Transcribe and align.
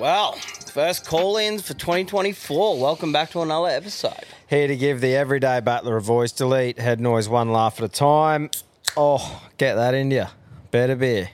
Well, 0.00 0.32
first 0.32 1.06
call 1.06 1.38
in 1.38 1.58
for 1.58 1.72
2024. 1.74 2.78
Welcome 2.78 3.12
back 3.12 3.30
to 3.30 3.40
another 3.40 3.68
episode. 3.68 4.24
Here 4.48 4.68
to 4.68 4.76
give 4.76 5.00
the 5.00 5.16
everyday 5.16 5.60
battler 5.60 5.96
a 5.96 6.02
voice. 6.02 6.32
Delete 6.32 6.78
head 6.78 7.00
noise 7.00 7.28
one 7.28 7.50
laugh 7.50 7.78
at 7.78 7.84
a 7.84 7.88
time. 7.88 8.50
Oh, 8.96 9.42
get 9.56 9.74
that 9.76 9.94
into 9.94 10.16
you. 10.16 10.26
Better 10.70 10.96
beer 10.96 11.30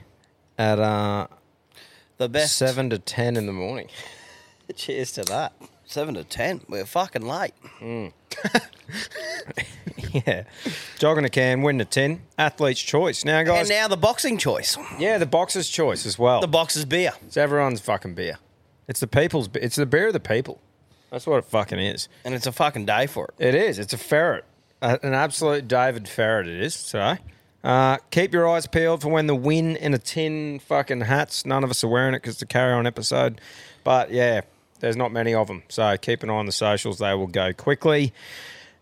at 0.57 0.79
uh, 0.79 1.27
The 2.17 2.29
best. 2.29 2.55
7 2.57 2.89
to 2.91 2.99
10 2.99 3.35
in 3.35 3.45
the 3.47 3.53
morning. 3.53 3.89
Cheers 4.75 5.11
to 5.13 5.23
that. 5.23 5.53
7 5.85 6.13
to 6.15 6.23
10. 6.23 6.61
We're 6.69 6.85
fucking 6.85 7.25
late. 7.27 7.53
Yeah. 10.11 10.43
Jogging 10.99 11.25
a 11.25 11.29
can, 11.29 11.63
win 11.63 11.81
a 11.81 11.85
tin. 11.85 12.21
Athlete's 12.37 12.79
choice. 12.81 13.25
Now, 13.25 13.41
guys. 13.41 13.61
And 13.61 13.69
now 13.79 13.87
the 13.87 13.97
boxing 13.97 14.37
choice. 14.37 14.77
yeah, 14.99 15.17
the 15.17 15.25
boxer's 15.25 15.67
choice 15.69 16.05
as 16.05 16.19
well. 16.19 16.39
The 16.39 16.47
boxer's 16.47 16.85
beer. 16.85 17.13
it's 17.25 17.35
everyone's 17.35 17.81
fucking 17.81 18.13
beer. 18.13 18.37
It's 18.87 18.99
the 18.99 19.07
people's. 19.07 19.49
It's 19.55 19.75
the 19.75 19.85
beer 19.85 20.07
of 20.07 20.13
the 20.13 20.19
people. 20.19 20.59
That's 21.11 21.27
what 21.27 21.37
it 21.37 21.45
fucking 21.45 21.79
is. 21.79 22.09
And 22.25 22.33
it's 22.33 22.47
a 22.47 22.51
fucking 22.51 22.85
day 22.85 23.07
for 23.07 23.33
it. 23.37 23.45
It 23.45 23.55
is. 23.55 23.77
It's 23.77 23.93
a 23.93 23.97
ferret. 23.97 24.45
Uh, 24.81 24.97
an 25.03 25.13
absolute 25.13 25.67
David 25.67 26.07
Ferret 26.07 26.47
it 26.47 26.59
is 26.61 26.83
today. 26.85 27.19
Uh, 27.63 27.97
keep 28.11 28.33
your 28.33 28.49
eyes 28.49 28.67
peeled 28.67 29.01
for 29.01 29.09
when 29.09 29.27
the 29.27 29.35
win 29.35 29.77
in 29.77 29.93
a 29.93 29.97
tin 29.97 30.59
fucking 30.59 31.01
hats. 31.01 31.45
None 31.45 31.63
of 31.63 31.69
us 31.69 31.83
are 31.83 31.87
wearing 31.87 32.13
it 32.13 32.17
because 32.17 32.35
it's 32.35 32.41
a 32.41 32.47
carry 32.47 32.73
on 32.73 32.85
episode. 32.85 33.39
But 33.85 34.11
yeah, 34.11 34.41
there's 34.79 34.97
not 34.97 35.13
many 35.13 35.33
of 35.33 35.47
them. 35.47 35.63
So 35.69 35.95
keep 35.97 36.23
an 36.23 36.29
eye 36.29 36.33
on 36.33 36.45
the 36.45 36.51
socials. 36.51 36.99
They 36.99 37.13
will 37.13 37.27
go 37.27 37.53
quickly. 37.53 38.11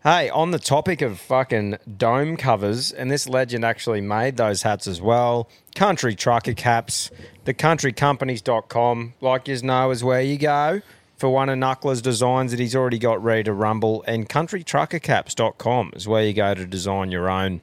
Hey, 0.04 0.30
on 0.30 0.50
the 0.50 0.58
topic 0.58 1.00
of 1.00 1.20
fucking 1.20 1.78
dome 1.96 2.36
covers, 2.36 2.90
and 2.90 3.08
this 3.08 3.28
legend 3.28 3.64
actually 3.64 4.00
made 4.00 4.36
those 4.36 4.62
hats 4.62 4.88
as 4.88 5.00
well. 5.00 5.48
Country 5.76 6.16
Trucker 6.16 6.54
Caps, 6.54 7.12
thecountrycompanies.com, 7.44 9.14
like 9.20 9.46
you 9.46 9.62
know, 9.62 9.92
is 9.92 10.02
where 10.02 10.20
you 10.20 10.38
go 10.38 10.82
for 11.16 11.30
one 11.30 11.48
of 11.48 11.56
Knuckler's 11.56 12.02
designs 12.02 12.50
that 12.50 12.58
he's 12.58 12.74
already 12.74 12.98
got 12.98 13.22
ready 13.22 13.44
to 13.44 13.52
rumble. 13.52 14.02
And 14.08 14.28
countrytruckercaps.com 14.28 15.92
is 15.94 16.08
where 16.08 16.24
you 16.24 16.32
go 16.32 16.52
to 16.52 16.66
design 16.66 17.12
your 17.12 17.30
own 17.30 17.60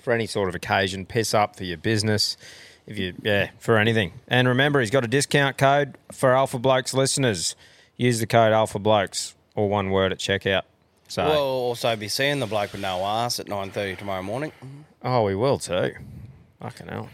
for 0.00 0.14
any 0.14 0.26
sort 0.26 0.48
of 0.48 0.54
occasion, 0.54 1.04
piss 1.04 1.34
up 1.34 1.56
for 1.56 1.64
your 1.64 1.76
business, 1.76 2.38
if 2.86 2.96
you 2.96 3.12
yeah, 3.22 3.50
for 3.58 3.76
anything. 3.76 4.14
And 4.28 4.48
remember, 4.48 4.80
he's 4.80 4.90
got 4.90 5.04
a 5.04 5.08
discount 5.08 5.58
code 5.58 5.98
for 6.10 6.34
Alpha 6.34 6.58
Blokes 6.58 6.94
listeners. 6.94 7.54
Use 7.98 8.18
the 8.18 8.26
code 8.26 8.54
Alpha 8.54 8.78
Blokes 8.78 9.34
or 9.54 9.68
one 9.68 9.90
word 9.90 10.10
at 10.10 10.18
checkout. 10.18 10.62
So 11.08 11.24
We'll 11.24 11.38
also 11.38 11.94
be 11.96 12.08
seeing 12.08 12.40
the 12.40 12.46
bloke 12.46 12.72
with 12.72 12.80
no 12.80 13.04
ass 13.04 13.38
at 13.40 13.46
9.30 13.46 13.98
tomorrow 13.98 14.22
morning. 14.22 14.52
oh, 15.02 15.22
we 15.24 15.34
will 15.34 15.58
too. 15.58 15.92
Fucking 16.60 16.88
hell. 16.88 17.08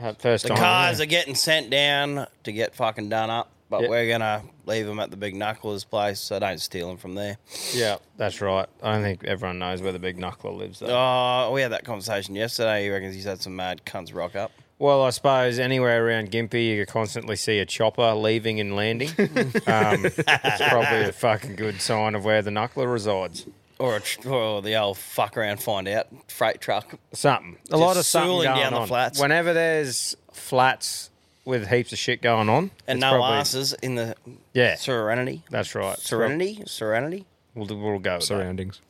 Uh, 0.00 0.12
First 0.14 0.44
The 0.44 0.50
time. 0.50 0.58
cars 0.58 1.00
are 1.00 1.06
getting 1.06 1.34
sent 1.34 1.70
down 1.70 2.26
to 2.44 2.52
get 2.52 2.74
fucking 2.76 3.08
done 3.08 3.30
up, 3.30 3.50
but 3.68 3.80
Yep. 3.80 3.90
we're 3.90 4.06
going 4.06 4.20
to 4.20 4.42
leave 4.66 4.86
them 4.86 5.00
at 5.00 5.10
the 5.10 5.16
big 5.16 5.34
knuckler's 5.34 5.82
place, 5.84 6.20
so 6.20 6.38
don't 6.38 6.60
steal 6.60 6.86
them 6.88 6.96
from 6.98 7.14
there. 7.16 7.38
yeah, 7.74 7.96
that's 8.16 8.40
right. 8.40 8.68
I 8.82 8.92
don't 8.92 9.02
think 9.02 9.24
everyone 9.24 9.58
knows 9.58 9.82
where 9.82 9.90
the 9.92 9.98
big 9.98 10.16
knuckler 10.16 10.56
lives 10.56 10.78
though. 10.78 10.86
Oh, 10.90 11.50
we 11.52 11.62
had 11.62 11.72
that 11.72 11.84
conversation 11.84 12.36
yesterday. 12.36 12.84
He 12.84 12.90
reckons 12.90 13.14
he's 13.16 13.24
had 13.24 13.40
some 13.40 13.56
mad 13.56 13.80
cunts 13.84 14.14
rock 14.14 14.36
up. 14.36 14.52
Well, 14.80 15.02
I 15.02 15.10
suppose 15.10 15.58
anywhere 15.58 16.06
around 16.06 16.30
Gympie, 16.30 16.66
you 16.68 16.84
could 16.84 16.92
constantly 16.92 17.34
see 17.34 17.58
a 17.58 17.66
chopper 17.66 18.14
leaving 18.14 18.60
and 18.60 18.76
landing. 18.76 19.08
um, 19.18 20.04
it's 20.04 20.22
probably 20.68 21.02
a 21.08 21.12
fucking 21.12 21.56
good 21.56 21.80
sign 21.80 22.14
of 22.14 22.24
where 22.24 22.42
the 22.42 22.50
knuckler 22.50 22.90
resides. 22.90 23.46
Or, 23.80 23.96
a 23.96 24.00
tr- 24.00 24.28
or 24.28 24.62
the 24.62 24.76
old 24.76 24.98
fuck 24.98 25.36
around, 25.36 25.60
find 25.62 25.88
out 25.88 26.06
freight 26.28 26.60
truck. 26.60 26.94
Something. 27.12 27.56
A 27.70 27.76
lot 27.76 27.96
of 27.96 28.04
something 28.04 28.28
sooling 28.30 28.48
going 28.48 28.60
down 28.60 28.72
the 28.72 28.78
on. 28.80 28.88
flats. 28.88 29.20
Whenever 29.20 29.52
there's 29.52 30.16
flats 30.32 31.10
with 31.44 31.68
heaps 31.68 31.92
of 31.92 31.98
shit 31.98 32.20
going 32.22 32.48
on, 32.48 32.70
And 32.86 32.98
it's 32.98 33.00
no 33.00 33.10
probably- 33.12 33.36
asses 33.38 33.72
in 33.74 33.96
the 33.96 34.14
Yeah. 34.52 34.76
Serenity. 34.76 35.42
That's 35.50 35.74
right. 35.74 35.98
Serenity? 35.98 36.62
Serenity? 36.66 37.24
We'll, 37.54 37.66
do- 37.66 37.76
we'll 37.78 37.98
go 37.98 38.14
with 38.18 38.20
that. 38.20 38.22
Surroundings. 38.22 38.80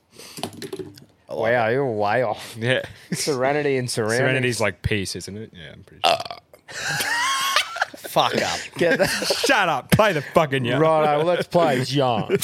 I 1.28 1.34
like 1.34 1.52
Wow, 1.52 1.68
you're 1.68 1.86
way 1.90 2.22
off. 2.22 2.56
Yeah. 2.60 2.82
Serenity 3.12 3.76
and 3.76 3.90
surroundings. 3.90 4.18
Serenity's 4.18 4.60
like 4.60 4.82
peace, 4.82 5.14
isn't 5.16 5.36
it? 5.36 5.52
Yeah, 5.54 5.72
I'm 5.72 5.84
pretty 5.84 6.02
sure. 6.04 6.16
it. 6.16 6.76
Fuck 7.98 8.36
up. 8.36 8.58
Get 8.76 8.98
that. 8.98 9.08
Shut 9.46 9.68
up. 9.68 9.90
Play 9.90 10.12
the 10.14 10.22
fucking 10.22 10.64
yarn. 10.64 10.80
right, 10.80 11.16
well, 11.16 11.26
let's 11.26 11.46
play 11.46 11.84
John. 11.84 12.38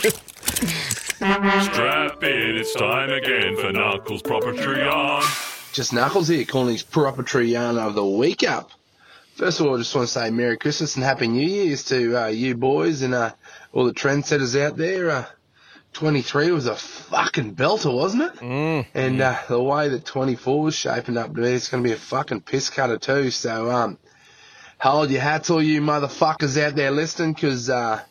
Strap 1.14 2.22
in, 2.22 2.56
it's 2.56 2.74
time 2.74 3.10
again 3.10 3.56
for 3.56 3.72
Knuckles 3.72 4.20
Proper 4.22 4.52
True 4.52 4.76
Yarn. 4.78 5.22
Just 5.72 5.92
Knuckles 5.92 6.28
here, 6.28 6.44
calling 6.44 6.72
his 6.74 6.82
proper 6.82 7.22
true 7.22 7.42
yarn 7.42 7.78
of 7.78 7.94
the 7.94 8.04
week 8.04 8.42
up. 8.44 8.70
First 9.34 9.58
of 9.58 9.66
all, 9.66 9.74
I 9.74 9.78
just 9.78 9.94
want 9.94 10.06
to 10.06 10.12
say 10.12 10.30
Merry 10.30 10.56
Christmas 10.56 10.94
and 10.94 11.04
Happy 11.04 11.26
New 11.26 11.46
Year's 11.48 11.82
to 11.84 12.16
uh, 12.16 12.26
you 12.28 12.54
boys 12.56 13.02
and 13.02 13.14
uh, 13.14 13.32
all 13.72 13.84
the 13.84 13.92
trendsetters 13.92 14.60
out 14.60 14.76
there. 14.76 15.10
Uh, 15.10 15.24
23 15.94 16.50
was 16.50 16.66
a 16.66 16.74
fucking 16.74 17.54
belter, 17.54 17.94
wasn't 17.94 18.24
it? 18.24 18.34
Mm. 18.40 18.86
And 18.94 19.20
uh, 19.20 19.38
the 19.48 19.62
way 19.62 19.88
that 19.88 20.04
24 20.04 20.62
was 20.62 20.74
shaping 20.74 21.16
up 21.16 21.28
to 21.28 21.40
be, 21.40 21.48
it's 21.48 21.68
going 21.68 21.82
to 21.82 21.88
be 21.88 21.94
a 21.94 21.98
fucking 21.98 22.42
piss 22.42 22.68
cutter 22.68 22.98
too. 22.98 23.30
So, 23.30 23.70
um, 23.70 23.98
hold 24.78 25.10
your 25.10 25.20
hats, 25.20 25.50
all 25.50 25.62
you 25.62 25.80
motherfuckers 25.80 26.60
out 26.60 26.74
there 26.74 26.90
listening, 26.90 27.32
because 27.32 27.70
uh, 27.70 28.02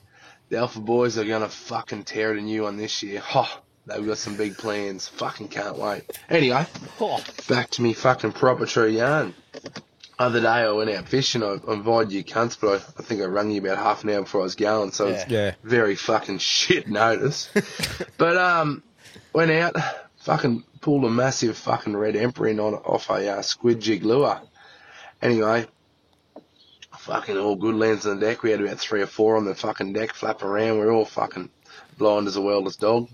the 0.50 0.57
Alpha 0.57 0.80
Boys 0.80 1.18
are 1.18 1.25
going 1.25 1.44
to 1.44 1.50
fucking 1.50 2.03
tear 2.03 2.33
it 2.33 2.39
a 2.39 2.41
new 2.41 2.63
one 2.63 2.77
this 2.77 3.03
year. 3.03 3.21
Oh, 3.35 3.62
they've 3.86 4.06
got 4.06 4.18
some 4.18 4.38
big 4.38 4.57
plans. 4.57 5.07
Fucking 5.09 5.50
can't 5.50 5.77
wait. 5.77 6.03
Anyway, 6.29 6.65
back 7.50 7.69
to 7.71 7.81
me 7.81 7.94
fucking 7.94 8.31
proper 8.31 8.65
true 8.65 8.88
yarn. 8.88 9.33
Other 10.23 10.41
day 10.41 10.47
I 10.47 10.71
went 10.71 10.89
out 10.89 11.07
fishing. 11.07 11.43
I 11.43 11.57
I 11.67 11.73
invited 11.73 12.11
you 12.11 12.23
cunts, 12.23 12.57
but 12.59 12.69
I, 12.69 12.75
I 12.75 13.03
think 13.03 13.21
I 13.21 13.25
rang 13.25 13.51
you 13.51 13.61
about 13.61 13.77
half 13.77 14.03
an 14.03 14.09
hour 14.09 14.21
before 14.21 14.41
I 14.41 14.43
was 14.45 14.55
going, 14.55 14.91
so 14.91 15.07
it's 15.07 15.29
Yeah. 15.29 15.53
very 15.63 15.95
fucking 15.95 16.39
shit 16.39 16.87
notice. 16.87 17.49
but 18.17 18.37
um, 18.37 18.83
went 19.33 19.51
out, 19.51 19.75
fucking 20.17 20.63
pulled 20.81 21.05
a 21.05 21.09
massive 21.09 21.57
fucking 21.57 21.95
red 21.95 22.15
emperor 22.15 22.47
in 22.47 22.59
on 22.59 22.73
off 22.73 23.09
a 23.09 23.37
uh, 23.37 23.41
squid 23.41 23.79
jig 23.79 24.03
lure. 24.03 24.41
Anyway, 25.21 25.65
fucking 26.97 27.37
all 27.37 27.55
good 27.55 27.75
lands 27.75 28.05
on 28.05 28.19
the 28.19 28.25
deck. 28.25 28.43
We 28.43 28.51
had 28.51 28.61
about 28.61 28.79
three 28.79 29.01
or 29.01 29.07
four 29.07 29.37
on 29.37 29.45
the 29.45 29.55
fucking 29.55 29.93
deck 29.93 30.13
flapping 30.13 30.47
around. 30.47 30.79
We 30.79 30.83
are 30.85 30.91
all 30.91 31.05
fucking 31.05 31.49
blind 31.97 32.27
as 32.27 32.35
a 32.35 32.41
well-as 32.41 32.75
dog. 32.75 33.09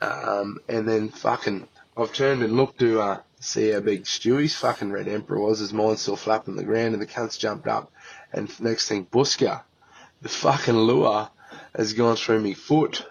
Um, 0.00 0.58
and 0.68 0.88
then 0.88 1.08
fucking, 1.10 1.68
I've 1.96 2.12
turned 2.12 2.42
and 2.42 2.56
looked 2.56 2.80
to 2.80 3.00
uh, 3.00 3.20
see 3.42 3.70
how 3.70 3.80
big 3.80 4.04
Stewie's 4.04 4.54
fucking 4.54 4.92
red 4.92 5.08
emperor 5.08 5.40
was. 5.40 5.58
His 5.58 5.72
mind's 5.72 6.00
still 6.02 6.16
flapping 6.16 6.56
the 6.56 6.64
ground, 6.64 6.94
and 6.94 7.02
the 7.02 7.06
cunts 7.06 7.38
jumped 7.38 7.66
up. 7.66 7.92
And 8.32 8.48
next 8.60 8.88
thing, 8.88 9.06
Buska, 9.06 9.62
the 10.22 10.28
fucking 10.28 10.76
lure 10.76 11.28
has 11.74 11.92
gone 11.92 12.16
through 12.16 12.40
me 12.40 12.54
foot. 12.54 13.04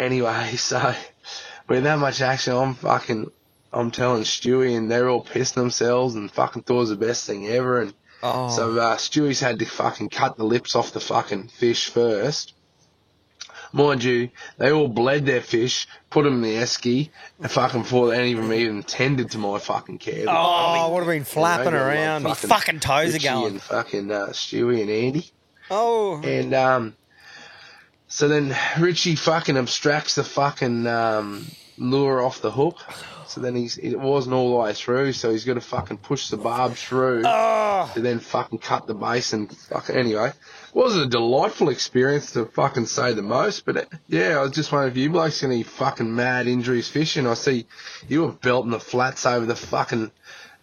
Anyway, 0.00 0.52
so 0.56 0.94
with 1.68 1.84
that 1.84 1.98
much 1.98 2.20
action, 2.20 2.54
I'm 2.54 2.74
fucking, 2.74 3.30
I'm 3.72 3.90
telling 3.90 4.22
Stewie, 4.22 4.76
and 4.76 4.90
they're 4.90 5.08
all 5.08 5.24
pissing 5.24 5.54
themselves 5.54 6.14
and 6.14 6.30
fucking 6.30 6.62
thought 6.62 6.76
it 6.76 6.80
was 6.80 6.90
the 6.90 6.96
best 6.96 7.26
thing 7.26 7.48
ever. 7.48 7.80
And 7.80 7.94
so 8.50 8.78
uh, 8.78 8.96
Stewie's 8.96 9.40
had 9.40 9.58
to 9.58 9.64
fucking 9.66 10.10
cut 10.10 10.36
the 10.36 10.44
lips 10.44 10.74
off 10.76 10.92
the 10.92 11.00
fucking 11.00 11.48
fish 11.48 11.88
first. 11.90 12.54
Mind 13.72 14.02
you, 14.02 14.30
they 14.56 14.72
all 14.72 14.88
bled 14.88 15.26
their 15.26 15.42
fish, 15.42 15.86
put 16.10 16.24
them 16.24 16.34
in 16.34 16.42
the 16.42 16.56
esky, 16.56 17.10
and 17.40 17.50
fucking 17.50 17.82
before 17.82 18.08
they 18.08 18.30
even 18.30 18.52
even 18.52 18.82
tended 18.82 19.32
to 19.32 19.38
my 19.38 19.58
fucking 19.58 19.98
care. 19.98 20.24
Oh, 20.28 20.90
would 20.92 21.00
have 21.00 21.08
been 21.08 21.24
flapping 21.24 21.66
They 21.66 21.70
got, 21.72 21.86
around. 21.86 22.22
My 22.22 22.34
fucking 22.34 22.80
toes 22.80 23.10
are 23.10 23.12
Richie 23.14 23.28
going. 23.28 23.52
And 23.52 23.62
fucking 23.62 24.10
uh, 24.10 24.26
Stewie 24.28 24.80
and 24.80 24.90
Andy. 24.90 25.30
Oh, 25.70 26.20
And 26.22 26.54
um, 26.54 26.96
so 28.06 28.28
then 28.28 28.56
Richie 28.78 29.16
fucking 29.16 29.56
abstracts 29.56 30.14
the 30.14 30.24
fucking 30.24 30.86
um, 30.86 31.46
lure 31.76 32.22
off 32.22 32.40
the 32.40 32.50
hook. 32.50 32.78
So 33.26 33.42
then 33.42 33.54
he's 33.54 33.76
it 33.76 33.96
wasn't 33.96 34.34
all 34.34 34.50
the 34.50 34.56
way 34.56 34.72
through, 34.72 35.12
so 35.12 35.30
he's 35.30 35.44
got 35.44 35.54
to 35.54 35.60
fucking 35.60 35.98
push 35.98 36.30
the 36.30 36.38
barb 36.38 36.72
through 36.72 37.22
oh. 37.26 37.90
to 37.92 38.00
then 38.00 38.20
fucking 38.20 38.58
cut 38.58 38.86
the 38.86 38.94
base 38.94 39.34
and 39.34 39.54
fucking 39.54 39.94
anyway. 39.94 40.32
It 40.68 40.74
was 40.74 40.96
a 40.96 41.06
delightful 41.06 41.70
experience 41.70 42.32
to 42.32 42.44
fucking 42.44 42.86
say 42.86 43.14
the 43.14 43.22
most, 43.22 43.64
but 43.64 43.76
it, 43.78 43.88
yeah, 44.06 44.38
I 44.38 44.42
was 44.42 44.52
just 44.52 44.70
wondering 44.70 44.92
if 44.92 44.98
you 44.98 45.10
blokes 45.10 45.42
any 45.42 45.62
fucking 45.62 46.14
mad 46.14 46.46
injuries 46.46 46.88
fishing. 46.88 47.26
I 47.26 47.34
see 47.34 47.66
you 48.06 48.22
were 48.22 48.32
belting 48.32 48.70
the 48.70 48.80
flats 48.80 49.24
over 49.24 49.46
the 49.46 49.56
fucking 49.56 50.10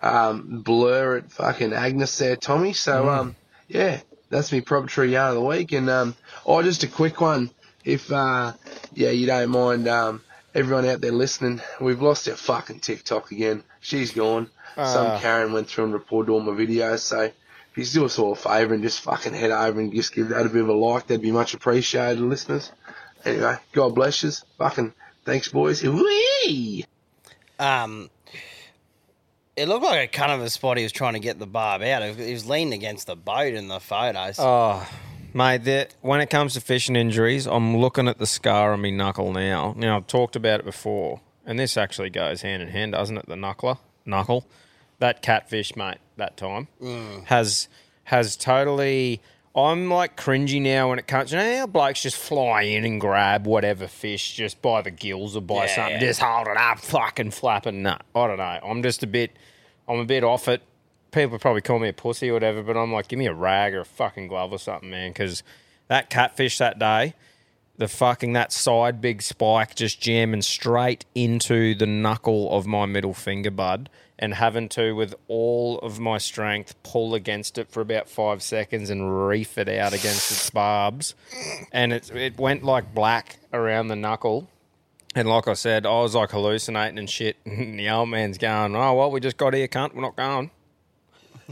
um, 0.02 0.62
blur 0.63 1.18
at 1.18 1.31
fucking 1.31 1.74
Agnes 1.74 2.18
there, 2.18 2.36
Tommy. 2.36 2.74
So 2.74 3.10
um, 3.10 3.36
yeah, 3.68 4.02
that's 4.30 4.52
me 4.52 4.62
proper 4.62 4.88
true 4.88 5.07
yarn 5.07 5.30
of 5.30 5.36
the 5.36 5.42
week. 5.42 5.72
And 5.72 5.90
um, 5.90 6.16
oh, 6.46 6.62
just 6.62 6.84
a 6.84 6.88
quick 6.88 7.19
one, 7.19 7.50
if 7.84 8.12
uh, 8.12 8.54
yeah, 8.94 9.10
you 9.10 9.25
don't 9.25 9.50
mind, 9.50 9.88
um, 9.88 10.22
everyone 10.54 10.86
out 10.86 11.01
there 11.01 11.12
listening, 11.12 11.62
we've 11.81 12.01
lost 12.01 12.28
our 12.30 12.36
fucking 12.36 12.80
TikTok 12.80 13.31
again. 13.31 13.63
She's 13.81 14.12
gone. 14.12 14.50
Some 14.75 15.19
Karen 15.22 15.54
went 15.54 15.69
through 15.69 15.86
and 15.86 15.94
reported 15.94 16.31
all 16.31 16.42
my 16.42 16.51
videos. 16.51 17.00
So 17.00 17.31
if 17.75 17.94
you 17.94 18.00
do 18.00 18.06
us 18.06 18.18
all 18.18 18.31
a 18.31 18.36
favour 18.36 18.74
and 18.74 18.81
just 18.81 19.01
fucking 19.01 19.33
head 19.33 19.51
over 19.51 19.80
and 19.80 19.94
just 19.94 20.13
give 20.13 20.30
that 20.30 20.45
a 20.45 20.50
bit 20.50 20.62
of 20.62 20.69
a 20.69 20.74
like, 20.74 21.07
that'd 21.07 21.22
be 21.22 21.31
much 21.31 21.54
appreciated, 21.54 22.22
listeners. 22.22 22.72
Anyway, 23.25 23.57
God 23.74 23.94
bless 23.94 24.24
you. 24.24 24.31
Fucking 24.57 24.94
thanks, 25.25 25.50
boys. 25.50 25.83
Whee! 25.83 26.86
Um, 27.60 28.10
it 29.57 29.68
looked 29.68 29.83
like 29.83 30.00
a 30.00 30.07
kind 30.07 30.31
of 30.31 30.42
a 30.42 30.50
spot 30.50 30.77
he 30.77 30.83
was 30.83 30.94
trying 30.94 31.13
to 31.13 31.19
get 31.19 31.38
the 31.38 31.48
barb 31.48 31.81
out. 31.81 32.16
He 32.16 32.31
was 32.31 32.48
leaning 32.48 32.74
against 32.74 33.07
the 33.07 33.16
boat 33.16 33.54
in 33.54 33.68
the 33.68 33.81
photos. 33.81 34.38
oh, 34.39 34.88
mate. 35.33 35.66
That 35.66 35.94
when 36.01 36.22
it 36.22 36.30
comes 36.30 36.54
to 36.54 36.62
fishing 36.62 36.95
injuries, 36.95 37.45
I'm 37.45 37.75
looking 37.75 38.07
at 38.07 38.19
the 38.19 38.27
scar 38.27 38.72
on 38.72 38.81
my 38.81 38.89
knuckle 38.89 39.33
now. 39.33 39.74
Now 39.75 39.98
I've 39.98 40.07
talked 40.07 40.38
about 40.38 40.62
it 40.62 40.66
before, 40.66 41.19
and 41.45 41.60
this 41.60 41.75
actually 41.75 42.10
goes 42.10 42.42
hand 42.42 42.62
in 42.63 42.69
hand, 42.69 42.94
doesn't 42.94 43.18
it? 43.18 43.25
The 43.27 43.36
knuckler, 43.36 43.80
knuckle, 44.06 44.45
that 45.00 45.22
catfish, 45.22 45.75
mate. 45.75 45.98
That 46.18 46.38
time 46.38 46.68
mm. 46.82 47.26
has 47.26 47.68
has 48.06 48.36
totally. 48.36 49.22
I'm 49.56 49.90
like 49.90 50.18
cringy 50.18 50.62
now 50.62 50.90
when 50.90 51.00
it 51.00 51.08
comes. 51.08 51.32
You 51.32 51.38
know 51.38 51.58
how 51.60 51.68
blokes 51.68 52.02
just 52.02 52.18
fly 52.18 52.64
in 52.64 52.84
and 52.84 53.00
grab 53.00 53.48
whatever 53.48 53.88
fish 53.88 54.34
just 54.34 54.62
by 54.62 54.82
the 54.82 54.92
gills 54.92 55.36
or 55.38 55.42
by 55.42 55.66
Yeah. 55.66 55.76
something, 55.76 56.00
just 56.02 56.20
hold 56.20 56.48
it 56.48 56.58
up, 56.58 56.80
fucking 56.80 57.32
flapping. 57.32 57.82
Nah, 57.82 58.00
I 58.14 58.28
don't 58.28 58.38
know. 58.38 58.60
I'm 58.64 58.84
just 58.84 59.02
a 59.04 59.08
bit. 59.08 59.32
I'm 59.88 60.00
a 60.00 60.06
bit 60.06 60.24
off 60.26 60.50
it. 60.50 60.62
People 61.12 61.40
probably 61.40 61.62
call 61.62 61.80
me 61.80 61.88
a 61.88 61.94
pussy 61.94 62.30
or 62.30 62.34
whatever, 62.34 62.62
but 62.64 62.76
I'm 62.76 62.92
like, 62.92 63.08
give 63.08 63.18
me 63.18 63.28
a 63.28 63.34
rag 63.34 63.74
or 63.74 63.82
a 63.82 63.86
fucking 63.86 64.28
glove 64.28 64.52
or 64.52 64.60
something, 64.60 64.90
man. 64.90 65.12
Because 65.12 65.42
that 65.88 66.10
catfish 66.10 66.58
that 66.58 66.78
day, 66.78 67.14
the 67.78 67.88
fucking 67.88 68.34
that 68.34 68.52
side 68.52 69.00
big 69.00 69.22
spike 69.22 69.76
just 69.76 70.02
jamming 70.02 70.42
straight 70.42 71.06
into 71.14 71.76
the 71.76 71.86
knuckle 71.86 72.52
of 72.52 72.66
my 72.66 72.86
middle 72.86 73.14
finger, 73.14 73.52
bud, 73.52 73.90
and 74.18 74.34
having 74.34 74.70
to, 74.70 74.94
with 74.94 75.14
all 75.28 75.80
of 75.80 76.00
my 76.00 76.18
strength, 76.18 76.76
pull 76.84 77.14
against 77.16 77.58
it 77.58 77.70
for 77.70 77.82
about 77.82 78.08
five 78.08 78.42
seconds 78.42 78.90
and 78.90 79.28
reef 79.28 79.58
it 79.58 79.68
out 79.68 79.94
against 79.94 80.32
its 80.32 80.50
barbs, 80.50 81.16
and 81.72 81.92
it 81.94 82.10
it 82.12 82.38
went 82.38 82.64
like 82.64 82.94
black 82.94 83.38
around 83.54 83.88
the 83.88 83.96
knuckle. 83.96 84.50
And 85.18 85.30
like 85.30 85.48
I 85.48 85.54
said, 85.54 85.86
I 85.86 86.02
was 86.02 86.14
like 86.16 86.32
hallucinating 86.32 86.98
and 86.98 87.10
shit. 87.10 87.38
And 87.46 87.80
the 87.80 87.90
old 87.90 88.10
man's 88.10 88.38
going, 88.38 88.76
"Oh 88.76 88.94
well, 88.94 89.12
we 89.12 89.20
just 89.20 89.38
got 89.38 89.54
here, 89.54 89.68
cunt. 89.68 89.94
We're 89.94 90.02
not 90.02 90.16
going." 90.16 90.52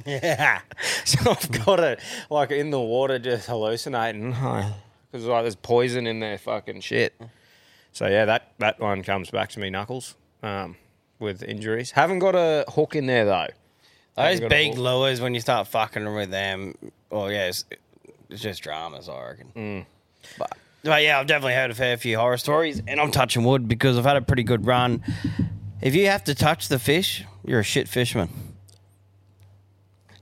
yeah. 0.06 0.62
So 1.06 1.32
I've 1.32 1.66
got 1.66 1.80
it 1.80 2.00
like 2.30 2.52
in 2.52 2.72
the 2.72 2.80
water, 2.80 3.20
just 3.20 3.48
hallucinating 3.48 4.32
because 5.12 5.26
like 5.26 5.44
there's 5.44 5.56
poison 5.56 6.08
in 6.08 6.20
their 6.20 6.38
fucking 6.38 6.82
shit. 6.82 7.14
So 7.92 8.08
yeah, 8.08 8.26
that 8.26 8.54
that 8.60 8.80
one 8.80 9.04
comes 9.04 9.30
back 9.30 9.50
to 9.50 9.60
me 9.60 9.70
knuckles 9.70 10.16
um, 10.42 10.76
with 11.24 11.42
injuries. 11.42 11.92
Haven't 11.92 12.20
got 12.20 12.36
a 12.36 12.66
hook 12.68 12.96
in 12.96 13.08
there 13.08 13.26
though. 13.26 13.48
Those 14.16 14.26
Haven't 14.26 14.40
got 14.42 14.46
a 14.46 14.50
big 14.50 14.76
hook. 14.76 14.80
lures, 14.80 15.22
when 15.22 15.34
you 15.34 15.40
start 15.40 15.68
fucking 15.68 16.14
with 16.14 16.30
them, 16.30 16.76
well, 17.10 17.32
yeah, 17.32 17.48
it's, 17.48 17.66
it's 18.30 18.42
just 18.42 18.62
dramas, 18.62 19.10
I 19.10 19.24
reckon. 19.28 19.52
Mm. 19.56 19.86
But, 20.38 20.56
but 20.84 21.02
yeah, 21.02 21.20
I've 21.20 21.26
definitely 21.26 21.56
heard 21.56 21.72
a 21.72 21.74
fair 21.74 21.98
few 21.98 22.18
horror 22.18 22.38
stories, 22.38 22.82
and 22.88 23.00
I'm 23.00 23.10
touching 23.10 23.44
wood 23.44 23.68
because 23.68 23.98
I've 23.98 24.06
had 24.06 24.18
a 24.18 24.22
pretty 24.22 24.44
good 24.44 24.68
run. 24.68 25.04
If 25.82 25.96
you 25.96 26.06
have 26.08 26.24
to 26.26 26.36
touch 26.36 26.68
the 26.68 26.78
fish, 26.78 27.24
you're 27.44 27.62
a 27.62 27.64
shit 27.64 27.88
fisherman. 27.88 28.30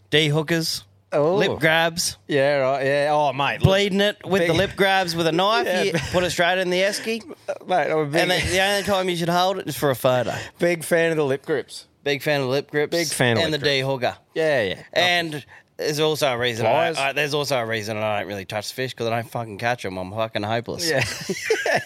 D 0.10 0.30
hookers, 0.30 0.84
Oh. 1.14 1.36
lip 1.36 1.60
grabs, 1.60 2.18
Yeah, 2.28 2.58
right. 2.58 2.86
Yeah. 2.86 3.10
Oh, 3.12 3.34
mate, 3.34 3.60
bleeding 3.62 4.00
it 4.02 4.18
with 4.26 4.44
the 4.44 4.48
Big- 4.50 4.58
lip 4.58 4.72
grabs 4.78 5.16
with 5.16 5.28
a 5.28 5.32
knife, 5.34 5.66
Yeah. 5.68 5.84
you 5.84 5.94
put 6.12 6.24
it 6.24 6.30
straight 6.32 6.58
in 6.60 6.70
the 6.70 6.80
esky, 6.80 7.26
mate. 7.68 7.92
I'm 7.92 7.98
a 8.00 8.06
big, 8.06 8.22
and 8.22 8.32
then 8.32 8.50
the 8.52 8.62
only 8.62 8.84
time 8.84 9.10
you 9.10 9.16
should 9.18 9.30
hold 9.30 9.58
it 9.60 9.68
is 9.68 9.76
for 9.78 9.90
a 9.90 9.96
photo. 9.96 10.34
big 10.60 10.84
fan 10.84 11.12
of 11.12 11.18
the 11.18 11.26
lip 11.26 11.46
grips. 11.46 11.88
Big 12.04 12.22
fan 12.24 12.40
of 12.42 12.48
the 12.48 12.52
lip 12.52 12.72
grips. 12.72 12.92
Big 12.92 13.08
fan 13.08 13.38
of 13.38 13.44
and 13.44 13.52
lip 13.52 13.62
the 13.62 13.66
D 13.68 13.80
hooker. 13.82 14.16
Yeah, 14.34 14.62
yeah. 14.64 14.84
And 14.94 15.46
there's 15.78 16.00
also 16.00 16.30
a 16.32 16.38
reason. 16.38 16.66
I, 16.66 16.70
Pliers. 16.70 16.98
I, 16.98 17.12
there's 17.14 17.34
also 17.34 17.58
a 17.58 17.66
reason 17.66 17.98
I 17.98 18.20
don't 18.20 18.28
really 18.28 18.46
touch 18.46 18.72
fish 18.74 18.92
because 18.92 19.08
I 19.08 19.10
don't 19.22 19.30
fucking 19.30 19.58
catch 19.58 19.84
them. 19.84 19.98
I'm 19.98 20.12
fucking 20.12 20.44
hopeless. 20.44 20.90
yeah, 20.90 21.04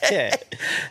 yeah, 0.12 0.36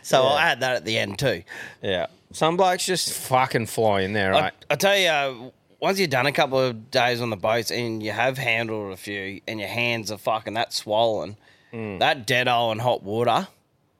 So 0.03 0.21
I'll 0.23 0.37
add 0.37 0.59
that 0.59 0.75
at 0.75 0.85
the 0.85 0.97
end 0.97 1.17
too. 1.19 1.43
yeah. 1.81 2.07
Some 2.33 2.57
blokes 2.57 2.85
just 2.85 3.13
fucking 3.13 3.67
fly 3.67 4.01
in 4.01 4.11
there, 4.13 4.31
right? 4.31 4.53
I, 4.69 4.73
I 4.73 4.75
tell 4.75 4.97
you, 4.97 5.07
uh, 5.07 5.49
once 5.79 5.99
you've 5.99 6.09
done 6.09 6.25
a 6.25 6.31
couple 6.31 6.59
of 6.59 6.91
days 6.91 7.21
on 7.21 7.29
the 7.29 7.37
boats 7.37 7.71
and 7.71 8.01
you 8.01 8.11
have 8.11 8.37
handled 8.37 8.93
a 8.93 8.97
few, 8.97 9.41
and 9.47 9.59
your 9.59 9.69
hands 9.69 10.11
are 10.11 10.17
fucking 10.17 10.53
that 10.53 10.73
swollen, 10.73 11.37
hmm. 11.71 11.99
that 11.99 12.25
dead 12.25 12.47
oil 12.47 12.71
and 12.71 12.81
hot 12.81 13.03
water 13.03 13.47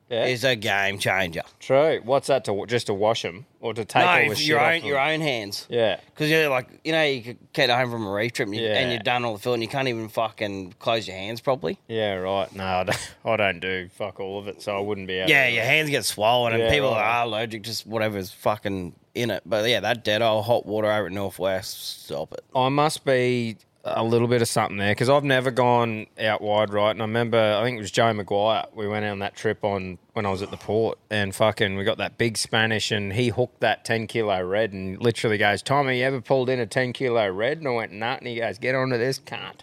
yeah. 0.10 0.26
is 0.26 0.44
a 0.44 0.56
game 0.56 1.00
changer. 1.00 1.42
True. 1.60 2.00
What's 2.04 2.28
that 2.28 2.46
to 2.46 2.66
just 2.68 2.88
to 2.88 2.94
wash 2.94 3.24
them 3.24 3.46
or 3.60 3.74
to 3.74 3.84
take 3.84 4.04
no, 4.04 4.10
all 4.10 4.30
the 4.30 4.36
shit 4.36 4.48
your 4.48 4.60
off 4.60 4.74
own 4.74 4.86
your 4.86 5.00
own 5.00 5.22
hands. 5.22 5.66
Yeah. 5.70 6.00
Because 6.06 6.30
you're 6.30 6.50
like, 6.50 6.68
you 6.84 6.92
know, 6.92 7.04
you 7.04 7.36
get 7.54 7.70
home 7.70 7.90
from 7.90 8.06
a 8.06 8.12
reef 8.12 8.34
trip 8.34 8.48
and, 8.48 8.56
you, 8.56 8.64
Yeah. 8.64 8.78
and 8.78 8.92
you've 8.92 9.04
done 9.04 9.26
all 9.26 9.34
the 9.34 9.40
fill 9.40 9.54
and 9.54 9.64
you 9.64 9.70
can't 9.70 9.88
even 9.88 10.08
fucking 10.08 10.76
close 10.80 11.08
your 11.08 11.18
hands 11.18 11.42
properly. 11.42 11.80
Yeah, 11.88 12.14
right. 12.16 12.54
No, 12.56 12.64
I 12.64 12.84
don't, 12.84 13.16
I 13.26 13.38
don't 13.38 13.60
do 13.60 13.90
fuck 13.90 14.20
all 14.20 14.40
of 14.40 14.48
it, 14.48 14.62
so 14.62 14.78
I 14.78 14.82
wouldn't 14.82 15.08
be 15.08 15.16
able. 15.16 15.30
Yeah, 15.30 15.48
to. 15.48 15.54
your 15.54 15.64
hands 15.64 15.90
get 15.90 16.06
swollen 16.06 16.54
and 16.54 16.72
people 16.72 16.92
right. 16.92 17.02
are 17.02 17.26
allergic 17.26 17.64
to 17.64 17.90
whatever's 17.90 18.32
fucking 18.32 18.94
in 19.16 19.32
it. 19.32 19.44
But 19.46 19.68
yeah, 19.68 19.80
that 19.80 20.04
dead 20.04 20.22
old 20.22 20.46
hot 20.46 20.66
water 20.66 20.92
over 20.92 21.08
at 21.08 21.12
Northwest, 21.12 22.06
stop 22.06 22.34
it. 22.34 22.44
I 22.56 22.70
must 22.70 23.04
be 23.06 23.58
a 23.88 24.04
little 24.04 24.28
bit 24.28 24.42
of 24.42 24.48
something 24.48 24.78
there 24.78 24.92
because 24.92 25.10
I've 25.10 25.24
never 25.24 25.52
gone 25.52 26.08
out 26.20 26.42
wide, 26.42 26.74
right? 26.74 26.90
And 26.90 27.02
I 27.02 27.06
remember, 27.06 27.38
I 27.38 27.64
think 27.64 27.78
it 27.78 27.82
was 27.82 27.92
Joe 27.92 28.12
Maguire. 28.14 28.66
We 28.74 28.88
went 28.88 29.06
on 29.06 29.20
that 29.20 29.36
trip 29.36 29.64
on 29.64 30.00
when 30.14 30.26
I 30.26 30.32
was 30.32 30.42
at 30.42 30.50
the 30.50 30.58
port, 30.58 30.98
and 31.10 31.36
fucking, 31.36 31.78
we 31.78 31.84
got 31.84 32.00
that 32.00 32.18
big 32.18 32.38
Spanish, 32.38 32.92
and 32.92 33.14
he 33.14 33.30
hooked 33.30 33.60
that 33.62 33.86
ten 33.86 34.08
kilo 34.08 34.42
red, 34.44 34.74
and 34.74 35.02
literally 35.02 35.38
goes, 35.38 35.62
"Tommy, 35.62 36.00
you 36.00 36.06
ever 36.06 36.20
pulled 36.20 36.50
in 36.50 36.60
a 36.60 36.66
ten 36.66 36.94
kilo 36.94 37.30
red?" 37.30 37.60
And 37.60 37.68
I 37.68 37.72
went, 37.72 37.92
"Nah." 37.92 38.16
And 38.16 38.28
he 38.28 38.38
goes, 38.38 38.58
"Get 38.58 38.76
onto 38.76 38.98
this, 38.98 39.20
cunt." 39.20 39.62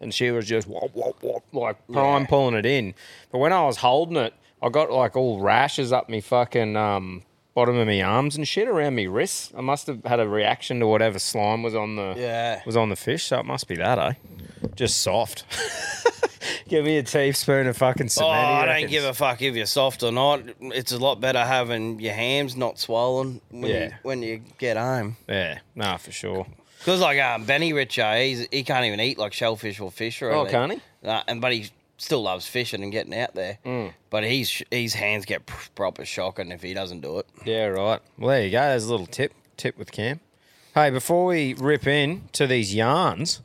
And 0.00 0.12
she 0.12 0.30
was 0.32 0.46
just 0.46 0.68
like 0.68 1.76
prime 1.90 2.26
pulling 2.26 2.56
it 2.56 2.66
in. 2.66 2.94
But 3.30 3.38
when 3.38 3.52
I 3.52 3.64
was 3.64 3.78
holding 3.78 4.16
it, 4.16 4.34
I 4.60 4.68
got 4.68 4.90
like 4.90 5.16
all 5.16 5.40
rashes 5.40 5.92
up 5.92 6.08
me 6.08 6.20
fucking 6.20 6.76
um 6.76 7.22
bottom 7.54 7.76
of 7.76 7.86
my 7.86 8.00
arms 8.02 8.36
and 8.36 8.46
shit 8.48 8.68
around 8.68 8.96
my 8.96 9.04
wrists. 9.04 9.52
I 9.56 9.60
must 9.60 9.86
have 9.86 10.04
had 10.04 10.20
a 10.20 10.28
reaction 10.28 10.80
to 10.80 10.86
whatever 10.86 11.18
slime 11.18 11.62
was 11.62 11.74
on 11.74 11.96
the 11.96 12.14
Yeah. 12.16 12.62
was 12.66 12.76
on 12.76 12.88
the 12.88 12.96
fish. 12.96 13.24
So 13.24 13.38
it 13.40 13.46
must 13.46 13.68
be 13.68 13.76
that, 13.76 13.98
eh? 13.98 14.12
Just 14.74 15.00
soft. 15.02 15.44
Give 16.68 16.84
me 16.84 16.96
a 16.96 17.02
teaspoon 17.02 17.66
of 17.66 17.76
fucking 17.76 18.08
cement. 18.08 18.30
Oh, 18.32 18.40
cement. 18.40 18.68
I 18.70 18.80
don't 18.80 18.90
give 18.90 19.04
a 19.04 19.12
fuck 19.12 19.42
if 19.42 19.54
you're 19.54 19.66
soft 19.66 20.02
or 20.02 20.10
not. 20.10 20.40
It's 20.60 20.90
a 20.92 20.98
lot 20.98 21.20
better 21.20 21.44
having 21.44 22.00
your 22.00 22.14
hams 22.14 22.56
not 22.56 22.78
swollen 22.78 23.40
when, 23.50 23.62
you, 23.70 23.74
Yeah. 23.76 23.94
when 24.02 24.22
you 24.22 24.40
get 24.58 24.76
home. 24.78 25.16
Yeah, 25.28 25.58
nah, 25.74 25.98
for 25.98 26.12
sure. 26.12 26.46
Because 26.78 27.00
like 27.00 27.20
um, 27.20 27.44
Benny 27.44 27.72
Richo, 27.72 28.24
he's, 28.24 28.46
he 28.50 28.62
can't 28.64 28.86
even 28.86 29.00
eat 29.00 29.18
like 29.18 29.32
shellfish 29.34 29.80
or 29.80 29.90
fish 29.90 30.22
or 30.22 30.32
Oh, 30.32 30.40
anything. 30.42 30.52
can't 30.52 30.72
he? 30.72 30.80
Nah, 31.06 31.22
and 31.28 31.40
but 31.40 31.52
he 31.52 31.68
still 32.02 32.22
loves 32.22 32.46
fishing 32.46 32.82
and 32.82 32.90
getting 32.90 33.14
out 33.14 33.34
there. 33.34 33.58
Mm. 33.64 33.92
But 34.10 34.24
he's 34.24 34.62
his 34.70 34.94
hands 34.94 35.24
get 35.24 35.46
pr- 35.46 35.70
proper 35.74 36.04
shocking 36.04 36.50
if 36.50 36.62
he 36.62 36.74
doesn't 36.74 37.00
do 37.00 37.18
it. 37.18 37.26
Yeah, 37.44 37.66
right. 37.66 38.00
Well, 38.18 38.30
there 38.30 38.44
you 38.44 38.50
go. 38.50 38.60
There's 38.60 38.84
a 38.84 38.90
little 38.90 39.06
tip 39.06 39.32
tip 39.56 39.78
with 39.78 39.92
Cam. 39.92 40.20
Hey, 40.74 40.90
before 40.90 41.26
we 41.26 41.54
rip 41.54 41.86
in 41.86 42.28
to 42.32 42.46
these 42.46 42.74
yarns, 42.74 43.40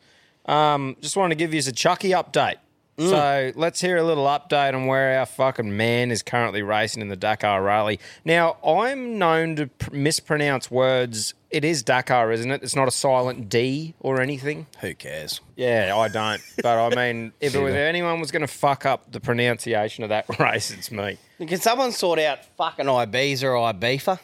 um, 0.45 0.95
just 1.01 1.15
wanted 1.17 1.35
to 1.35 1.39
give 1.39 1.53
you 1.53 1.59
a 1.59 1.71
Chucky 1.71 2.11
update. 2.11 2.55
Mm. 2.97 3.09
So 3.09 3.51
let's 3.59 3.79
hear 3.79 3.97
a 3.97 4.03
little 4.03 4.25
update 4.25 4.73
on 4.73 4.87
where 4.87 5.19
our 5.19 5.27
fucking 5.27 5.77
man 5.77 6.09
is 6.09 6.23
currently 6.23 6.63
racing 6.63 7.01
in 7.03 7.09
the 7.09 7.15
Dakar 7.15 7.61
Rally. 7.61 7.99
Now, 8.25 8.57
I'm 8.65 9.19
known 9.19 9.55
to 9.57 9.67
pr- 9.67 9.93
mispronounce 9.93 10.71
words. 10.71 11.35
It 11.51 11.63
is 11.63 11.83
Dakar, 11.83 12.31
isn't 12.31 12.49
it? 12.49 12.63
It's 12.63 12.75
not 12.75 12.87
a 12.87 12.91
silent 12.91 13.49
D 13.49 13.93
or 13.99 14.19
anything. 14.19 14.65
Who 14.81 14.95
cares? 14.95 15.41
Yeah, 15.55 15.95
I 15.95 16.07
don't. 16.07 16.41
But 16.63 16.91
I 16.91 16.95
mean, 16.95 17.33
if 17.39 17.55
was 17.55 17.75
anyone 17.75 18.19
was 18.19 18.31
going 18.31 18.41
to 18.41 18.47
fuck 18.47 18.83
up 18.87 19.11
the 19.11 19.19
pronunciation 19.19 20.03
of 20.03 20.09
that 20.09 20.25
race, 20.39 20.71
it's 20.71 20.89
me. 20.89 21.19
Can 21.37 21.59
someone 21.59 21.91
sort 21.91 22.17
out 22.17 22.43
fucking 22.57 22.87
Ibiza 22.87 23.43
or 23.43 23.71
Ibiza? 23.73 24.19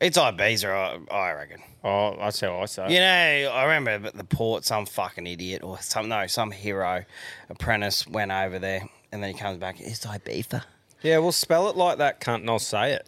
It's 0.00 0.16
Ibiza, 0.16 1.06
I, 1.10 1.14
I 1.14 1.32
reckon. 1.32 1.60
Oh, 1.88 2.16
that's 2.18 2.40
how 2.40 2.58
I 2.60 2.64
say 2.64 2.86
it. 2.86 2.90
You 2.90 2.98
know, 2.98 3.52
I 3.54 3.64
remember 3.76 4.08
at 4.08 4.14
the 4.16 4.24
port, 4.24 4.64
some 4.64 4.86
fucking 4.86 5.26
idiot 5.26 5.62
or 5.62 5.78
some 5.80 6.08
no, 6.08 6.26
some 6.26 6.50
hero 6.50 7.04
apprentice 7.48 8.06
went 8.08 8.32
over 8.32 8.58
there, 8.58 8.88
and 9.12 9.22
then 9.22 9.32
he 9.32 9.38
comes 9.38 9.58
back. 9.58 9.76
It's 9.78 10.04
Ibiza. 10.04 10.64
Yeah, 11.02 11.18
well, 11.18 11.30
spell 11.30 11.68
it 11.68 11.76
like 11.76 11.98
that 11.98 12.20
cunt 12.20 12.36
and 12.40 12.50
I'll 12.50 12.58
say 12.58 12.92
it. 12.94 13.06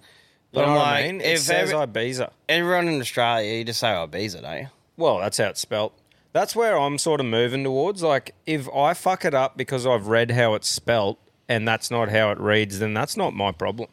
But 0.52 0.60
You 0.60 0.66
know 0.66 0.72
I'm 0.72 0.78
what 0.78 0.86
I 0.86 1.02
mean? 1.02 1.20
It 1.20 1.26
if 1.32 1.40
says 1.40 1.72
every- 1.72 1.86
Ibiza. 1.86 2.30
Everyone 2.48 2.86
in 2.88 3.00
Australia, 3.00 3.52
you 3.58 3.64
just 3.64 3.80
say 3.80 3.88
Ibiza, 3.88 4.42
don't 4.42 4.58
you? 4.58 4.68
Well, 4.96 5.18
that's 5.18 5.38
how 5.38 5.46
it's 5.46 5.60
spelt. 5.60 5.92
That's 6.32 6.54
where 6.54 6.78
I'm 6.78 6.98
sort 6.98 7.18
of 7.20 7.26
moving 7.26 7.64
towards. 7.64 8.02
Like, 8.02 8.34
if 8.46 8.68
I 8.72 8.94
fuck 8.94 9.24
it 9.24 9.34
up 9.34 9.56
because 9.56 9.86
I've 9.86 10.06
read 10.06 10.30
how 10.30 10.54
it's 10.54 10.68
spelt 10.68 11.18
and 11.48 11.66
that's 11.66 11.90
not 11.90 12.10
how 12.10 12.30
it 12.30 12.38
reads, 12.38 12.78
then 12.78 12.94
that's 12.94 13.16
not 13.16 13.34
my 13.34 13.50
problem. 13.50 13.88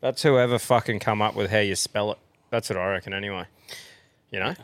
That's 0.00 0.22
whoever 0.22 0.58
fucking 0.58 0.98
come 0.98 1.22
up 1.22 1.34
with 1.34 1.50
how 1.50 1.60
you 1.60 1.76
spell 1.76 2.12
it. 2.12 2.18
That's 2.50 2.68
what 2.68 2.76
I 2.78 2.90
reckon, 2.90 3.14
anyway. 3.14 3.46
You 4.32 4.40
know? 4.40 4.54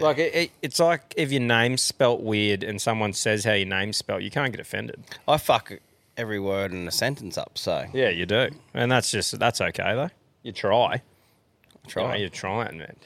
Like, 0.00 0.18
it, 0.18 0.34
it, 0.34 0.50
it's 0.60 0.80
like 0.80 1.14
if 1.16 1.30
your 1.30 1.42
name's 1.42 1.82
spelt 1.82 2.20
weird 2.20 2.64
and 2.64 2.80
someone 2.80 3.12
says 3.12 3.44
how 3.44 3.52
your 3.52 3.68
name's 3.68 3.96
spelt, 3.96 4.22
you 4.22 4.30
can't 4.30 4.52
get 4.52 4.60
offended. 4.60 5.02
I 5.28 5.36
fuck 5.36 5.72
every 6.16 6.40
word 6.40 6.72
in 6.72 6.86
a 6.88 6.90
sentence 6.90 7.38
up, 7.38 7.56
so 7.56 7.86
Yeah, 7.92 8.08
you 8.08 8.26
do. 8.26 8.50
And 8.72 8.90
that's 8.90 9.10
just, 9.10 9.38
that's 9.38 9.60
okay, 9.60 9.94
though. 9.94 10.10
You 10.42 10.52
try. 10.52 11.02
try. 11.86 12.02
You 12.02 12.08
know, 12.08 12.14
you're 12.16 12.28
trying, 12.28 12.78
man. 12.78 12.96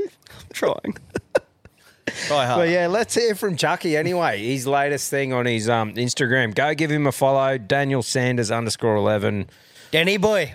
I'm 0.00 0.08
trying. 0.52 0.96
Try 2.26 2.46
hard. 2.46 2.58
But 2.58 2.68
yeah, 2.68 2.88
let's 2.88 3.14
hear 3.14 3.34
from 3.36 3.56
Chucky 3.56 3.96
anyway. 3.96 4.44
His 4.44 4.66
latest 4.66 5.08
thing 5.08 5.32
on 5.32 5.46
his 5.46 5.68
um, 5.68 5.94
Instagram. 5.94 6.52
Go 6.54 6.74
give 6.74 6.90
him 6.90 7.06
a 7.06 7.12
follow. 7.12 7.56
Daniel 7.58 8.02
Sanders 8.02 8.50
underscore 8.50 8.96
eleven. 8.96 9.48
Danny 9.92 10.16
boy. 10.16 10.52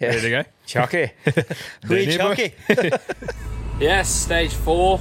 Ready 0.00 0.20
to 0.20 0.30
go? 0.30 0.44
Chucky. 0.66 1.10
We 1.88 2.16
chunky. 2.16 2.54
Yes, 3.80 4.08
stage 4.08 4.54
four 4.54 5.00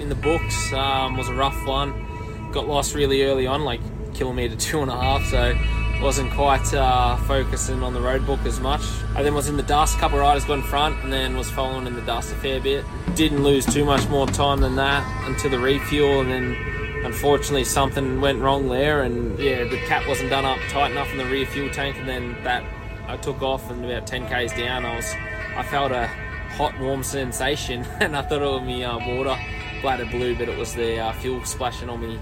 in 0.00 0.08
the 0.08 0.14
books 0.14 0.72
um, 0.72 1.18
was 1.18 1.28
a 1.28 1.34
rough 1.34 1.66
one. 1.66 2.50
Got 2.52 2.66
lost 2.66 2.94
really 2.94 3.22
early 3.24 3.46
on, 3.46 3.64
like 3.64 3.80
kilometre 4.14 4.56
two 4.56 4.80
and 4.80 4.90
a 4.90 4.98
half, 4.98 5.26
so 5.26 5.54
wasn't 6.00 6.32
quite 6.32 6.72
uh, 6.72 7.16
focusing 7.18 7.82
on 7.82 7.92
the 7.92 8.00
road 8.00 8.26
book 8.26 8.40
as 8.46 8.60
much. 8.60 8.80
I 9.14 9.22
then 9.22 9.34
was 9.34 9.48
in 9.48 9.58
the 9.58 9.62
dust, 9.62 9.96
a 9.96 10.00
couple 10.00 10.18
riders 10.18 10.46
got 10.46 10.54
in 10.54 10.62
front, 10.62 11.04
and 11.04 11.12
then 11.12 11.36
was 11.36 11.50
following 11.50 11.86
in 11.86 11.94
the 11.94 12.00
dust 12.02 12.32
a 12.32 12.36
fair 12.36 12.60
bit. 12.60 12.86
Didn't 13.14 13.42
lose 13.42 13.66
too 13.66 13.84
much 13.84 14.08
more 14.08 14.26
time 14.26 14.60
than 14.60 14.76
that 14.76 15.06
until 15.26 15.50
the 15.50 15.58
refuel, 15.58 16.22
and 16.22 16.30
then 16.30 17.04
unfortunately 17.04 17.64
something 17.64 18.22
went 18.22 18.40
wrong 18.40 18.70
there, 18.70 19.02
and 19.02 19.38
yeah, 19.38 19.64
the 19.64 19.76
cap 19.86 20.08
wasn't 20.08 20.30
done 20.30 20.46
up 20.46 20.58
tight 20.70 20.92
enough 20.92 21.10
in 21.12 21.18
the 21.18 21.26
rear 21.26 21.44
fuel 21.44 21.68
tank, 21.68 21.98
and 21.98 22.08
then 22.08 22.42
that 22.42 22.64
I 23.06 23.18
took 23.18 23.42
off, 23.42 23.70
and 23.70 23.84
about 23.84 24.06
10 24.06 24.28
k's 24.28 24.52
down, 24.54 24.86
I 24.86 24.96
was 24.96 25.14
I 25.56 25.62
felt 25.62 25.92
a 25.92 26.10
hot, 26.54 26.78
warm 26.80 27.02
sensation, 27.02 27.84
and 28.00 28.16
I 28.16 28.22
thought 28.22 28.42
it 28.42 28.44
was 28.44 28.62
me 28.62 28.84
uh, 28.84 28.98
water 28.98 29.36
bladder 29.82 30.06
blue, 30.06 30.34
but 30.34 30.48
it 30.48 30.56
was 30.56 30.74
the 30.74 30.98
uh, 30.98 31.12
fuel 31.14 31.44
splashing 31.44 31.90
on 31.90 32.00
me 32.00 32.18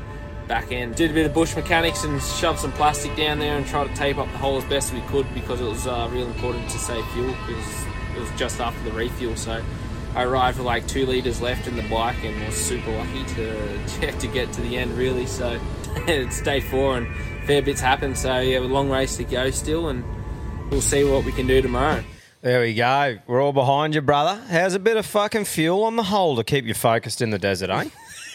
back 0.48 0.72
end. 0.72 0.96
Did 0.96 1.12
a 1.12 1.14
bit 1.14 1.26
of 1.26 1.34
bush 1.34 1.54
mechanics 1.54 2.04
and 2.04 2.20
shoved 2.20 2.58
some 2.58 2.72
plastic 2.72 3.14
down 3.16 3.38
there 3.38 3.56
and 3.56 3.66
tried 3.66 3.88
to 3.88 3.94
tape 3.94 4.18
up 4.18 4.30
the 4.32 4.38
hole 4.38 4.58
as 4.58 4.64
best 4.64 4.92
we 4.92 5.00
could 5.02 5.32
because 5.34 5.60
it 5.60 5.64
was 5.64 5.86
uh, 5.86 6.08
real 6.12 6.26
important 6.26 6.68
to 6.70 6.78
save 6.78 7.06
fuel 7.12 7.34
because 7.46 7.84
it 8.16 8.20
was 8.20 8.30
just 8.36 8.60
after 8.60 8.82
the 8.82 8.92
refuel. 8.92 9.36
So 9.36 9.62
I 10.14 10.24
arrived 10.24 10.58
with 10.58 10.66
like 10.66 10.86
two 10.86 11.06
liters 11.06 11.40
left 11.40 11.66
in 11.66 11.76
the 11.76 11.88
bike 11.88 12.22
and 12.24 12.44
was 12.44 12.54
super 12.54 12.90
lucky 12.90 13.24
to 13.34 14.12
to 14.18 14.26
get 14.26 14.52
to 14.54 14.60
the 14.60 14.76
end 14.76 14.96
really. 14.98 15.26
So 15.26 15.60
it's 16.08 16.40
day 16.42 16.60
four 16.60 16.98
and 16.98 17.06
fair 17.46 17.62
bits 17.62 17.80
happened. 17.80 18.18
So 18.18 18.40
yeah, 18.40 18.58
a 18.58 18.60
long 18.60 18.90
race 18.90 19.16
to 19.16 19.24
go 19.24 19.50
still, 19.50 19.88
and 19.88 20.04
we'll 20.70 20.80
see 20.80 21.04
what 21.04 21.24
we 21.24 21.32
can 21.32 21.46
do 21.46 21.62
tomorrow. 21.62 22.02
There 22.42 22.60
we 22.60 22.74
go. 22.74 23.18
We're 23.26 23.40
all 23.40 23.52
behind 23.52 23.94
you, 23.94 24.00
brother. 24.02 24.40
How's 24.48 24.74
a 24.74 24.78
bit 24.80 24.96
of 24.96 25.06
fucking 25.06 25.44
fuel 25.44 25.84
on 25.84 25.96
the 25.96 26.02
hole 26.02 26.36
to 26.36 26.44
keep 26.44 26.64
you 26.64 26.74
focused 26.74 27.22
in 27.22 27.30
the 27.30 27.38
desert, 27.38 27.70
eh? 27.70 27.88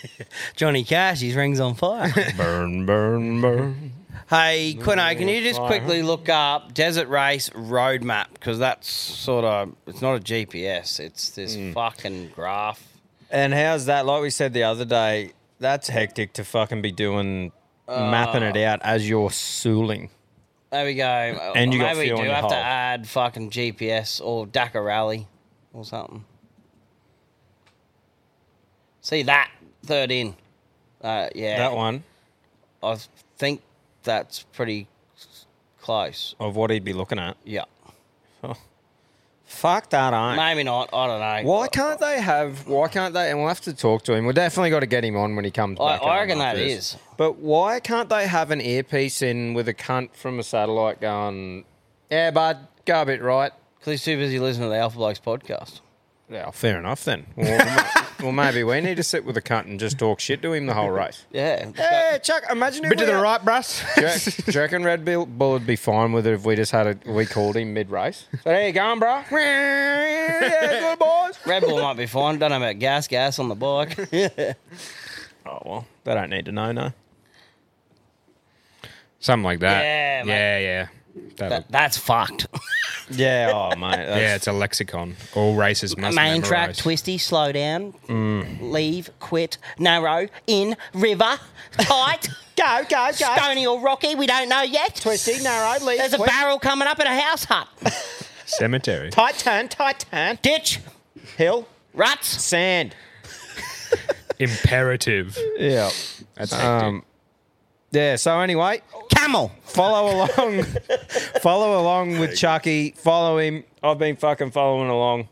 Johnny 0.55 0.83
Cash, 0.83 1.19
his 1.19 1.35
rings 1.35 1.59
on 1.59 1.75
fire. 1.75 2.13
burn, 2.37 2.85
burn, 2.85 3.41
burn. 3.41 3.91
hey, 4.29 4.77
Quino, 4.79 5.17
can 5.17 5.27
you 5.27 5.41
just 5.41 5.59
quickly 5.59 6.01
look 6.03 6.29
up 6.29 6.73
Desert 6.73 7.09
Race 7.09 7.49
Roadmap? 7.49 8.27
Because 8.33 8.59
that's 8.59 8.89
sort 8.89 9.43
of, 9.43 9.75
it's 9.85 10.01
not 10.01 10.15
a 10.15 10.19
GPS, 10.19 10.99
it's 10.99 11.29
this 11.31 11.57
fucking 11.73 12.29
graph. 12.33 12.81
And 13.29 13.53
how's 13.53 13.87
that? 13.87 14.05
Like 14.05 14.21
we 14.21 14.29
said 14.29 14.53
the 14.53 14.63
other 14.63 14.85
day, 14.85 15.33
that's 15.59 15.89
hectic 15.89 16.33
to 16.33 16.45
fucking 16.45 16.81
be 16.81 16.91
doing 16.91 17.51
mapping 17.87 18.43
it 18.43 18.57
out 18.57 18.79
as 18.83 19.07
you're 19.09 19.31
sooling. 19.31 20.09
There 20.69 20.85
we 20.85 20.95
go. 20.95 21.03
And 21.03 21.73
you 21.73 21.79
got 21.79 21.95
Maybe 21.95 22.07
fuel 22.07 22.19
we 22.19 22.23
do 22.23 22.27
your 22.29 22.35
have 22.35 22.49
to 22.49 22.55
add 22.55 23.07
fucking 23.07 23.51
GPS 23.51 24.21
or 24.23 24.45
Dakar 24.45 24.83
Rally 24.83 25.27
or 25.73 25.85
something. 25.85 26.25
See 29.01 29.23
that 29.23 29.49
third 29.85 30.11
in. 30.11 30.35
Uh, 31.01 31.29
yeah, 31.33 31.57
That 31.59 31.73
one 31.75 32.03
I 32.83 32.97
think 33.37 33.61
that's 34.03 34.43
pretty 34.43 34.87
close. 35.79 36.35
of 36.39 36.55
what 36.55 36.69
he'd 36.71 36.83
be 36.83 36.93
looking 36.93 37.19
at. 37.19 37.37
Yeah, 37.45 37.63
Fuck 39.47 39.89
that, 39.91 40.13
ain't. 40.13 40.35
maybe 40.37 40.63
not. 40.63 40.89
I 40.93 41.07
don't 41.07 41.19
know. 41.45 41.49
Why 41.49 41.67
can't 41.69 41.99
they 41.99 42.19
have? 42.21 42.67
Why 42.67 42.89
can't 42.89 43.13
they? 43.13 43.31
And 43.31 43.39
we'll 43.39 43.47
have 43.47 43.61
to 43.61 43.73
talk 43.73 44.03
to 44.03 44.13
him. 44.13 44.25
We've 44.25 44.35
definitely 44.35 44.69
got 44.69 44.81
to 44.81 44.85
get 44.87 45.03
him 45.05 45.15
on 45.15 45.35
when 45.35 45.45
he 45.45 45.51
comes 45.51 45.79
I- 45.79 45.93
back. 45.97 46.03
I 46.03 46.19
reckon 46.19 46.39
that 46.39 46.57
is. 46.57 46.97
But 47.15 47.37
why 47.37 47.79
can't 47.79 48.09
they 48.09 48.27
have 48.27 48.51
an 48.51 48.61
earpiece 48.61 49.21
in 49.21 49.53
with 49.53 49.67
a 49.67 49.73
cunt 49.73 50.13
from 50.13 50.37
a 50.37 50.43
satellite 50.43 50.99
going? 51.01 51.63
Yeah, 52.11 52.31
bud, 52.31 52.67
go 52.85 53.01
a 53.01 53.05
bit 53.05 53.21
right. 53.21 53.51
Because 53.79 53.91
he's 53.93 54.03
too 54.03 54.17
busy 54.17 54.37
listening 54.39 54.65
to 54.67 54.69
the 54.69 54.77
Alpha 54.77 54.97
Blokes 54.97 55.19
podcast. 55.19 55.79
Yeah, 56.29 56.51
fair 56.51 56.77
enough 56.77 57.05
then. 57.05 57.25
Well, 57.37 57.57
well, 57.57 58.05
well, 58.21 58.31
maybe 58.33 58.61
we 58.61 58.81
need 58.81 58.95
to 58.97 59.03
sit 59.03 59.23
with 59.23 59.37
a 59.37 59.41
cunt 59.41 59.67
and 59.67 59.79
just 59.79 59.97
talk 59.97 60.19
shit 60.19 60.41
to 60.41 60.51
him 60.51 60.65
the 60.65 60.73
whole 60.73 60.89
race. 60.89 61.25
Yeah. 61.31 61.71
Hey, 61.73 62.19
Chuck, 62.21 62.43
imagine 62.51 62.83
if 62.83 62.89
Bit 62.89 62.99
we 62.99 63.05
to 63.05 63.11
the 63.13 63.17
had- 63.17 63.21
right, 63.23 63.41
Bruss. 63.45 63.81
Do 63.95 64.01
you, 64.01 64.43
do 64.43 64.51
you 64.51 64.59
reckon 64.59 64.83
Red 64.83 65.05
Bull 65.05 65.25
Bull 65.25 65.53
would 65.53 65.65
be 65.65 65.77
fine 65.77 66.11
with 66.11 66.27
it 66.27 66.33
if 66.33 66.43
we 66.43 66.57
just 66.57 66.73
had 66.73 66.87
a 67.05 67.11
we 67.11 67.25
called 67.25 67.55
him 67.55 67.73
mid 67.73 67.89
race? 67.89 68.25
So 68.31 68.39
there 68.49 68.67
you 68.67 68.73
going, 68.73 68.99
bro? 68.99 69.23
yeah, 69.31 70.79
good 70.81 70.99
boys. 70.99 71.37
Red 71.45 71.63
Bull 71.63 71.81
might 71.81 71.95
be 71.95 72.07
fine. 72.07 72.39
Don't 72.39 72.49
know 72.49 72.57
about 72.57 72.75
GasGas 72.75 73.39
on 73.39 73.47
the 73.49 73.55
bike. 73.55 74.57
Oh 75.49 75.61
well, 75.65 75.85
they 76.03 76.13
don't 76.13 76.29
need 76.29 76.43
to 76.47 76.51
know, 76.51 76.73
no. 76.73 76.91
Something 79.21 79.45
like 79.45 79.59
that. 79.61 79.81
Yeah, 79.81 80.23
mate. 80.23 80.29
yeah, 80.33 80.59
yeah. 80.59 80.87
That'll- 81.37 81.49
that, 81.59 81.71
that's 81.71 81.97
fucked. 81.97 82.47
Yeah, 83.09 83.53
oh 83.55 83.73
mate. 83.77 83.99
yeah, 83.99 84.35
it's 84.35 84.47
a 84.47 84.51
lexicon. 84.51 85.15
All 85.33 85.55
races 85.55 85.95
must 85.95 86.13
Main 86.13 86.41
track, 86.41 86.59
memorise. 86.71 86.77
twisty, 86.77 87.17
slow 87.17 87.53
down, 87.53 87.93
leave, 88.59 89.09
quit, 89.21 89.57
narrow, 89.79 90.27
in, 90.45 90.75
river, 90.93 91.39
tight, 91.77 92.27
Go, 92.57 92.81
go, 92.89 93.07
go. 93.07 93.11
stony 93.37 93.65
or 93.65 93.79
rocky, 93.79 94.15
we 94.15 94.27
don't 94.27 94.49
know 94.49 94.61
yet. 94.61 94.95
Twisty, 94.97 95.41
narrow, 95.41 95.79
lead. 95.85 96.01
There's 96.01 96.15
a 96.15 96.17
quick. 96.17 96.29
barrel 96.29 96.59
coming 96.59 96.85
up 96.89 96.99
at 96.99 97.07
a 97.07 97.17
house 97.21 97.45
hut. 97.45 97.69
Cemetery. 98.45 99.09
Tight 99.09 99.37
turn, 99.37 99.69
tight 99.69 100.05
turn. 100.11 100.37
Ditch, 100.41 100.81
Hill, 101.37 101.65
ruts. 101.93 102.27
sand. 102.27 102.93
Imperative. 104.39 105.37
Yeah. 105.57 105.89
That's 106.35 106.51
hectic. 106.51 106.65
Um, 106.67 107.03
Yeah. 107.91 108.15
So 108.17 108.39
anyway, 108.39 108.81
Camel. 109.09 109.51
follow 109.63 110.25
along, 110.27 110.63
follow 111.41 111.79
along 111.81 112.19
with 112.19 112.35
Chucky. 112.37 112.91
Follow 112.91 113.37
him. 113.37 113.63
I've 113.81 113.97
been 113.97 114.15
fucking 114.15 114.51
following 114.51 114.89
along. 114.89 115.29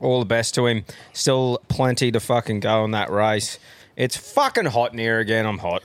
All 0.00 0.18
the 0.20 0.24
best 0.26 0.54
to 0.54 0.66
him. 0.66 0.84
Still 1.12 1.60
plenty 1.68 2.10
to 2.12 2.20
fucking 2.20 2.60
go 2.60 2.84
in 2.84 2.92
that 2.92 3.10
race. 3.10 3.58
It's 3.96 4.16
fucking 4.16 4.66
hot 4.66 4.92
in 4.92 4.98
here 4.98 5.18
again. 5.18 5.44
I'm 5.46 5.58
hot. 5.58 5.82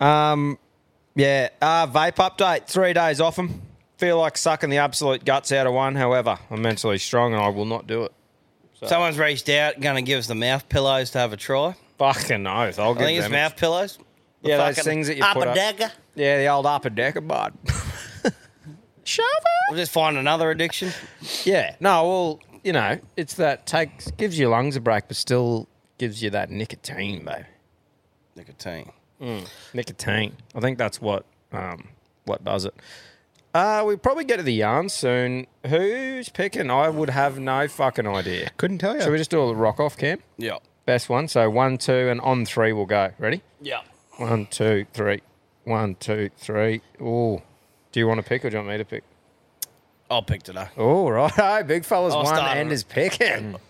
Um, 0.00 0.58
yeah. 1.14 1.48
Uh, 1.62 1.86
vape 1.86 2.16
update. 2.16 2.66
Three 2.66 2.92
days 2.92 3.20
off 3.20 3.38
him. 3.38 3.62
Feel 3.96 4.18
like 4.18 4.36
sucking 4.36 4.70
the 4.70 4.76
absolute 4.78 5.24
guts 5.24 5.50
out 5.50 5.66
of 5.66 5.72
one. 5.72 5.94
However, 5.94 6.38
I'm 6.50 6.60
mentally 6.62 6.98
strong 6.98 7.32
and 7.32 7.42
I 7.42 7.48
will 7.48 7.64
not 7.64 7.86
do 7.86 8.04
it. 8.04 8.12
Someone's 8.84 9.18
reached 9.18 9.48
out, 9.48 9.80
going 9.80 9.96
to 9.96 10.02
give 10.02 10.20
us 10.20 10.28
the 10.28 10.36
mouth 10.36 10.68
pillows 10.68 11.10
to 11.12 11.18
have 11.18 11.32
a 11.32 11.36
try. 11.36 11.74
Fucking 11.98 12.46
oath. 12.46 12.78
I'll 12.78 12.90
I 12.90 12.94
give 12.94 13.02
think 13.02 13.16
it's 13.18 13.24
them. 13.24 13.32
mouth 13.32 13.56
pillows. 13.56 13.98
The 14.42 14.50
Yeah, 14.50 14.56
those 14.58 14.78
things 14.80 15.06
that 15.08 15.16
you 15.16 15.22
put 15.24 15.36
up. 15.42 15.48
upper-decker. 15.48 15.92
Yeah, 16.14 16.38
the 16.38 16.46
old 16.48 16.66
upper 16.66 16.90
decker 16.90 17.20
bud. 17.20 17.54
Shove 19.04 19.24
We'll 19.70 19.78
just 19.78 19.92
find 19.92 20.16
another 20.18 20.50
addiction. 20.50 20.92
Yeah. 21.44 21.74
No, 21.80 22.06
well, 22.08 22.40
you 22.62 22.72
know, 22.72 22.98
it's 23.16 23.34
that 23.34 23.66
takes 23.66 24.10
gives 24.12 24.38
your 24.38 24.50
lungs 24.50 24.76
a 24.76 24.80
break, 24.80 25.08
but 25.08 25.16
still 25.16 25.66
gives 25.98 26.22
you 26.22 26.30
that 26.30 26.50
nicotine, 26.50 27.24
babe. 27.24 27.44
Nicotine. 28.36 28.92
Nicotine. 29.74 30.36
I 30.54 30.60
think 30.60 30.78
that's 30.78 31.00
what 31.00 31.24
um, 31.52 31.88
what 32.24 32.44
does 32.44 32.64
it. 32.66 32.74
Uh, 33.54 33.82
we 33.86 33.96
probably 33.96 34.24
get 34.24 34.36
to 34.36 34.42
the 34.42 34.52
yarn 34.52 34.88
soon. 34.88 35.46
Who's 35.66 36.28
picking? 36.28 36.70
I 36.70 36.88
would 36.90 37.10
have 37.10 37.38
no 37.38 37.66
fucking 37.66 38.06
idea. 38.06 38.50
Couldn't 38.58 38.78
tell 38.78 38.94
you. 38.94 39.02
Should 39.02 39.10
we 39.10 39.18
just 39.18 39.30
do 39.30 39.40
a 39.40 39.54
rock 39.54 39.80
off 39.80 39.96
cam? 39.96 40.18
Yeah. 40.36 40.58
Best 40.86 41.08
one. 41.08 41.28
So 41.28 41.48
one, 41.50 41.78
two, 41.78 42.08
and 42.08 42.20
on 42.20 42.44
three 42.44 42.72
we'll 42.72 42.86
go. 42.86 43.10
Ready? 43.18 43.42
Yeah. 43.60 43.80
One, 44.18 44.46
two, 44.46 44.86
three. 44.92 45.22
One, 45.64 45.94
two, 45.96 46.30
three. 46.36 46.82
Oh. 47.00 47.42
Do 47.92 48.00
you 48.00 48.06
want 48.06 48.18
to 48.22 48.28
pick 48.28 48.44
or 48.44 48.50
do 48.50 48.56
you 48.56 48.58
want 48.58 48.68
me 48.72 48.78
to 48.78 48.84
pick? 48.84 49.02
I'll 50.10 50.22
pick 50.22 50.42
today. 50.42 50.68
Oh, 50.76 51.08
right. 51.08 51.62
Big 51.66 51.84
fella's 51.84 52.12
I'll 52.14 52.24
one 52.24 52.34
start 52.34 52.56
and 52.58 52.70
it. 52.70 52.74
is 52.74 52.84
picking. 52.84 53.56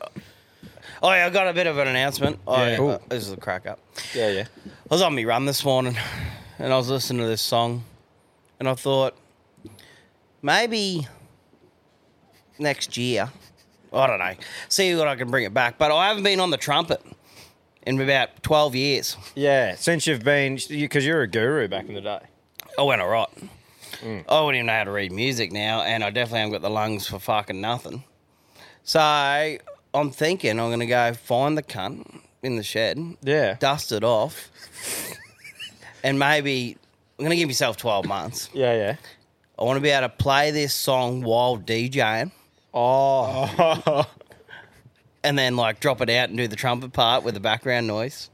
Oh, 1.00 1.12
yeah, 1.12 1.26
I 1.26 1.30
got 1.30 1.46
a 1.46 1.52
bit 1.52 1.68
of 1.68 1.78
an 1.78 1.86
announcement. 1.86 2.40
Oh, 2.44 2.56
Yeah. 2.64 2.98
this 3.08 3.24
is 3.24 3.32
a 3.32 3.36
crack 3.36 3.68
up. 3.68 3.78
Yeah, 4.14 4.30
yeah. 4.30 4.46
I 4.66 4.70
was 4.94 5.00
on 5.00 5.14
my 5.14 5.22
run 5.22 5.44
this 5.44 5.64
morning 5.64 5.96
and 6.58 6.72
I 6.72 6.76
was 6.76 6.90
listening 6.90 7.22
to 7.22 7.28
this 7.28 7.40
song 7.42 7.84
and 8.58 8.68
I 8.68 8.74
thought 8.74 9.14
maybe 10.42 11.06
next 12.58 12.96
year, 12.96 13.30
I 13.92 14.06
don't 14.08 14.18
know, 14.18 14.34
see 14.68 14.92
what 14.96 15.06
I 15.06 15.14
can 15.14 15.30
bring 15.30 15.44
it 15.44 15.54
back. 15.54 15.78
But 15.78 15.92
I 15.92 16.08
haven't 16.08 16.24
been 16.24 16.40
on 16.40 16.50
the 16.50 16.56
trumpet 16.56 17.00
in 17.88 18.00
about 18.00 18.42
12 18.42 18.74
years. 18.74 19.16
Yeah, 19.34 19.74
since 19.76 20.06
you've 20.06 20.22
been, 20.24 20.58
because 20.68 21.06
you're 21.06 21.22
a 21.22 21.26
guru 21.26 21.68
back 21.68 21.88
in 21.88 21.94
the 21.94 22.00
day. 22.02 22.20
I 22.78 22.82
went 22.82 23.00
all 23.00 23.08
right. 23.08 23.28
Mm. 24.02 24.24
I 24.28 24.40
wouldn't 24.40 24.56
even 24.56 24.66
know 24.66 24.72
how 24.74 24.84
to 24.84 24.90
read 24.92 25.10
music 25.10 25.50
now, 25.52 25.80
and 25.82 26.04
I 26.04 26.10
definitely 26.10 26.40
haven't 26.40 26.52
got 26.52 26.62
the 26.62 26.70
lungs 26.70 27.06
for 27.08 27.18
fucking 27.18 27.60
nothing. 27.60 28.04
So 28.84 29.00
I'm 29.00 30.10
thinking 30.10 30.50
I'm 30.60 30.68
going 30.68 30.80
to 30.80 30.86
go 30.86 31.12
find 31.14 31.56
the 31.56 31.62
cunt 31.62 32.20
in 32.42 32.56
the 32.56 32.62
shed, 32.62 32.98
Yeah. 33.22 33.54
dust 33.58 33.90
it 33.90 34.04
off, 34.04 34.50
and 36.04 36.18
maybe 36.18 36.76
I'm 37.18 37.24
going 37.24 37.30
to 37.30 37.36
give 37.36 37.48
myself 37.48 37.76
12 37.78 38.04
months. 38.06 38.50
Yeah, 38.52 38.74
yeah. 38.74 38.96
I 39.58 39.64
want 39.64 39.78
to 39.78 39.80
be 39.80 39.88
able 39.90 40.08
to 40.08 40.14
play 40.14 40.50
this 40.52 40.72
song 40.74 41.22
while 41.22 41.58
DJing 41.58 42.30
Oh, 42.74 44.06
and 45.24 45.38
then 45.38 45.56
like 45.56 45.80
drop 45.80 46.00
it 46.00 46.10
out 46.10 46.28
and 46.28 46.38
do 46.38 46.48
the 46.48 46.56
trumpet 46.56 46.92
part 46.92 47.22
with 47.24 47.34
the 47.34 47.40
background 47.40 47.86
noise. 47.86 48.30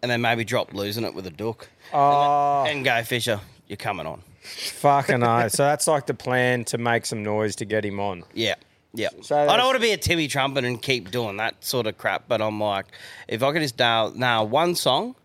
And 0.00 0.10
then 0.10 0.20
maybe 0.20 0.44
drop 0.44 0.72
losing 0.74 1.02
it 1.04 1.12
with 1.14 1.26
a 1.26 1.30
duck. 1.30 1.68
oh, 1.92 2.64
And 2.68 2.84
go, 2.84 3.02
Fisher, 3.02 3.40
you're 3.66 3.76
coming 3.76 4.06
on. 4.06 4.22
fucking 4.42 5.22
oath. 5.24 5.50
So 5.52 5.64
that's 5.64 5.88
like 5.88 6.06
the 6.06 6.14
plan 6.14 6.64
to 6.66 6.78
make 6.78 7.04
some 7.04 7.24
noise 7.24 7.56
to 7.56 7.64
get 7.64 7.84
him 7.84 7.98
on. 7.98 8.22
Yeah. 8.32 8.54
Yeah. 8.94 9.08
So 9.22 9.36
I 9.36 9.56
don't 9.56 9.66
want 9.66 9.76
to 9.76 9.82
be 9.82 9.90
a 9.90 9.96
Timmy 9.96 10.28
trumpet 10.28 10.64
and 10.64 10.80
keep 10.80 11.10
doing 11.10 11.36
that 11.38 11.62
sort 11.64 11.86
of 11.88 11.98
crap, 11.98 12.28
but 12.28 12.40
I'm 12.40 12.60
like, 12.60 12.86
if 13.26 13.42
I 13.42 13.52
could 13.52 13.60
just 13.62 13.78
nail, 13.78 14.12
nail 14.14 14.46
one 14.48 14.74
song 14.76 15.16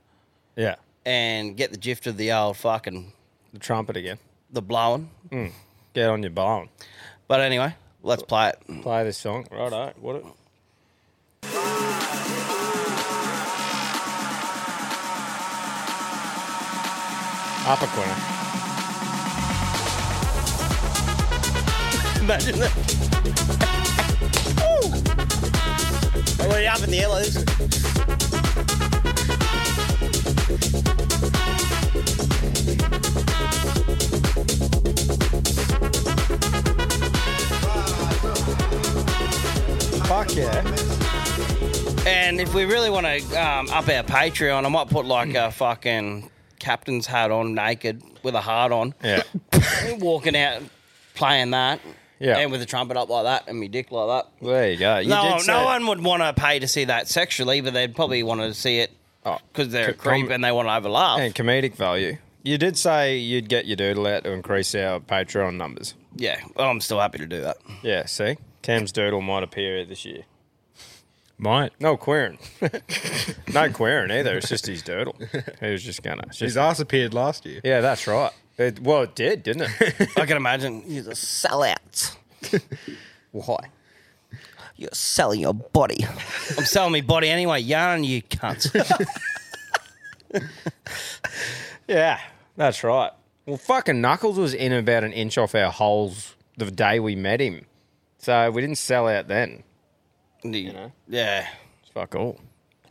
Yeah. 0.55 0.75
and 1.05 1.55
get 1.55 1.71
the 1.71 1.77
gift 1.77 2.07
of 2.07 2.17
the 2.17 2.31
old 2.33 2.57
fucking 2.57 3.13
The 3.53 3.59
trumpet 3.59 3.95
again. 3.95 4.17
the 4.51 4.61
blowing. 4.63 5.09
Mm. 5.31 5.51
Get 5.93 6.09
on 6.09 6.23
your 6.23 6.31
bone. 6.31 6.69
But 7.27 7.39
anyway, 7.41 7.75
let's 8.01 8.23
play 8.23 8.49
it. 8.49 8.81
Play 8.81 9.03
this 9.03 9.17
song. 9.19 9.45
Righto. 9.51 9.93
What? 10.01 10.23
It, 17.63 17.69
Upper 17.69 17.87
corner. 17.87 18.11
Imagine 22.19 22.59
that. 22.59 22.73
Woo! 24.59 26.45
Already 26.45 26.67
up 26.67 26.83
in 26.83 26.89
the 26.91 26.97
yellows. 26.97 27.35
Fuck 40.07 40.35
yeah. 40.35 40.63
And 42.05 42.41
if 42.41 42.53
we 42.53 42.65
really 42.65 42.89
want 42.89 43.05
to 43.05 43.21
um, 43.41 43.69
up 43.69 43.87
our 43.87 44.03
Patreon, 44.03 44.65
I 44.65 44.69
might 44.69 44.89
put 44.89 45.05
like 45.05 45.33
a 45.35 45.51
fucking 45.51 46.29
captain's 46.63 47.05
hat 47.05 47.29
on, 47.31 47.53
naked 47.53 48.01
with 48.23 48.35
a 48.35 48.41
heart 48.41 48.71
on, 48.71 48.93
Yeah. 49.03 49.23
walking 49.99 50.35
out 50.35 50.61
playing 51.15 51.51
that. 51.51 51.79
Yeah. 52.19 52.37
And 52.37 52.51
with 52.51 52.61
the 52.61 52.65
trumpet 52.65 52.95
up 52.95 53.09
like 53.09 53.25
that 53.25 53.49
and 53.49 53.59
me 53.59 53.67
dick 53.67 53.91
like 53.91 54.07
that. 54.25 54.31
There 54.45 54.71
you 54.71 54.77
go. 54.77 54.99
You 54.99 55.09
no, 55.09 55.23
did 55.23 55.31
no 55.31 55.39
say- 55.39 55.63
one 55.65 55.87
would 55.87 56.01
want 56.03 56.23
to 56.23 56.33
pay 56.41 56.59
to 56.59 56.67
see 56.67 56.85
that 56.85 57.07
sexually, 57.09 57.59
but 57.61 57.73
they'd 57.73 57.93
probably 57.93 58.23
want 58.23 58.39
to 58.41 58.53
see 58.53 58.79
it 58.79 58.91
Oh, 59.25 59.37
because 59.51 59.71
they're 59.71 59.89
a 59.89 59.93
creep 59.93 60.25
com- 60.27 60.31
and 60.33 60.43
they 60.43 60.51
want 60.51 60.67
to 60.69 60.75
overlaugh. 60.75 61.17
and 61.17 61.33
comedic 61.35 61.75
value. 61.75 62.17
You 62.43 62.57
did 62.57 62.77
say 62.77 63.17
you'd 63.17 63.47
get 63.49 63.65
your 63.65 63.75
doodle 63.77 64.05
out 64.07 64.23
to 64.25 64.31
increase 64.31 64.73
our 64.75 64.99
Patreon 64.99 65.55
numbers. 65.55 65.93
yeah, 66.15 66.39
well, 66.55 66.69
I'm 66.69 66.81
still 66.81 66.99
happy 66.99 67.17
to 67.19 67.25
do 67.27 67.41
that. 67.41 67.57
Yeah, 67.81 68.05
see? 68.05 68.37
Cam's 68.61 68.91
doodle 68.91 69.21
might 69.21 69.43
appear 69.43 69.85
this 69.85 70.03
year. 70.05 70.23
Might. 71.37 71.73
No 71.81 71.97
queering. 71.97 72.37
no 73.53 73.69
queering 73.71 74.11
either. 74.11 74.37
It's 74.37 74.47
just 74.49 74.65
his 74.67 74.81
doodle. 74.81 75.15
He 75.59 75.71
was 75.71 75.83
just 75.83 76.01
gonna. 76.03 76.23
it's 76.27 76.39
His 76.39 76.53
just- 76.53 76.57
ass 76.57 76.79
appeared 76.79 77.13
last 77.13 77.45
year. 77.45 77.59
yeah, 77.63 77.81
that's 77.81 78.07
right. 78.07 78.31
It, 78.57 78.79
well, 78.81 79.01
it 79.01 79.15
did, 79.15 79.43
didn't 79.43 79.63
it? 79.79 80.09
I 80.17 80.25
can 80.27 80.37
imagine 80.37 80.83
you're 80.85 81.03
a 81.09 81.15
sellout. 81.15 82.15
Why? 83.31 83.57
You're 84.75 84.89
selling 84.93 85.39
your 85.39 85.53
body. 85.55 86.05
I'm 86.57 86.65
selling 86.65 86.91
my 86.91 87.01
body 87.01 87.29
anyway, 87.29 87.61
yarn 87.61 88.03
you 88.03 88.21
cunts. 88.21 88.69
Yeah, 91.87 92.19
that's 92.55 92.83
right. 92.83 93.11
Well, 93.45 93.57
fucking 93.57 93.99
Knuckles 94.01 94.37
was 94.37 94.53
in 94.53 94.71
about 94.71 95.03
an 95.03 95.11
inch 95.13 95.37
off 95.37 95.53
our 95.55 95.71
holes 95.71 96.35
the 96.57 96.71
day 96.71 96.99
we 96.99 97.15
met 97.15 97.41
him. 97.41 97.65
So 98.19 98.49
we 98.51 98.61
didn't 98.61 98.77
sell 98.77 99.07
out 99.07 99.27
then. 99.27 99.63
Know? 100.51 100.91
Yeah. 101.07 101.47
It's 101.81 101.91
fuck 101.91 102.15
all. 102.15 102.39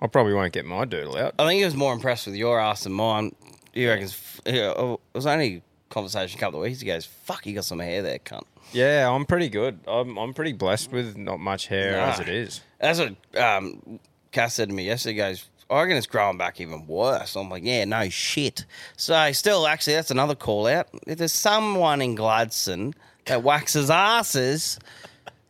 I 0.01 0.07
probably 0.09 0.35
won't 0.35 0.53
get 0.53 0.65
my 0.65 0.85
doodle 0.85 1.17
out. 1.17 1.35
I 1.39 1.47
think 1.47 1.59
he 1.59 1.65
was 1.65 1.77
more 1.77 1.93
impressed 1.93 2.27
with 2.27 2.35
your 2.35 2.59
ass 2.59 2.85
than 2.85 2.93
mine. 2.93 3.35
He 3.73 3.87
reckons 3.87 4.41
yeah, 4.45 4.73
oh, 4.77 4.95
it 4.95 5.17
was 5.17 5.27
only 5.27 5.57
a 5.57 5.63
conversation 5.91 6.39
a 6.39 6.41
couple 6.41 6.61
of 6.61 6.65
weeks 6.65 6.83
ago. 6.83 6.93
He 6.93 6.97
goes, 6.97 7.07
fuck, 7.07 7.47
you 7.47 7.55
got 7.55 7.65
some 7.65 7.79
hair 7.79 8.03
there, 8.03 8.19
cunt. 8.19 8.43
Yeah, 8.73 9.11
I'm 9.11 9.27
pretty 9.27 9.49
good. 9.49 9.81
I'm, 9.87 10.19
I'm 10.19 10.35
pretty 10.35 10.53
blessed 10.53 10.93
with 10.93 11.17
not 11.17 11.41
much 11.41 11.67
hair 11.67 11.99
as 11.99 12.21
it 12.21 12.29
is. 12.29 12.61
That's 12.81 12.99
what 12.99 13.41
um, 13.41 14.01
Cass 14.33 14.55
said 14.55 14.69
to 14.69 14.75
me 14.75 14.87
yesterday. 14.87 15.13
He 15.13 15.19
goes, 15.19 15.49
I 15.71 15.83
reckon 15.83 15.97
it's 15.97 16.07
growing 16.07 16.37
back 16.37 16.61
even 16.61 16.87
worse. 16.87 17.37
I'm 17.37 17.49
like, 17.49 17.65
yeah, 17.65 17.85
no 17.85 18.09
shit. 18.09 18.67
So, 18.97 19.33
still, 19.33 19.67
actually, 19.67 19.95
that's 19.95 20.11
another 20.11 20.35
call 20.35 20.67
out. 20.67 20.89
If 21.07 21.19
there's 21.19 21.33
someone 21.33 22.03
in 22.03 22.15
Gladstone 22.15 22.95
that 23.27 23.43
waxes 23.43 23.89
asses 23.89 24.79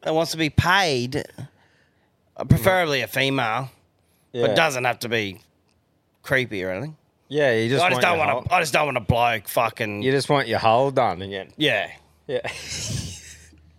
that 0.02 0.14
wants 0.14 0.32
to 0.32 0.36
be 0.36 0.50
paid, 0.50 1.24
preferably 2.49 3.03
a 3.03 3.07
female, 3.07 3.71
but 4.33 4.55
doesn't 4.57 4.85
have 4.85 4.99
to 5.01 5.09
be 5.09 5.40
creepy 6.23 6.62
or 6.64 6.71
anything. 6.71 6.97
Yeah, 7.29 7.53
you 7.55 7.68
just 7.71 7.83
I 7.83 7.88
just 7.90 8.03
want 8.03 8.18
don't 8.18 8.27
your 8.27 8.35
want 8.35 8.49
to. 8.49 8.55
I 8.55 8.61
just 8.61 8.73
don't 8.73 8.85
want 8.87 8.97
a 8.99 9.01
bloke 9.01 9.49
fucking. 9.49 10.03
You 10.03 10.11
just 10.12 10.29
want 10.29 10.49
your 10.49 10.59
hole 10.59 10.90
done 10.90 11.23
again. 11.23 11.53
yeah. 11.57 11.90
Yeah. 12.27 12.40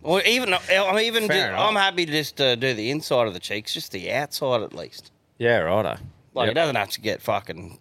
Well, 0.01 0.21
even 0.25 0.53
I'm 0.53 0.99
even 0.99 1.27
Fair 1.27 1.47
enough. 1.47 1.61
I'm 1.61 1.75
happy 1.75 2.05
to 2.05 2.11
just 2.11 2.41
uh, 2.41 2.55
do 2.55 2.73
the 2.73 2.89
inside 2.91 3.25
of 3.25 3.33
the 3.33 3.39
cheeks, 3.39 3.73
just 3.73 3.93
the 3.93 4.11
outside 4.11 4.61
at 4.61 4.73
least. 4.73 5.13
yeah, 5.37 5.59
righto. 5.59 5.97
Like 6.33 6.47
Yep. 6.47 6.51
it 6.51 6.53
doesn't 6.55 6.75
have 6.75 6.89
to 6.89 6.99
get 6.99 7.21
fucking 7.21 7.79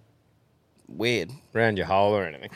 weird. 0.86 1.32
Round 1.52 1.76
your 1.76 1.88
hole 1.88 2.14
or 2.14 2.24
anything. 2.24 2.50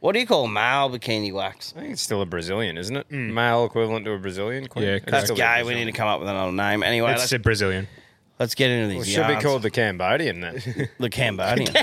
What 0.00 0.12
do 0.12 0.20
you 0.20 0.26
call 0.26 0.46
male 0.46 0.88
bikini 0.90 1.32
wax? 1.32 1.74
I 1.76 1.80
think 1.80 1.92
it's 1.92 2.02
still 2.02 2.22
a 2.22 2.26
Brazilian, 2.26 2.78
isn't 2.78 2.96
it? 2.96 3.06
Hmm. 3.10 3.34
Male 3.34 3.64
equivalent 3.64 4.04
to 4.04 4.12
a 4.12 4.18
Brazilian. 4.18 4.68
Queen? 4.68 4.84
Yeah, 4.86 4.94
It's 4.94 5.04
correct. 5.06 5.24
still 5.26 5.36
a 5.36 5.38
Gay. 5.38 5.44
We 5.44 5.48
Brazilian. 5.64 5.86
need 5.86 5.92
to 5.92 5.96
come 5.98 6.06
up 6.08 6.20
with 6.20 6.28
another 6.28 6.52
name. 6.52 6.82
Anyway, 6.84 7.10
It's 7.12 7.20
let's, 7.22 7.32
a 7.32 7.38
Brazilian. 7.40 7.88
let's 8.38 8.54
get 8.54 8.70
into 8.70 8.88
these. 8.88 8.96
Well, 8.98 9.02
it 9.02 9.06
should 9.10 9.26
be 9.26 9.32
yarns. 9.32 9.44
called 9.44 9.62
the 9.62 9.70
Cambodian 9.70 10.40
then. 10.40 10.88
the 11.00 11.10
Cambodian. 11.10 11.72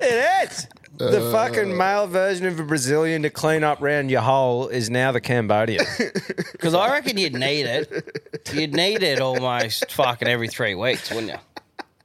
It 0.00 0.50
is. 0.50 0.66
The 0.96 1.30
fucking 1.32 1.76
male 1.76 2.08
version 2.08 2.46
of 2.46 2.58
a 2.58 2.64
Brazilian 2.64 3.22
to 3.22 3.30
clean 3.30 3.62
up 3.62 3.80
round 3.80 4.10
your 4.10 4.20
hole 4.20 4.66
is 4.68 4.90
now 4.90 5.12
the 5.12 5.20
Cambodian. 5.20 5.84
Because 6.52 6.74
I 6.74 6.90
reckon 6.90 7.16
you'd 7.18 7.34
need 7.34 7.66
it. 7.66 8.50
You'd 8.52 8.74
need 8.74 9.04
it 9.04 9.20
almost 9.20 9.92
fucking 9.92 10.26
every 10.26 10.48
three 10.48 10.74
weeks, 10.74 11.08
wouldn't 11.10 11.32
you? 11.32 11.38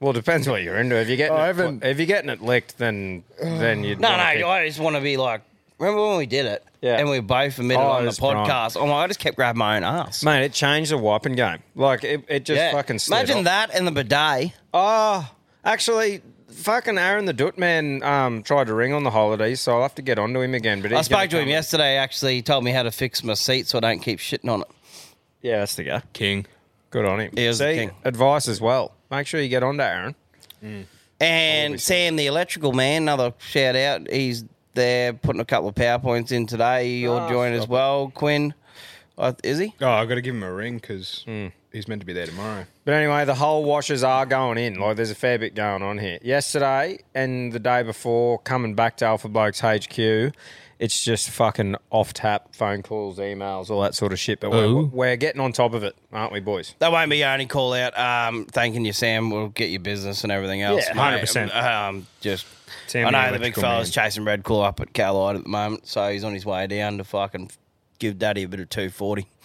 Well, 0.04 0.10
it 0.12 0.16
depends 0.16 0.46
what 0.46 0.62
you're 0.62 0.76
into. 0.76 0.96
If 0.96 1.08
you're 1.08 1.16
getting 1.16 1.34
I 1.36 1.44
it, 1.44 1.56
haven't- 1.56 1.82
if 1.82 1.96
you're 1.98 2.06
getting 2.06 2.28
it 2.28 2.42
licked, 2.42 2.76
then 2.76 3.24
then 3.42 3.82
you 3.84 3.96
No, 3.96 4.10
no, 4.10 4.48
I 4.48 4.66
just 4.66 4.78
want 4.80 4.96
to 4.96 5.02
be 5.02 5.16
like. 5.16 5.40
Remember 5.78 6.06
when 6.06 6.18
we 6.18 6.26
did 6.26 6.46
it? 6.46 6.62
Yeah. 6.82 6.98
And 6.98 7.08
we 7.08 7.18
both 7.20 7.58
admitted 7.58 7.82
Oh, 7.82 7.86
on 7.88 8.04
the 8.04 8.10
that's 8.10 8.20
right. 8.20 8.36
podcast. 8.46 8.76
Oh 8.80 8.86
my! 8.86 9.02
I 9.02 9.06
just 9.08 9.18
kept 9.18 9.34
grabbing 9.36 9.58
my 9.58 9.76
own 9.78 9.82
ass. 9.82 10.22
Mate, 10.22 10.44
it 10.44 10.52
changed 10.52 10.90
the 10.92 10.98
wiping 10.98 11.34
game. 11.34 11.58
Like 11.74 12.04
it, 12.04 12.22
it 12.28 12.44
just 12.44 12.58
Yeah. 12.58 12.72
fucking 12.72 12.98
slid 13.00 13.18
Imagine 13.18 13.38
off. 13.38 13.44
that 13.44 13.70
and 13.74 13.86
the 13.86 13.90
bidet. 13.90 14.52
Oh, 14.72 15.28
actually, 15.64 16.22
fucking 16.48 16.96
Aaron 16.98 17.24
the 17.24 17.32
Doot 17.32 17.58
man 17.58 18.02
um, 18.04 18.42
tried 18.44 18.66
to 18.68 18.74
ring 18.74 18.92
on 18.92 19.02
the 19.02 19.10
holidays, 19.10 19.60
so 19.60 19.74
I'll 19.74 19.82
have 19.82 19.94
to 19.96 20.02
get 20.02 20.18
onto 20.18 20.40
him 20.40 20.54
again. 20.54 20.80
But 20.82 20.92
I 20.92 20.98
he's 20.98 21.08
gonna 21.08 21.22
spoke 21.22 21.30
to 21.30 21.36
him 21.38 21.44
come- 21.44 21.48
yesterday. 21.50 21.96
Actually, 21.96 22.34
he 22.36 22.42
told 22.42 22.62
me 22.62 22.70
how 22.70 22.82
to 22.84 22.90
fix 22.92 23.24
my 23.24 23.34
seat 23.34 23.66
so 23.66 23.78
I 23.78 23.80
don't 23.80 24.00
keep 24.00 24.20
shitting 24.20 24.48
on 24.50 24.60
it. 24.60 24.68
Yeah, 25.42 25.58
that's 25.60 25.74
the 25.74 25.84
guy. 25.84 26.02
King. 26.12 26.46
Good 26.90 27.04
on 27.04 27.18
him. 27.20 27.32
He 27.34 27.44
is 27.46 27.58
the 27.58 27.64
See, 27.72 27.76
king. 27.78 27.90
advice 28.04 28.46
as 28.46 28.60
well. 28.60 28.92
Make 29.10 29.26
sure 29.26 29.40
you 29.40 29.48
get 29.48 29.62
on 29.62 29.76
to 29.78 29.84
Aaron. 29.84 30.14
Mm. 30.62 30.84
And 31.20 31.80
Sam, 31.80 32.16
the 32.16 32.26
electrical 32.26 32.72
man, 32.72 33.02
another 33.02 33.32
shout 33.38 33.76
out. 33.76 34.10
He's 34.10 34.44
there 34.74 35.12
putting 35.12 35.40
a 35.40 35.44
couple 35.44 35.68
of 35.68 35.74
powerpoints 35.74 36.32
in 36.32 36.46
today. 36.46 36.90
You'll 36.90 37.14
Oh, 37.14 37.18
ah, 37.20 37.28
join 37.28 37.52
as 37.52 37.62
stop 37.62 37.70
it. 37.70 37.72
well, 37.72 38.12
Quinn. 38.14 38.54
Uh, 39.16 39.32
is 39.44 39.58
he? 39.58 39.72
Oh, 39.80 39.88
I've 39.88 40.08
got 40.08 40.16
to 40.16 40.20
give 40.20 40.34
him 40.34 40.42
a 40.42 40.52
ring 40.52 40.76
because 40.76 41.22
hmm. 41.24 41.46
he's 41.72 41.86
meant 41.86 42.00
to 42.00 42.06
be 42.06 42.12
there 42.12 42.26
tomorrow. 42.26 42.66
But 42.84 42.94
anyway, 42.94 43.24
the 43.24 43.36
whole 43.36 43.64
washers 43.64 44.02
are 44.02 44.26
going 44.26 44.58
in. 44.58 44.74
Like, 44.80 44.96
there's 44.96 45.12
a 45.12 45.14
fair 45.14 45.38
bit 45.38 45.54
going 45.54 45.82
on 45.82 45.98
here. 45.98 46.18
Yesterday 46.20 46.98
and 47.14 47.52
the 47.52 47.60
day 47.60 47.84
before, 47.84 48.40
coming 48.40 48.74
back 48.74 48.96
to 48.98 49.04
Alpha 49.06 49.28
Blokes 49.28 49.60
HQ, 49.60 50.32
it's 50.78 51.04
just 51.04 51.30
fucking 51.30 51.76
off 51.90 52.12
tap 52.12 52.54
phone 52.54 52.82
calls, 52.82 53.18
emails, 53.18 53.70
all 53.70 53.82
that 53.82 53.94
sort 53.94 54.12
of 54.12 54.18
shit. 54.18 54.40
But 54.40 54.50
we're, 54.50 54.64
Ooh. 54.64 54.90
we're 54.92 55.16
getting 55.16 55.40
on 55.40 55.52
top 55.52 55.74
of 55.74 55.84
it, 55.84 55.96
aren't 56.12 56.32
we, 56.32 56.40
boys? 56.40 56.74
That 56.78 56.92
won't 56.92 57.10
be 57.10 57.18
your 57.18 57.30
only 57.30 57.46
call 57.46 57.72
out. 57.72 57.96
Um, 57.98 58.46
thanking 58.46 58.84
you, 58.84 58.92
Sam. 58.92 59.30
We'll 59.30 59.48
get 59.48 59.70
your 59.70 59.80
business 59.80 60.22
and 60.24 60.32
everything 60.32 60.62
else. 60.62 60.84
Yeah, 60.88 60.94
mate. 60.94 61.22
100%. 61.22 61.54
Um, 61.54 62.06
just, 62.20 62.46
Sam 62.86 63.06
I 63.06 63.10
know 63.10 63.32
the 63.32 63.38
big 63.38 63.54
fella's 63.54 63.90
chasing 63.90 64.24
Red 64.24 64.42
Claw 64.42 64.64
up 64.64 64.80
at 64.80 64.92
Callide 64.92 65.36
at 65.36 65.44
the 65.44 65.50
moment, 65.50 65.86
so 65.86 66.08
he's 66.10 66.24
on 66.24 66.34
his 66.34 66.44
way 66.44 66.66
down 66.66 66.98
to 66.98 67.04
fucking 67.04 67.50
give 67.98 68.18
Daddy 68.18 68.42
a 68.42 68.48
bit 68.48 68.60
of 68.60 68.68
240. 68.70 69.26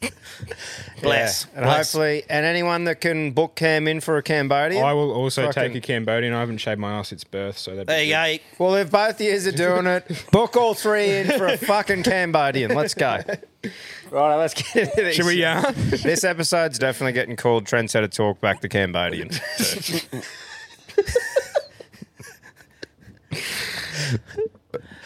Bless. 1.02 1.44
Yeah. 1.52 1.56
And 1.58 1.64
Bless. 1.66 1.92
hopefully, 1.92 2.22
and 2.30 2.46
anyone 2.46 2.84
that 2.84 3.00
can 3.00 3.32
book 3.32 3.54
Cam 3.56 3.86
in 3.88 4.00
for 4.00 4.16
a 4.16 4.22
Cambodian. 4.22 4.84
I 4.84 4.92
will 4.92 5.12
also 5.12 5.46
Fucking- 5.46 5.72
take 5.72 5.74
a 5.74 5.80
Cambodian. 5.80 6.32
I 6.32 6.40
haven't 6.40 6.58
shaved 6.58 6.80
my 6.80 6.92
ass 6.98 7.08
since 7.08 7.24
birth, 7.24 7.58
so 7.58 7.72
that'd 7.72 7.86
There 7.86 7.98
be 8.00 8.06
you 8.06 8.14
good. 8.14 8.40
go. 8.58 8.64
Well, 8.64 8.74
if 8.76 8.90
both 8.90 9.20
years 9.20 9.46
are 9.46 9.52
doing 9.52 9.86
it, 9.86 10.26
book 10.32 10.56
all 10.56 10.74
three 10.74 11.10
in 11.10 11.26
for 11.38 11.46
a 11.46 11.56
fucking 11.56 12.02
Cambodian. 12.04 12.74
Let's 12.74 12.94
go. 12.94 13.18
Right, 14.10 14.36
let's 14.36 14.54
get 14.54 14.76
into 14.88 14.96
this. 14.96 15.16
Should 15.16 15.26
we 15.26 15.34
yarn? 15.40 15.64
Uh? 15.64 15.72
This 16.04 16.22
episode's 16.24 16.78
definitely 16.78 17.12
getting 17.12 17.36
called 17.36 17.64
Trendsetter 17.64 18.10
Talk 18.10 18.40
Back 18.40 18.60
to 18.60 18.68
Cambodian. 18.68 19.30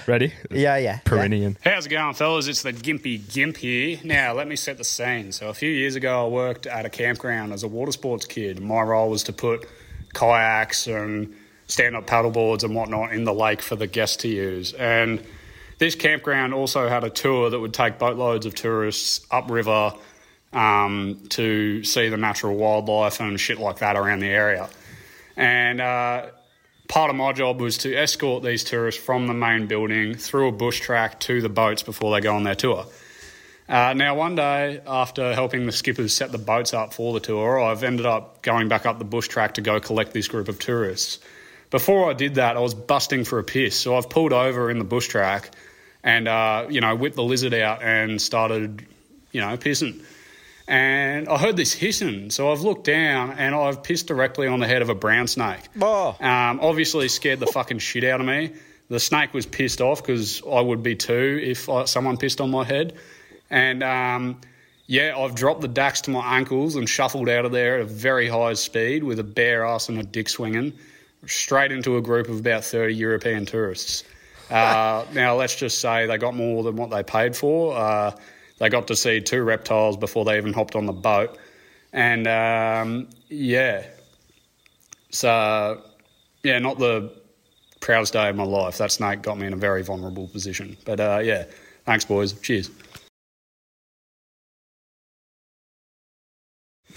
Ready? 0.08 0.32
yeah, 0.50 0.78
yeah. 0.78 1.00
Perennian. 1.04 1.58
How's 1.62 1.84
it 1.84 1.90
going, 1.90 2.14
fellas? 2.14 2.46
It's 2.46 2.62
the 2.62 2.72
Gimpy 2.72 3.30
Gimp 3.30 3.58
here. 3.58 4.00
Now, 4.02 4.32
let 4.32 4.48
me 4.48 4.56
set 4.56 4.78
the 4.78 4.84
scene. 4.84 5.32
So, 5.32 5.50
a 5.50 5.52
few 5.54 5.68
years 5.68 5.96
ago, 5.96 6.24
I 6.24 6.28
worked 6.30 6.66
at 6.66 6.86
a 6.86 6.88
campground 6.88 7.52
as 7.52 7.62
a 7.62 7.68
water 7.68 7.92
sports 7.92 8.24
kid. 8.24 8.58
My 8.58 8.80
role 8.80 9.10
was 9.10 9.22
to 9.24 9.34
put 9.34 9.68
kayaks 10.14 10.86
and 10.86 11.36
stand 11.66 11.94
up 11.94 12.06
paddleboards 12.06 12.64
and 12.64 12.74
whatnot 12.74 13.12
in 13.12 13.24
the 13.24 13.34
lake 13.34 13.60
for 13.60 13.76
the 13.76 13.86
guests 13.86 14.16
to 14.22 14.28
use. 14.28 14.72
And 14.72 15.22
this 15.76 15.94
campground 15.94 16.54
also 16.54 16.88
had 16.88 17.04
a 17.04 17.10
tour 17.10 17.50
that 17.50 17.60
would 17.60 17.74
take 17.74 17.98
boatloads 17.98 18.46
of 18.46 18.54
tourists 18.54 19.26
upriver 19.30 19.92
um, 20.54 21.20
to 21.28 21.84
see 21.84 22.08
the 22.08 22.16
natural 22.16 22.56
wildlife 22.56 23.20
and 23.20 23.38
shit 23.38 23.58
like 23.58 23.80
that 23.80 23.94
around 23.94 24.20
the 24.20 24.28
area. 24.28 24.70
And 25.36 25.82
uh, 25.82 26.28
part 26.88 27.10
of 27.10 27.16
my 27.16 27.32
job 27.32 27.60
was 27.60 27.78
to 27.78 27.94
escort 27.94 28.42
these 28.42 28.64
tourists 28.64 29.00
from 29.00 29.26
the 29.26 29.34
main 29.34 29.66
building 29.66 30.14
through 30.14 30.48
a 30.48 30.52
bush 30.52 30.80
track 30.80 31.20
to 31.20 31.40
the 31.40 31.48
boats 31.48 31.82
before 31.82 32.12
they 32.14 32.20
go 32.20 32.34
on 32.34 32.44
their 32.44 32.54
tour. 32.54 32.86
Uh, 33.68 33.92
now, 33.92 34.14
one 34.14 34.34
day, 34.34 34.80
after 34.86 35.34
helping 35.34 35.66
the 35.66 35.72
skippers 35.72 36.14
set 36.14 36.32
the 36.32 36.38
boats 36.38 36.72
up 36.72 36.94
for 36.94 37.12
the 37.12 37.20
tour, 37.20 37.60
I've 37.60 37.84
ended 37.84 38.06
up 38.06 38.40
going 38.40 38.68
back 38.68 38.86
up 38.86 38.98
the 38.98 39.04
bush 39.04 39.28
track 39.28 39.54
to 39.54 39.60
go 39.60 39.78
collect 39.78 40.14
this 40.14 40.26
group 40.26 40.48
of 40.48 40.58
tourists. 40.58 41.18
Before 41.70 42.08
I 42.08 42.14
did 42.14 42.36
that, 42.36 42.56
I 42.56 42.60
was 42.60 42.72
busting 42.72 43.24
for 43.24 43.38
a 43.38 43.44
piss, 43.44 43.78
so 43.78 43.94
I've 43.94 44.08
pulled 44.08 44.32
over 44.32 44.70
in 44.70 44.78
the 44.78 44.86
bush 44.86 45.08
track 45.08 45.50
and, 46.02 46.26
uh, 46.26 46.66
you 46.70 46.80
know, 46.80 46.96
whipped 46.96 47.16
the 47.16 47.22
lizard 47.22 47.52
out 47.52 47.82
and 47.82 48.22
started, 48.22 48.86
you 49.32 49.42
know, 49.42 49.54
pissing. 49.58 50.02
And 50.68 51.30
I 51.30 51.38
heard 51.38 51.56
this 51.56 51.72
hissing, 51.72 52.28
so 52.28 52.52
I've 52.52 52.60
looked 52.60 52.84
down 52.84 53.30
and 53.32 53.54
I've 53.54 53.82
pissed 53.82 54.06
directly 54.06 54.46
on 54.48 54.60
the 54.60 54.66
head 54.66 54.82
of 54.82 54.90
a 54.90 54.94
brown 54.94 55.26
snake. 55.26 55.60
Oh. 55.80 56.14
Um, 56.20 56.60
obviously 56.60 57.08
scared 57.08 57.40
the 57.40 57.46
fucking 57.46 57.78
shit 57.78 58.04
out 58.04 58.20
of 58.20 58.26
me. 58.26 58.52
The 58.90 59.00
snake 59.00 59.32
was 59.32 59.46
pissed 59.46 59.80
off 59.80 60.02
because 60.02 60.42
I 60.46 60.60
would 60.60 60.82
be 60.82 60.94
too 60.94 61.40
if 61.42 61.70
I, 61.70 61.86
someone 61.86 62.18
pissed 62.18 62.42
on 62.42 62.50
my 62.50 62.64
head. 62.64 62.94
And 63.48 63.82
um, 63.82 64.42
yeah, 64.86 65.16
I've 65.16 65.34
dropped 65.34 65.62
the 65.62 65.68
dax 65.68 66.02
to 66.02 66.10
my 66.10 66.36
ankles 66.36 66.76
and 66.76 66.86
shuffled 66.86 67.30
out 67.30 67.46
of 67.46 67.52
there 67.52 67.76
at 67.76 67.80
a 67.80 67.86
very 67.86 68.28
high 68.28 68.52
speed 68.52 69.04
with 69.04 69.18
a 69.18 69.24
bare 69.24 69.64
ass 69.64 69.88
and 69.88 69.98
a 69.98 70.02
dick 70.02 70.28
swinging 70.28 70.74
straight 71.26 71.72
into 71.72 71.96
a 71.96 72.02
group 72.02 72.28
of 72.28 72.40
about 72.40 72.64
30 72.64 72.94
European 72.94 73.46
tourists. 73.46 74.04
Uh, 74.50 75.04
now, 75.14 75.34
let's 75.36 75.56
just 75.56 75.80
say 75.80 76.06
they 76.06 76.18
got 76.18 76.34
more 76.34 76.62
than 76.62 76.76
what 76.76 76.90
they 76.90 77.02
paid 77.02 77.36
for. 77.36 77.76
Uh, 77.76 78.12
they 78.58 78.68
got 78.68 78.86
to 78.88 78.96
see 78.96 79.20
two 79.20 79.42
reptiles 79.42 79.96
before 79.96 80.24
they 80.24 80.36
even 80.36 80.52
hopped 80.52 80.76
on 80.76 80.86
the 80.86 80.92
boat. 80.92 81.38
And 81.92 82.26
um, 82.26 83.08
yeah, 83.28 83.84
so 85.10 85.82
yeah, 86.42 86.58
not 86.58 86.78
the 86.78 87.12
proudest 87.80 88.12
day 88.12 88.28
of 88.28 88.36
my 88.36 88.44
life. 88.44 88.78
That 88.78 88.92
snake 88.92 89.22
got 89.22 89.38
me 89.38 89.46
in 89.46 89.52
a 89.52 89.56
very 89.56 89.82
vulnerable 89.82 90.28
position. 90.28 90.76
But 90.84 91.00
uh, 91.00 91.20
yeah, 91.22 91.44
thanks, 91.84 92.04
boys. 92.04 92.32
Cheers. 92.40 92.70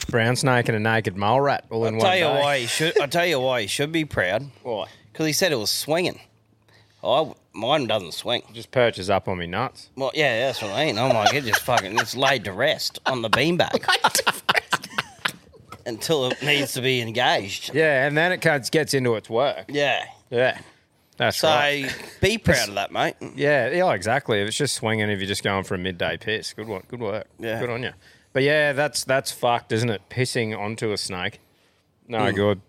Brown 0.09 0.35
snake 0.35 0.67
and 0.67 0.75
a 0.75 0.79
naked 0.79 1.15
mole 1.15 1.39
rat 1.41 1.65
all 1.69 1.85
in 1.85 1.93
I'll 1.95 1.99
one 1.99 2.05
tell 2.07 2.15
you 2.17 2.23
day. 2.23 2.41
why 2.41 2.59
he 2.59 2.65
should. 2.65 2.99
I'll 2.99 3.07
tell 3.07 3.25
you 3.25 3.39
why 3.39 3.61
he 3.61 3.67
should 3.67 3.91
be 3.91 4.03
proud. 4.03 4.49
Why? 4.63 4.87
Because 5.11 5.27
he 5.27 5.33
said 5.33 5.51
it 5.51 5.57
was 5.57 5.69
swinging. 5.69 6.19
I 7.03 7.33
mine 7.53 7.87
doesn't 7.87 8.13
swing. 8.13 8.43
Just 8.53 8.71
perches 8.71 9.09
up 9.09 9.27
on 9.27 9.37
me 9.39 9.47
nuts. 9.47 9.89
Well, 9.95 10.11
yeah, 10.13 10.47
that's 10.47 10.61
what 10.61 10.71
I 10.71 10.85
mean. 10.85 10.97
I'm 10.99 11.13
like, 11.13 11.33
it 11.33 11.43
just 11.43 11.61
fucking 11.61 11.97
it's 11.99 12.15
laid 12.15 12.45
to 12.45 12.53
rest 12.53 12.99
on 13.05 13.21
the 13.21 13.29
beanbag 13.29 13.75
until 15.85 16.27
it 16.31 16.41
needs 16.43 16.73
to 16.73 16.81
be 16.81 17.01
engaged. 17.01 17.73
Yeah, 17.73 18.05
and 18.05 18.17
then 18.17 18.31
it 18.31 18.41
comes- 18.41 18.69
gets 18.69 18.93
into 18.93 19.15
its 19.15 19.29
work. 19.29 19.65
Yeah. 19.67 20.05
Yeah. 20.29 20.59
That's 21.17 21.37
So 21.37 21.49
right. 21.49 21.91
be 22.21 22.37
proud 22.37 22.69
of 22.69 22.75
that, 22.75 22.91
mate. 22.91 23.15
Yeah, 23.35 23.69
yeah, 23.69 23.91
exactly. 23.93 24.41
If 24.41 24.47
it's 24.47 24.57
just 24.57 24.75
swinging, 24.75 25.09
if 25.09 25.19
you're 25.19 25.27
just 25.27 25.43
going 25.43 25.63
for 25.63 25.75
a 25.75 25.77
midday 25.77 26.17
piss, 26.17 26.53
good 26.53 26.67
work, 26.67 26.87
good 26.87 26.99
work. 26.99 27.27
Yeah. 27.37 27.59
good 27.59 27.69
on 27.69 27.83
you. 27.83 27.91
But 28.33 28.43
yeah, 28.43 28.71
that's 28.73 29.03
that's 29.03 29.31
fucked, 29.31 29.71
isn't 29.71 29.89
it? 29.89 30.01
Pissing 30.09 30.57
onto 30.57 30.91
a 30.93 30.97
snake. 30.97 31.39
No 32.07 32.19
Mm. 32.19 32.35
good. 32.35 32.61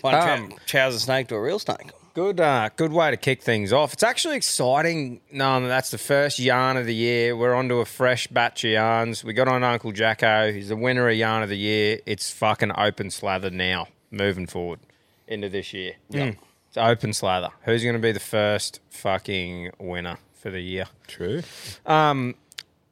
One 0.00 0.14
Um, 0.14 0.28
um, 0.28 0.54
chows 0.64 0.94
a 0.94 1.00
snake 1.00 1.28
to 1.28 1.34
a 1.34 1.42
real 1.42 1.58
snake. 1.58 1.90
Good, 2.14 2.40
uh, 2.40 2.68
good 2.76 2.92
way 2.92 3.10
to 3.10 3.16
kick 3.16 3.42
things 3.42 3.72
off. 3.72 3.94
It's 3.94 4.02
actually 4.02 4.36
exciting. 4.36 5.22
No, 5.32 5.66
that's 5.66 5.90
the 5.90 5.96
first 5.96 6.38
yarn 6.38 6.76
of 6.76 6.84
the 6.84 6.94
year. 6.94 7.34
We're 7.34 7.54
onto 7.54 7.78
a 7.78 7.86
fresh 7.86 8.26
batch 8.26 8.64
of 8.64 8.72
yarns. 8.72 9.24
We 9.24 9.32
got 9.32 9.48
on 9.48 9.64
Uncle 9.64 9.92
Jacko. 9.92 10.52
He's 10.52 10.68
the 10.68 10.76
winner 10.76 11.08
of 11.08 11.16
yarn 11.16 11.42
of 11.42 11.48
the 11.48 11.56
year. 11.56 12.00
It's 12.04 12.30
fucking 12.30 12.72
open 12.76 13.10
slather 13.10 13.48
now. 13.48 13.88
Moving 14.10 14.46
forward 14.46 14.80
into 15.26 15.48
this 15.48 15.72
year. 15.72 15.94
Mm. 16.12 16.36
It's 16.68 16.76
open 16.76 17.14
slather. 17.14 17.48
Who's 17.62 17.82
going 17.82 17.94
to 17.94 18.02
be 18.02 18.12
the 18.12 18.20
first 18.20 18.80
fucking 18.90 19.70
winner 19.78 20.18
for 20.34 20.50
the 20.50 20.60
year? 20.60 20.86
True. 21.06 21.42
Um, 21.86 22.34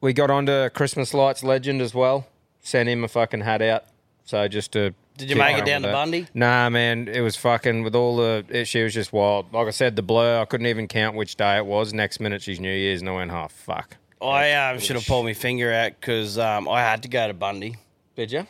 we 0.01 0.13
got 0.13 0.31
onto 0.31 0.69
Christmas 0.69 1.13
Lights 1.13 1.43
Legend 1.43 1.79
as 1.79 1.93
well. 1.93 2.27
Sent 2.61 2.89
him 2.89 3.03
a 3.03 3.07
fucking 3.07 3.41
hat 3.41 3.61
out. 3.61 3.83
So 4.23 4.47
just 4.47 4.71
to 4.73 4.95
Did 5.17 5.29
you 5.29 5.35
kick 5.35 5.43
make 5.43 5.57
it 5.57 5.65
down 5.65 5.81
to 5.81 5.87
that. 5.89 5.93
Bundy? 5.93 6.27
Nah, 6.33 6.69
man, 6.69 7.07
it 7.07 7.21
was 7.21 7.35
fucking 7.35 7.83
with 7.83 7.95
all 7.95 8.17
the. 8.17 8.45
It, 8.49 8.65
she 8.65 8.81
was 8.83 8.93
just 8.93 9.13
wild. 9.13 9.53
Like 9.53 9.67
I 9.67 9.71
said, 9.71 9.95
the 9.95 10.01
blur. 10.01 10.41
I 10.41 10.45
couldn't 10.45 10.67
even 10.67 10.87
count 10.87 11.15
which 11.15 11.35
day 11.35 11.57
it 11.57 11.65
was. 11.65 11.93
Next 11.93 12.19
minute, 12.19 12.41
she's 12.41 12.59
New 12.59 12.73
Year's, 12.73 13.01
and 13.01 13.09
I 13.09 13.13
went, 13.13 13.31
"Oh 13.31 13.47
fuck." 13.49 13.97
I 14.21 14.53
um, 14.53 14.79
should 14.79 14.95
have 14.95 15.05
pulled 15.05 15.25
my 15.25 15.33
finger 15.33 15.73
out 15.73 15.99
because 15.99 16.37
um, 16.37 16.69
I 16.69 16.81
had 16.81 17.03
to 17.03 17.09
go 17.09 17.27
to 17.27 17.33
Bundy. 17.33 17.77
Did 18.15 18.31
you? 18.31 18.45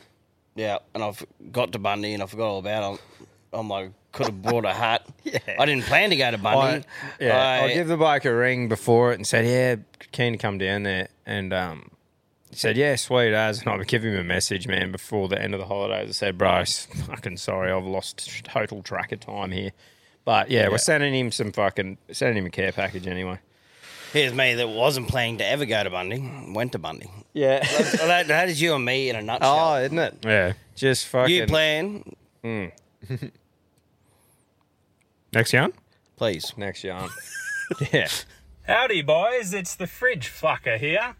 Yeah, 0.55 0.79
and 0.93 1.03
I've 1.03 1.23
got 1.51 1.71
to 1.73 1.79
Bundy 1.79 2.13
and 2.13 2.21
I 2.21 2.25
forgot 2.25 2.47
all 2.47 2.59
about 2.59 2.95
it. 2.95 3.01
I'm 3.53 3.69
like, 3.69 3.91
could 4.11 4.27
have 4.27 4.41
brought 4.41 4.65
a 4.65 4.73
hat. 4.73 5.07
yeah. 5.23 5.39
I 5.57 5.65
didn't 5.65 5.85
plan 5.85 6.09
to 6.09 6.15
go 6.17 6.29
to 6.31 6.37
I, 6.37 6.41
Bundy. 6.41 6.87
yeah, 7.19 7.37
I, 7.37 7.65
I 7.65 7.73
give 7.73 7.87
the 7.87 7.97
bike 7.97 8.25
a 8.25 8.35
ring 8.35 8.67
before 8.67 9.11
it 9.11 9.15
and 9.15 9.25
said, 9.25 9.45
"Yeah, 9.45 9.75
keen 10.11 10.33
to 10.33 10.37
come 10.37 10.57
down 10.57 10.83
there." 10.83 11.07
And 11.25 11.53
um, 11.53 11.91
He 12.51 12.57
said, 12.57 12.75
yeah, 12.77 12.95
sweet 12.97 13.33
as. 13.33 13.59
And 13.61 13.69
I 13.69 13.77
would 13.77 13.87
give 13.87 14.03
him 14.03 14.15
a 14.17 14.23
message, 14.23 14.67
man, 14.67 14.91
before 14.91 15.27
the 15.29 15.41
end 15.41 15.53
of 15.53 15.59
the 15.59 15.65
holidays. 15.65 16.09
I 16.09 16.11
said, 16.11 16.37
bro, 16.37 16.57
s- 16.57 16.85
fucking 17.07 17.37
sorry, 17.37 17.71
I've 17.71 17.85
lost 17.85 18.43
total 18.43 18.83
track 18.83 19.11
of 19.13 19.21
time 19.21 19.51
here. 19.51 19.71
But 20.25 20.51
yeah, 20.51 20.67
we're 20.69 20.77
sending 20.77 21.15
him 21.15 21.31
some 21.31 21.51
fucking, 21.51 21.97
sending 22.11 22.37
him 22.37 22.45
a 22.45 22.49
care 22.51 22.71
package 22.71 23.07
anyway. 23.07 23.39
Here's 24.13 24.33
me 24.33 24.53
that 24.55 24.67
wasn't 24.67 25.07
planning 25.07 25.37
to 25.37 25.45
ever 25.47 25.65
go 25.65 25.81
to 25.83 25.89
Bundy, 25.89 26.29
went 26.53 26.73
to 26.73 26.79
Bundy. 26.79 27.09
Yeah. 27.33 27.65
well, 27.97 28.07
that, 28.07 28.27
that 28.27 28.49
is 28.49 28.61
you 28.61 28.75
and 28.75 28.83
me 28.83 29.09
in 29.09 29.15
a 29.15 29.21
nutshell. 29.21 29.57
oh, 29.73 29.75
isn't 29.81 29.97
it? 29.97 30.17
Yeah. 30.25 30.53
Just 30.75 31.07
fucking. 31.07 31.33
you 31.33 31.45
plan, 31.47 32.03
hmm. 32.43 32.65
Next 35.33 35.53
yarn? 35.53 35.71
please. 36.17 36.53
Next 36.57 36.83
yarn. 36.83 37.09
yeah. 37.93 38.09
Howdy, 38.67 39.01
boys. 39.01 39.53
It's 39.53 39.75
the 39.75 39.87
fridge 39.87 40.27
fucker 40.29 40.77
here. 40.77 41.15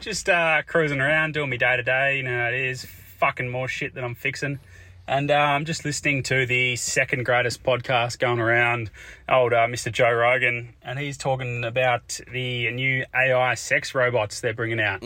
Just 0.00 0.30
uh, 0.30 0.62
cruising 0.66 1.00
around, 1.00 1.34
doing 1.34 1.50
my 1.50 1.58
day 1.58 1.76
to 1.76 1.82
day. 1.82 2.16
You 2.16 2.22
know 2.22 2.38
how 2.38 2.48
it 2.48 2.54
is. 2.54 2.86
Fucking 3.18 3.50
more 3.50 3.68
shit 3.68 3.94
that 3.94 4.02
I'm 4.02 4.14
fixing. 4.14 4.58
And 5.06 5.30
uh, 5.30 5.34
I'm 5.34 5.66
just 5.66 5.84
listening 5.84 6.22
to 6.24 6.46
the 6.46 6.76
second 6.76 7.26
greatest 7.26 7.62
podcast 7.62 8.18
going 8.18 8.38
around, 8.38 8.90
old 9.28 9.52
uh, 9.52 9.66
Mr. 9.66 9.92
Joe 9.92 10.10
Rogan. 10.10 10.74
And 10.82 10.98
he's 10.98 11.18
talking 11.18 11.64
about 11.64 12.18
the 12.32 12.70
new 12.70 13.04
AI 13.14 13.54
sex 13.56 13.94
robots 13.94 14.40
they're 14.40 14.54
bringing 14.54 14.80
out. 14.80 15.02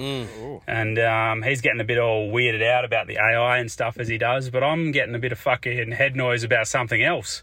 And 0.69 0.99
um, 1.01 1.43
he's 1.43 1.61
getting 1.61 1.81
a 1.81 1.85
bit 1.85 1.99
all 1.99 2.31
weirded 2.31 2.63
out 2.63 2.85
about 2.85 3.09
the 3.09 3.17
AI 3.17 3.59
and 3.59 3.73
stuff 3.73 3.99
as 3.99 4.07
he 4.07 4.17
does. 4.19 4.49
But 4.49 4.63
I'm 4.63 4.93
getting 4.93 5.17
a 5.17 5.19
bit 5.19 5.33
of 5.33 5.41
fucking 5.41 5.91
head 5.91 6.15
noise 6.15 6.45
about 6.45 6.69
something 6.69 7.03
else 7.03 7.43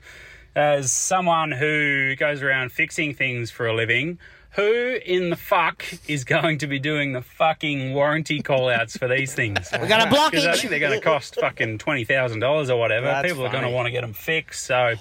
as 0.56 0.92
someone 0.92 1.52
who 1.52 2.16
goes 2.16 2.42
around 2.42 2.72
fixing 2.72 3.14
things 3.14 3.50
for 3.52 3.68
a 3.68 3.74
living, 3.74 4.20
who 4.56 4.98
in 5.06 5.30
the 5.30 5.36
fuck 5.36 5.84
is 6.08 6.24
going 6.24 6.58
to 6.60 6.68
be 6.68 6.78
doing 6.80 7.14
the 7.14 7.22
fucking 7.22 7.94
warranty 7.94 8.42
call 8.42 8.70
outs 8.70 8.98
for 8.98 9.08
these 9.08 9.34
things? 9.34 9.70
We 9.80 9.88
got 9.88 10.08
a 10.08 10.10
blockage. 10.14 10.32
Because 10.32 10.46
I 10.48 10.56
think 10.58 10.70
they're 10.72 10.80
going 10.80 11.00
to 11.00 11.04
cost 11.06 11.36
fucking 11.36 11.78
$20,000 11.78 12.70
or 12.70 12.76
whatever. 12.78 13.06
That's 13.08 13.28
People 13.30 13.46
are 13.46 13.52
going 13.52 13.64
to 13.64 13.70
want 13.70 13.86
to 13.88 13.92
get 13.92 14.02
them 14.02 14.14
fixed. 14.14 14.64
So 14.66 14.96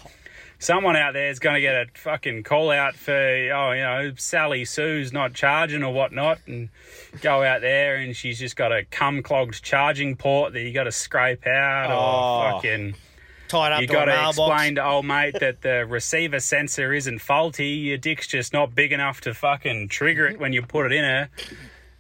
someone 0.61 0.95
out 0.95 1.15
there 1.15 1.31
is 1.31 1.39
going 1.41 1.55
to 1.57 1.61
get 1.61 1.75
a 1.75 1.87
fucking 1.95 2.45
call 2.45 2.71
out 2.71 2.95
for, 2.95 3.13
oh, 3.13 3.73
you 3.73 3.81
know, 3.83 4.13
Sally 4.17 4.65
Sue's 4.65 5.13
not 5.13 5.35
charging 5.35 5.83
or 5.83 5.93
whatnot. 5.93 6.39
And 6.47 6.69
go 7.21 7.43
out 7.43 7.61
there 7.61 7.97
and 7.97 8.15
she's 8.15 8.39
just 8.39 8.55
got 8.57 8.71
a 8.73 8.85
cum 8.85 9.23
clogged 9.23 9.63
charging 9.65 10.15
port 10.17 10.53
that 10.53 10.61
you 10.63 10.73
got 10.73 10.85
to 10.85 10.93
scrape 10.93 11.47
out 11.47 11.91
Oh. 11.91 11.95
or 11.97 12.53
fucking 12.53 12.95
Tied 13.51 13.73
up 13.73 13.81
you 13.81 13.89
to 13.89 13.93
got 13.93 14.09
a 14.09 14.13
to 14.13 14.17
mailbox. 14.17 14.39
explain 14.39 14.75
to 14.77 14.85
old 14.85 15.05
mate 15.05 15.35
that 15.41 15.63
the 15.63 15.85
receiver 15.85 16.39
sensor 16.39 16.93
isn't 16.93 17.19
faulty. 17.19 17.67
Your 17.67 17.99
dick's 17.99 18.29
just 18.29 18.53
not 18.53 18.77
big 18.77 18.93
enough 18.93 19.21
to 19.23 19.35
fucking 19.35 19.89
trigger 19.89 20.29
it 20.29 20.39
when 20.39 20.53
you 20.53 20.63
put 20.63 20.87
it 20.87 20.93
in 20.93 21.05
her. 21.05 21.29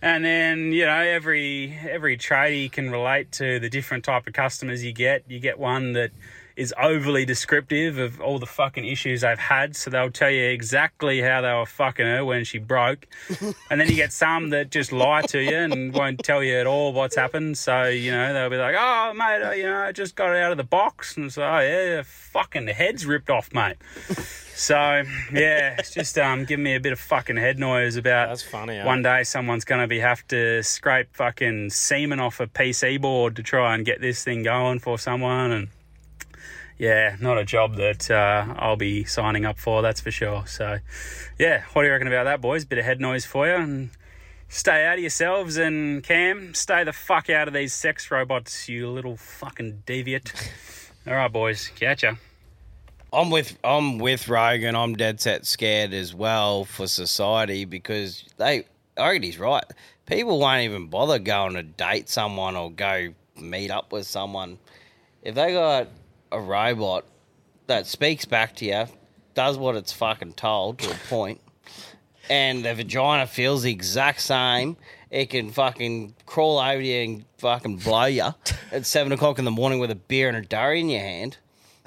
And 0.00 0.24
then 0.24 0.72
you 0.72 0.86
know 0.86 1.00
every 1.00 1.76
every 1.88 2.16
tradie 2.16 2.70
can 2.70 2.92
relate 2.92 3.32
to 3.32 3.58
the 3.58 3.68
different 3.68 4.04
type 4.04 4.28
of 4.28 4.32
customers 4.32 4.84
you 4.84 4.92
get. 4.92 5.24
You 5.26 5.40
get 5.40 5.58
one 5.58 5.92
that 5.94 6.12
is 6.60 6.74
overly 6.78 7.24
descriptive 7.24 7.96
of 7.96 8.20
all 8.20 8.38
the 8.38 8.44
fucking 8.44 8.84
issues 8.84 9.22
they've 9.22 9.38
had, 9.38 9.74
so 9.74 9.88
they'll 9.88 10.10
tell 10.10 10.30
you 10.30 10.44
exactly 10.44 11.22
how 11.22 11.40
they 11.40 11.50
were 11.54 11.64
fucking 11.64 12.04
her 12.04 12.22
when 12.22 12.44
she 12.44 12.58
broke. 12.58 13.06
and 13.70 13.80
then 13.80 13.88
you 13.88 13.94
get 13.94 14.12
some 14.12 14.50
that 14.50 14.70
just 14.70 14.92
lie 14.92 15.22
to 15.22 15.40
you 15.40 15.56
and 15.56 15.94
won't 15.94 16.22
tell 16.22 16.44
you 16.44 16.56
at 16.56 16.66
all 16.66 16.92
what's 16.92 17.16
happened. 17.16 17.56
So 17.56 17.84
you 17.84 18.10
know 18.10 18.34
they'll 18.34 18.50
be 18.50 18.58
like, 18.58 18.76
"Oh, 18.78 19.14
mate, 19.14 19.42
uh, 19.42 19.52
you 19.52 19.62
know, 19.62 19.78
I 19.78 19.92
just 19.92 20.14
got 20.14 20.36
it 20.36 20.42
out 20.42 20.50
of 20.50 20.58
the 20.58 20.64
box," 20.64 21.16
and 21.16 21.32
so, 21.32 21.42
"Oh 21.42 21.60
yeah, 21.60 22.02
fucking 22.04 22.66
the 22.66 22.74
head's 22.74 23.06
ripped 23.06 23.30
off, 23.30 23.54
mate." 23.54 23.76
So 24.54 24.74
yeah, 25.32 25.76
it's 25.78 25.94
just 25.94 26.18
um, 26.18 26.44
giving 26.44 26.64
me 26.64 26.74
a 26.74 26.80
bit 26.80 26.92
of 26.92 27.00
fucking 27.00 27.38
head 27.38 27.58
noise 27.58 27.96
about. 27.96 28.28
That's 28.28 28.42
funny, 28.42 28.76
eh? 28.76 28.84
One 28.84 29.00
day 29.00 29.22
someone's 29.24 29.64
going 29.64 29.80
to 29.80 29.86
be 29.86 30.00
have 30.00 30.28
to 30.28 30.62
scrape 30.62 31.16
fucking 31.16 31.70
semen 31.70 32.20
off 32.20 32.38
a 32.38 32.46
PC 32.46 33.00
board 33.00 33.36
to 33.36 33.42
try 33.42 33.74
and 33.74 33.86
get 33.86 34.02
this 34.02 34.22
thing 34.22 34.42
going 34.42 34.78
for 34.78 34.98
someone, 34.98 35.52
and 35.52 35.68
yeah, 36.80 37.14
not 37.20 37.36
a 37.36 37.44
job 37.44 37.76
that 37.76 38.10
uh, 38.10 38.54
I'll 38.56 38.74
be 38.74 39.04
signing 39.04 39.44
up 39.44 39.58
for. 39.58 39.82
That's 39.82 40.00
for 40.00 40.10
sure. 40.10 40.46
So 40.46 40.78
yeah, 41.38 41.64
what 41.74 41.82
do 41.82 41.86
you 41.86 41.92
reckon 41.92 42.08
about 42.08 42.24
that, 42.24 42.40
boys? 42.40 42.64
Bit 42.64 42.78
of 42.78 42.86
head 42.86 43.02
noise 43.02 43.26
for 43.26 43.46
you, 43.46 43.54
and 43.54 43.90
stay 44.48 44.86
out 44.86 44.94
of 44.94 45.00
yourselves. 45.00 45.58
And 45.58 46.02
Cam, 46.02 46.54
stay 46.54 46.82
the 46.82 46.94
fuck 46.94 47.28
out 47.28 47.48
of 47.48 47.54
these 47.54 47.74
sex 47.74 48.10
robots, 48.10 48.66
you 48.66 48.88
little 48.88 49.18
fucking 49.18 49.82
deviant. 49.86 50.32
All 51.06 51.12
right, 51.12 51.30
boys, 51.30 51.70
catch 51.76 52.02
ya. 52.02 52.14
I'm 53.12 53.28
with 53.28 53.58
I'm 53.62 53.98
with 53.98 54.26
Rogan. 54.26 54.74
I'm 54.74 54.94
dead 54.94 55.20
set 55.20 55.44
scared 55.44 55.92
as 55.92 56.14
well 56.14 56.64
for 56.64 56.86
society 56.86 57.66
because 57.66 58.24
they. 58.38 58.64
I 58.96 59.08
reckon 59.08 59.22
he's 59.22 59.38
right. 59.38 59.64
People 60.06 60.40
won't 60.40 60.62
even 60.62 60.86
bother 60.86 61.18
going 61.18 61.54
to 61.54 61.62
date 61.62 62.08
someone 62.08 62.56
or 62.56 62.70
go 62.70 63.12
meet 63.36 63.70
up 63.70 63.92
with 63.92 64.06
someone 64.06 64.58
if 65.22 65.34
they 65.34 65.52
got 65.52 65.88
a 66.32 66.40
robot 66.40 67.04
that 67.66 67.86
speaks 67.86 68.24
back 68.24 68.56
to 68.56 68.64
you, 68.64 68.86
does 69.34 69.56
what 69.56 69.76
it's 69.76 69.92
fucking 69.92 70.34
told 70.34 70.78
to 70.80 70.90
a 70.90 70.94
point, 71.08 71.40
and 72.28 72.64
the 72.64 72.74
vagina 72.74 73.26
feels 73.26 73.62
the 73.62 73.72
exact 73.72 74.20
same. 74.20 74.76
It 75.10 75.30
can 75.30 75.50
fucking 75.50 76.14
crawl 76.26 76.60
over 76.60 76.80
you 76.80 77.02
and 77.02 77.24
fucking 77.38 77.78
blow 77.78 78.04
you 78.04 78.34
at 78.72 78.86
seven 78.86 79.12
o'clock 79.12 79.38
in 79.38 79.44
the 79.44 79.50
morning 79.50 79.80
with 79.80 79.90
a 79.90 79.96
beer 79.96 80.28
and 80.28 80.36
a 80.36 80.42
durry 80.42 80.80
in 80.80 80.88
your 80.88 81.00
hand 81.00 81.38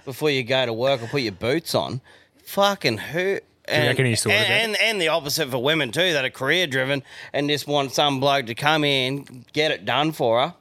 before 0.06 0.30
you 0.30 0.44
go 0.44 0.66
to 0.66 0.74
work 0.74 1.02
or 1.02 1.08
put 1.08 1.22
your 1.22 1.32
boots 1.32 1.74
on. 1.74 2.02
Fucking 2.46 2.98
who? 2.98 3.40
And, 3.66 3.88
and, 4.30 4.76
and, 4.76 4.82
and 4.82 5.02
the 5.02 5.08
opposite 5.08 5.50
for 5.50 5.64
women 5.64 5.94
too, 5.94 6.12
that 6.12 6.26
are 6.26 6.30
career 6.30 6.68
driven 6.68 7.02
and 7.32 7.48
just 7.48 7.66
want 7.66 7.94
some 7.94 8.20
bloke 8.20 8.48
to 8.48 8.56
come 8.56 8.84
in, 8.84 9.46
get 9.54 9.72
it 9.72 9.86
done 9.86 10.12
for 10.12 10.42
her. 10.42 10.54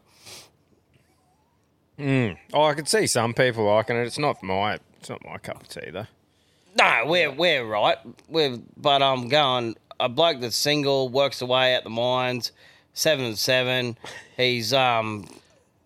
Oh, 1.98 2.62
I 2.64 2.74
could 2.74 2.88
see 2.88 3.06
some 3.06 3.34
people 3.34 3.64
liking 3.64 3.96
it. 3.96 4.06
It's 4.06 4.18
not 4.18 4.42
my, 4.42 4.78
it's 4.98 5.08
not 5.10 5.24
my 5.24 5.38
cup 5.38 5.60
of 5.62 5.68
tea 5.68 5.90
though. 5.90 6.06
No, 6.78 7.02
we're 7.06 7.30
we're 7.30 7.64
right. 7.66 7.98
We're 8.28 8.58
but 8.76 9.02
I'm 9.02 9.28
going 9.28 9.76
a 10.00 10.08
bloke 10.08 10.40
that's 10.40 10.56
single, 10.56 11.08
works 11.10 11.42
away 11.42 11.74
at 11.74 11.84
the 11.84 11.90
mines, 11.90 12.52
seven 12.94 13.26
and 13.26 13.38
seven. 13.38 13.96
He's 14.36 14.72
um 14.72 15.28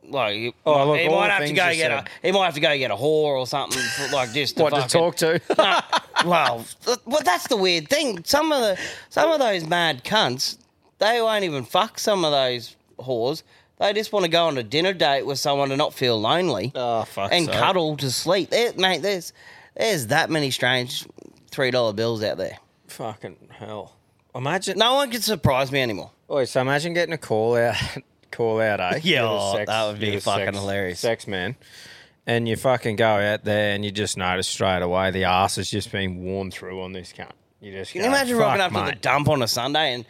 like 0.09 0.35
he, 0.35 0.55
Oh, 0.64 0.87
look, 0.92 1.01
he 1.01 1.09
might 1.09 1.31
have 1.31 1.45
to 1.45 1.53
go 1.53 1.73
get 1.75 1.77
said. 1.79 1.90
a 1.92 2.05
he 2.23 2.31
might 2.33 2.45
have 2.45 2.55
to 2.55 2.61
go 2.61 2.79
get 2.79 2.92
a 2.92 2.95
whore 2.95 3.37
or 3.37 3.47
something 3.47 3.83
for, 3.83 4.14
like 4.14 4.33
just 4.33 4.57
to 4.59 4.62
What 4.64 4.75
to 4.75 4.88
talk 4.88 5.16
to? 5.16 5.40
No, 6.25 6.31
well, 6.31 6.64
well, 7.05 7.21
that's 7.25 7.47
the 7.49 7.57
weird 7.59 7.88
thing. 7.88 8.25
Some 8.25 8.53
of 8.53 8.61
the 8.61 8.79
some 9.11 9.31
of 9.33 9.38
those 9.40 9.66
mad 9.66 10.03
cunts, 10.05 10.57
they 10.99 11.21
won't 11.21 11.45
even 11.45 11.64
fuck 11.64 11.99
some 11.99 12.25
of 12.25 12.33
those 12.33 12.75
whores. 12.99 13.42
They 13.79 13.93
just 13.93 14.12
want 14.12 14.25
to 14.25 14.31
go 14.31 14.47
on 14.47 14.57
a 14.57 14.62
dinner 14.62 14.93
date 14.95 15.27
with 15.27 15.39
someone 15.39 15.69
to 15.69 15.77
not 15.77 15.93
feel 15.93 16.19
lonely 16.21 16.73
oh 16.75 17.05
fuck. 17.05 17.31
and 17.33 17.49
cuddle 17.49 17.97
to 17.99 18.11
sleep. 18.11 18.51
There, 18.51 18.73
mate, 18.75 19.03
there's 19.03 19.33
there's 19.77 20.07
that 20.09 20.31
many 20.31 20.51
strange 20.51 21.07
three 21.51 21.71
dollar 21.71 21.93
bills 21.93 22.23
out 22.23 22.39
there. 22.39 22.59
Fucking 22.89 23.37
hell. 23.51 23.93
Imagine. 24.35 24.79
No 24.79 24.95
one 24.95 25.11
can 25.11 25.21
surprise 25.21 25.71
me 25.73 25.81
anymore. 25.81 26.11
Wait, 26.29 26.49
so 26.49 26.61
imagine 26.61 26.93
getting 26.95 27.12
a 27.15 27.19
call 27.19 27.57
out, 27.57 27.77
call 28.31 28.61
out, 28.61 28.81
eh? 28.81 29.01
Yeah, 29.03 29.25
oh, 29.25 29.62
that 29.65 29.87
would 29.87 30.01
be 30.01 30.19
fucking 30.21 30.47
sex- 30.47 30.59
hilarious. 30.59 31.01
Sex 31.01 31.27
man. 31.27 31.57
And 32.27 32.49
you 32.49 32.57
fucking 32.57 32.97
go 32.97 33.07
out 33.07 33.45
there 33.45 33.75
and 33.75 33.85
you 33.85 33.93
just 33.93 34.17
notice 34.17 34.49
straight 34.49 34.83
away 34.83 35.12
the 35.12 35.25
ass 35.25 35.57
has 35.57 35.71
just 35.71 35.93
been 35.93 36.25
worn 36.25 36.51
through 36.51 36.83
on 36.83 36.93
this 36.93 37.12
cunt. 37.12 37.31
You 37.61 37.73
just 37.73 37.93
Can 37.93 38.01
go, 38.03 38.09
you 38.09 38.12
imagine 38.15 38.37
rocking 38.37 38.61
up 38.61 38.73
"Fuck, 38.73 38.89
to 38.89 38.95
the 38.95 39.01
dump 39.01 39.29
on 39.29 39.43
a 39.43 39.49
Sunday 39.49 39.95
and 39.95 40.05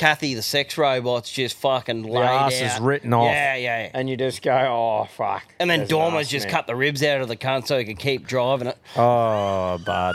Kathy 0.00 0.34
the 0.34 0.42
sex 0.42 0.78
robot's 0.78 1.30
just 1.30 1.56
fucking 1.58 2.02
The 2.02 2.08
laid 2.08 2.24
ass 2.24 2.60
out. 2.60 2.74
is 2.76 2.80
written 2.80 3.12
off. 3.12 3.30
Yeah, 3.30 3.54
yeah, 3.56 3.82
yeah. 3.84 3.90
And 3.92 4.08
you 4.08 4.16
just 4.16 4.40
go, 4.42 4.52
oh 4.52 5.08
fuck. 5.14 5.44
And 5.58 5.68
then 5.70 5.80
There's 5.80 5.90
an 5.92 5.96
Dormer's 5.98 6.26
ass 6.26 6.30
just 6.30 6.46
man. 6.46 6.54
cut 6.54 6.66
the 6.66 6.74
ribs 6.74 7.02
out 7.02 7.20
of 7.20 7.28
the 7.28 7.36
cunt 7.36 7.66
so 7.66 7.78
he 7.78 7.84
could 7.84 7.98
keep 7.98 8.26
driving 8.26 8.68
it. 8.68 8.78
Oh, 8.96 9.78
bud. 9.84 10.14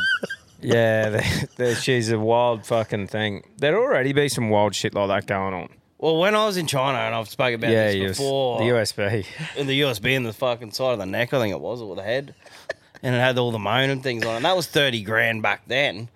yeah, 0.60 1.10
there- 1.12 1.24
there- 1.58 1.76
she's 1.76 2.10
a 2.12 2.18
wild 2.20 2.66
fucking 2.66 3.08
thing. 3.08 3.44
There'd 3.58 3.76
already 3.76 4.12
be 4.12 4.28
some 4.28 4.50
wild 4.50 4.74
shit 4.76 4.96
like 4.96 5.08
that 5.10 5.28
going 5.28 5.54
on. 5.54 5.70
Well, 6.00 6.18
when 6.18 6.36
I 6.36 6.46
was 6.46 6.58
in 6.58 6.68
China, 6.68 6.98
and 6.98 7.16
I've 7.16 7.30
spoken 7.30 7.56
about 7.56 7.70
yeah, 7.72 7.86
this 7.88 7.96
you 7.96 8.04
was- 8.08 8.18
before, 8.18 8.58
the 8.60 8.66
USB. 8.66 9.26
in 9.56 9.68
the 9.68 9.82
USB 9.82 10.16
in 10.16 10.24
the 10.24 10.34
fucking 10.34 10.72
side 10.72 10.94
of 10.94 11.00
the 11.00 11.06
neck, 11.06 11.34
I 11.34 11.40
think 11.40 11.52
it 11.54 11.62
was, 11.62 11.82
or 11.82 11.96
the 11.96 12.04
head, 12.04 12.34
and 13.04 13.16
it 13.16 13.20
had 13.20 13.38
all 13.38 13.52
the 13.52 13.60
moan 13.60 13.90
and 13.92 14.02
things 14.02 14.26
on 14.26 14.34
it. 14.34 14.36
And 14.38 14.46
that 14.46 14.56
was 14.56 14.66
thirty 14.68 15.04
grand 15.04 15.42
back 15.44 15.62
then. 15.68 16.10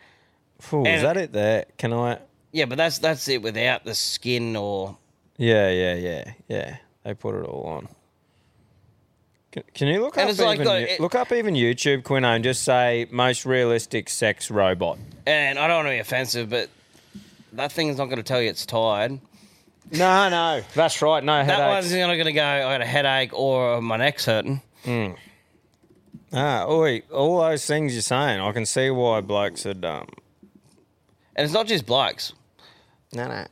Ooh, 0.73 0.81
is 0.81 0.87
And- 0.87 1.05
that 1.05 1.17
it 1.17 1.31
there? 1.33 1.65
Can 1.77 1.93
I? 1.93 2.17
Yeah, 2.51 2.65
but 2.65 2.77
that's 2.77 2.97
that's 2.99 3.27
it 3.27 3.41
without 3.41 3.83
the 3.85 3.93
skin 3.95 4.55
or. 4.55 4.97
Yeah, 5.37 5.69
yeah, 5.69 5.93
yeah, 5.95 6.33
yeah. 6.47 6.77
They 7.03 7.13
put 7.13 7.35
it 7.35 7.45
all 7.45 7.63
on. 7.65 7.87
Can, 9.51 9.63
can 9.73 9.87
you 9.87 10.01
look 10.01 10.15
And 10.17 10.25
up 10.25 10.29
it's 10.31 10.39
like 10.39 10.59
even, 10.59 10.73
it- 10.83 10.99
look 10.99 11.15
up 11.15 11.31
even 11.31 11.55
YouTube 11.55 12.03
Quino 12.03 12.35
and 12.35 12.43
just 12.43 12.63
say 12.63 13.07
most 13.11 13.45
realistic 13.45 14.09
sex 14.09 14.51
robot? 14.51 14.97
And 15.25 15.57
I 15.57 15.67
don't 15.67 15.77
want 15.77 15.87
to 15.87 15.91
be 15.91 15.99
offensive, 15.99 16.49
but 16.49 16.69
that 17.53 17.71
thing's 17.71 17.97
not 17.97 18.05
going 18.05 18.17
to 18.17 18.23
tell 18.23 18.41
you 18.41 18.49
it's 18.49 18.65
tired. 18.65 19.19
No, 19.91 20.29
no, 20.29 20.61
that's 20.75 21.01
right. 21.01 21.23
No 21.23 21.33
That 21.37 21.45
headaches. 21.45 21.91
one's 21.91 21.93
not 22.07 22.13
going 22.13 22.25
to 22.25 22.31
go. 22.33 22.43
I 22.45 22.59
got 22.61 22.81
a 22.81 22.85
headache 22.85 23.33
or 23.33 23.81
my 23.81 23.97
neck's 23.97 24.25
hurting. 24.25 24.61
Ah, 26.31 26.67
oi, 26.67 27.01
all 27.11 27.39
those 27.41 27.65
things 27.65 27.93
you're 27.93 28.03
saying, 28.03 28.39
I 28.39 28.51
can 28.51 28.65
see 28.67 28.91
why 28.91 29.21
blokes 29.21 29.65
are 29.65 29.73
dumb. 29.73 30.07
And 31.35 31.45
it's 31.45 31.53
not 31.53 31.65
just 31.65 31.87
blokes. 31.87 32.33
No, 33.13 33.27
no. 33.27 33.45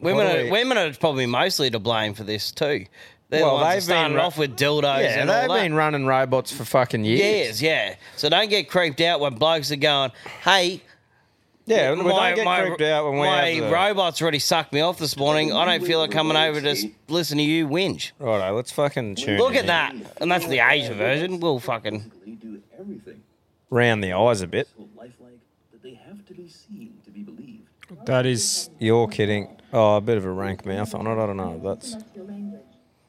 Women 0.00 0.26
are, 0.26 0.42
we- 0.44 0.50
women 0.50 0.78
are 0.78 0.92
probably 0.94 1.26
mostly 1.26 1.70
to 1.70 1.78
blame 1.78 2.14
for 2.14 2.24
this 2.24 2.50
too. 2.50 2.86
They're 3.28 3.42
Well, 3.42 3.58
the 3.58 3.64
ones 3.64 3.64
that 3.64 3.74
they've 3.74 3.82
started 3.84 4.08
been 4.10 4.16
ru- 4.16 4.22
off 4.22 4.38
with 4.38 4.56
dildos 4.58 4.82
yeah, 5.02 5.20
and 5.20 5.30
they've 5.30 5.48
all 5.48 5.56
that. 5.56 5.62
been 5.62 5.74
running 5.74 6.06
robots 6.06 6.52
for 6.52 6.64
fucking 6.64 7.04
years. 7.04 7.20
Years, 7.20 7.62
yeah. 7.62 7.94
So 8.16 8.28
don't 8.28 8.50
get 8.50 8.68
creeped 8.68 9.00
out 9.00 9.20
when 9.20 9.34
blokes 9.36 9.70
are 9.72 9.76
going, 9.76 10.10
hey, 10.44 10.82
Yeah, 11.64 11.92
we 11.92 12.02
don't 12.02 12.34
get 12.36 12.44
creeped 12.66 12.82
out 12.82 13.04
when 13.04 13.14
we 13.14 13.20
my 13.26 13.46
have 13.48 13.64
the- 13.64 13.70
robots 13.72 14.20
already 14.20 14.40
sucked 14.40 14.72
me 14.74 14.80
off 14.80 14.98
this 14.98 15.16
morning. 15.16 15.52
I 15.52 15.64
don't 15.64 15.86
feel 15.86 16.00
like 16.00 16.10
coming 16.10 16.36
over 16.36 16.60
to 16.60 16.70
s- 16.70 16.84
listen 17.08 17.38
to 17.38 17.44
you 17.44 17.66
whinge. 17.68 18.10
Righto, 18.18 18.54
let's 18.54 18.72
fucking 18.72 19.14
tune 19.14 19.38
Look 19.38 19.52
in 19.52 19.58
at 19.60 19.66
that. 19.68 19.94
And 20.20 20.30
that's 20.30 20.46
the 20.46 20.58
Asia 20.58 20.92
version. 20.92 21.38
We'll 21.40 21.60
fucking. 21.60 22.10
Round 23.70 24.04
the 24.04 24.12
eyes 24.12 24.42
a 24.42 24.46
bit. 24.46 24.68
That 24.76 25.08
is. 28.08 28.70
You're 28.78 29.08
kidding. 29.08 29.56
Oh, 29.72 29.96
a 29.96 30.00
bit 30.00 30.18
of 30.18 30.24
a 30.24 30.30
rank 30.30 30.66
mouth 30.66 30.94
on 30.94 31.06
it. 31.06 31.12
I 31.12 31.26
don't 31.26 31.36
know. 31.36 31.60
That's 31.62 31.96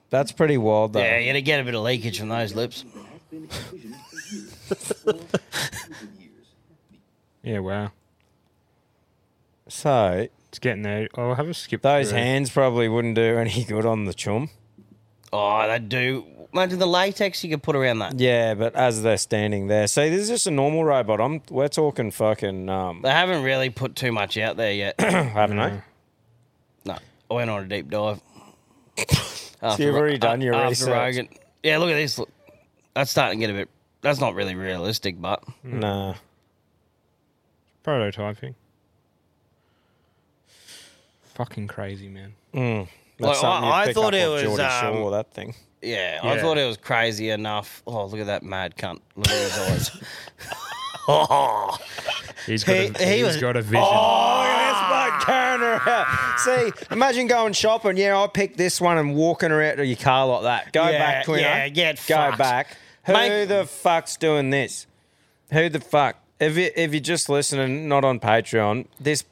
that's 0.09 0.31
pretty 0.31 0.57
wild 0.57 0.93
though. 0.93 0.99
Yeah, 0.99 1.17
you're 1.17 1.33
gonna 1.33 1.41
get 1.41 1.59
a 1.59 1.63
bit 1.63 1.75
of 1.75 1.81
leakage 1.83 2.19
from 2.19 2.29
those 2.29 2.53
lips. 2.55 2.85
Yeah, 7.43 7.59
wow. 7.59 7.91
So 9.67 10.27
It's 10.47 10.59
getting 10.59 10.83
there. 10.83 11.09
I'll 11.15 11.35
have 11.35 11.49
a 11.49 11.53
skip. 11.53 11.81
those 11.81 12.09
through. 12.09 12.19
hands 12.19 12.49
probably 12.49 12.87
wouldn't 12.87 13.15
do 13.15 13.37
any 13.37 13.65
good 13.65 13.85
on 13.85 14.05
the 14.05 14.13
chum. 14.13 14.49
Oh, 15.33 15.67
they 15.67 15.79
do. 15.79 16.25
Imagine 16.53 16.77
the 16.79 16.87
latex 16.87 17.43
you 17.43 17.49
could 17.49 17.63
put 17.63 17.75
around 17.75 17.99
that. 17.99 18.19
Yeah, 18.19 18.53
but 18.53 18.75
as 18.75 19.01
they're 19.01 19.17
standing 19.17 19.67
there, 19.67 19.87
see, 19.87 20.09
this 20.09 20.21
is 20.21 20.29
just 20.29 20.47
a 20.47 20.51
normal 20.51 20.83
robot. 20.85 21.19
I'm 21.19 21.41
we're 21.49 21.67
talking 21.67 22.11
fucking 22.11 22.69
um, 22.69 23.01
They 23.01 23.09
haven't 23.09 23.43
really 23.43 23.71
put 23.71 23.95
too 23.95 24.11
much 24.11 24.37
out 24.37 24.55
there 24.55 24.71
yet. 24.71 24.95
haven't 24.99 25.57
they? 25.57 25.81
no, 26.85 26.97
I 27.31 27.33
went 27.33 27.49
on 27.49 27.63
a 27.63 27.67
deep 27.67 27.89
dive. 27.89 28.21
So 29.63 29.77
you've 29.81 29.95
already 29.95 30.17
done 30.17 30.41
your 30.41 30.55
after 30.55 30.69
research. 30.71 30.89
Rogan. 30.89 31.29
Yeah, 31.63 31.77
look 31.77 31.89
at 31.89 31.93
this. 31.95 32.19
Look. 32.19 32.27
That's 32.93 33.09
starting 33.09 33.39
to 33.39 33.47
get 33.47 33.53
a 33.53 33.57
bit. 33.57 33.69
That's 34.01 34.19
not 34.19 34.35
really 34.35 34.55
realistic, 34.55 35.21
but 35.21 35.41
Nah. 35.63 36.15
Prototyping. 37.85 38.55
Fucking 41.35 41.67
crazy, 41.67 42.09
man. 42.09 42.33
Mm. 42.53 42.79
Like, 42.79 42.89
That's 43.19 43.39
something 43.39 43.63
I- 43.63 43.67
you'd 43.67 43.81
I 43.83 43.85
pick 43.85 43.95
thought 43.95 44.13
up 44.13 44.19
it 44.19 44.23
off 44.25 44.33
was, 44.33 44.41
Geordie 44.43 44.63
um, 44.63 44.93
Shore, 44.95 45.11
that 45.11 45.31
thing. 45.33 45.55
Yeah, 45.83 46.19
I 46.23 46.35
Yeah. 46.35 46.41
thought 46.41 46.57
it 46.57 46.65
was 46.67 46.77
crazy 46.77 47.29
enough. 47.29 47.83
Oh, 47.85 48.05
look 48.05 48.19
at 48.19 48.27
that 48.27 48.43
mad 48.43 48.75
cunt. 48.77 48.99
Look 49.15 49.27
at 49.27 49.33
his 49.33 49.57
eyes. 49.59 50.03
oh, 51.07 51.77
He's 52.45 52.63
got, 52.63 52.75
He- 52.75 52.87
a, 52.87 53.05
he 53.07 53.15
he's 53.17 53.25
was- 53.25 53.37
got 53.37 53.55
a 53.55 53.61
vision. 53.61 53.83
Oh, 53.85 54.43
that's 54.43 54.89
my 54.89 55.23
camera. 55.25 56.37
See, 56.37 56.71
imagine 56.91 57.27
going 57.27 57.53
shopping. 57.53 57.97
Yeah, 57.97 58.19
I 58.19 58.27
picked 58.27 58.57
this 58.57 58.81
one 58.81 58.97
and 58.97 59.15
walking 59.15 59.49
her 59.49 59.61
out 59.63 59.77
to 59.77 59.85
your 59.85 59.97
car 59.97 60.25
like 60.27 60.43
that. 60.43 60.73
Go 60.73 60.89
Yeah, 60.89 60.97
back, 60.99 61.25
Quinn. 61.25 61.39
yeah, 61.41 61.69
get 61.69 61.95
Go 62.07 62.15
fucked. 62.15 62.37
back. 62.37 62.77
Who 63.05 63.13
Mate- 63.13 63.45
the 63.45 63.65
fuck's 63.65 64.17
doing 64.17 64.49
this? 64.49 64.87
Who 65.51 65.69
the 65.69 65.79
fuck? 65.79 66.17
If 66.39 66.57
you, 66.57 66.69
if 66.75 66.91
you're 66.93 66.99
just 66.99 67.29
listening, 67.29 67.87
not 67.87 68.03
on 68.03 68.19
Patreon, 68.19 68.87
this 68.99 69.23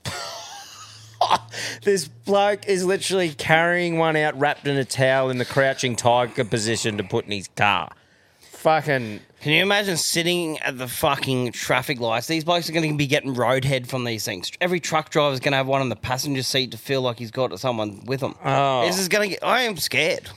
this 1.83 2.07
bloke 2.07 2.67
is 2.67 2.85
literally 2.85 3.29
carrying 3.29 3.97
one 3.97 4.15
out 4.15 4.37
wrapped 4.39 4.67
in 4.67 4.77
a 4.77 4.85
towel 4.85 5.29
in 5.29 5.37
the 5.37 5.45
crouching 5.45 5.95
tiger 5.95 6.45
position 6.45 6.97
to 6.97 7.03
put 7.03 7.25
in 7.25 7.31
his 7.31 7.47
car. 7.49 7.91
Fucking 8.39 9.21
can 9.41 9.53
you 9.53 9.63
imagine 9.63 9.97
sitting 9.97 10.59
at 10.59 10.77
the 10.77 10.87
fucking 10.87 11.51
traffic 11.51 11.99
lights? 11.99 12.27
These 12.27 12.43
blokes 12.43 12.69
are 12.69 12.73
going 12.73 12.91
to 12.91 12.95
be 12.95 13.07
getting 13.07 13.33
roadhead 13.33 13.87
from 13.87 14.03
these 14.03 14.23
things. 14.23 14.51
Every 14.61 14.79
truck 14.79 15.09
driver 15.09 15.33
is 15.33 15.39
going 15.39 15.53
to 15.53 15.57
have 15.57 15.65
one 15.65 15.81
in 15.81 15.89
the 15.89 15.95
passenger 15.95 16.43
seat 16.43 16.69
to 16.71 16.77
feel 16.77 17.01
like 17.01 17.17
he's 17.17 17.31
got 17.31 17.59
someone 17.59 18.05
with 18.05 18.21
him. 18.21 18.35
Oh. 18.45 18.85
This 18.85 18.99
is 18.99 19.07
going 19.07 19.29
to 19.29 19.35
get. 19.35 19.43
I 19.43 19.61
am 19.61 19.77
scared. 19.77 20.29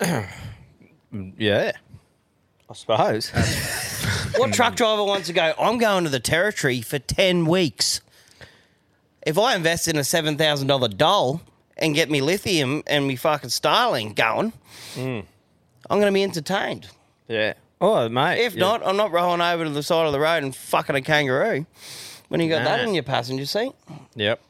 yeah, 1.36 1.72
I 2.70 2.72
suppose. 2.72 3.28
What 4.38 4.54
truck 4.54 4.74
driver 4.74 5.04
wants 5.04 5.26
to 5.26 5.34
go? 5.34 5.52
I'm 5.58 5.76
going 5.76 6.04
to 6.04 6.10
the 6.10 6.20
territory 6.20 6.80
for 6.80 6.98
ten 6.98 7.44
weeks. 7.44 8.00
If 9.28 9.36
I 9.38 9.54
invest 9.54 9.88
in 9.88 9.98
a 9.98 10.04
seven 10.04 10.38
thousand 10.38 10.68
dollar 10.68 10.88
doll 10.88 11.42
and 11.76 11.94
get 11.94 12.10
me 12.10 12.22
lithium 12.22 12.82
and 12.86 13.06
me 13.06 13.14
fucking 13.14 13.50
styling 13.50 14.14
going, 14.14 14.54
hmm. 14.94 15.20
I'm 15.90 16.00
going 16.00 16.06
to 16.06 16.12
be 16.12 16.22
entertained. 16.22 16.88
yeah. 17.28 17.52
Oh, 17.80 18.08
mate. 18.08 18.40
If 18.40 18.54
yeah. 18.54 18.60
not, 18.60 18.86
I'm 18.86 18.96
not 18.96 19.12
rolling 19.12 19.42
over 19.42 19.64
to 19.64 19.70
the 19.70 19.82
side 19.82 20.06
of 20.06 20.12
the 20.12 20.18
road 20.18 20.42
and 20.42 20.56
fucking 20.56 20.96
a 20.96 21.02
kangaroo. 21.02 21.66
When 22.28 22.40
you 22.40 22.48
got 22.48 22.64
that 22.64 22.80
in 22.80 22.94
your 22.94 23.02
passenger 23.04 23.44
seat, 23.44 23.72
Yep. 24.16 24.40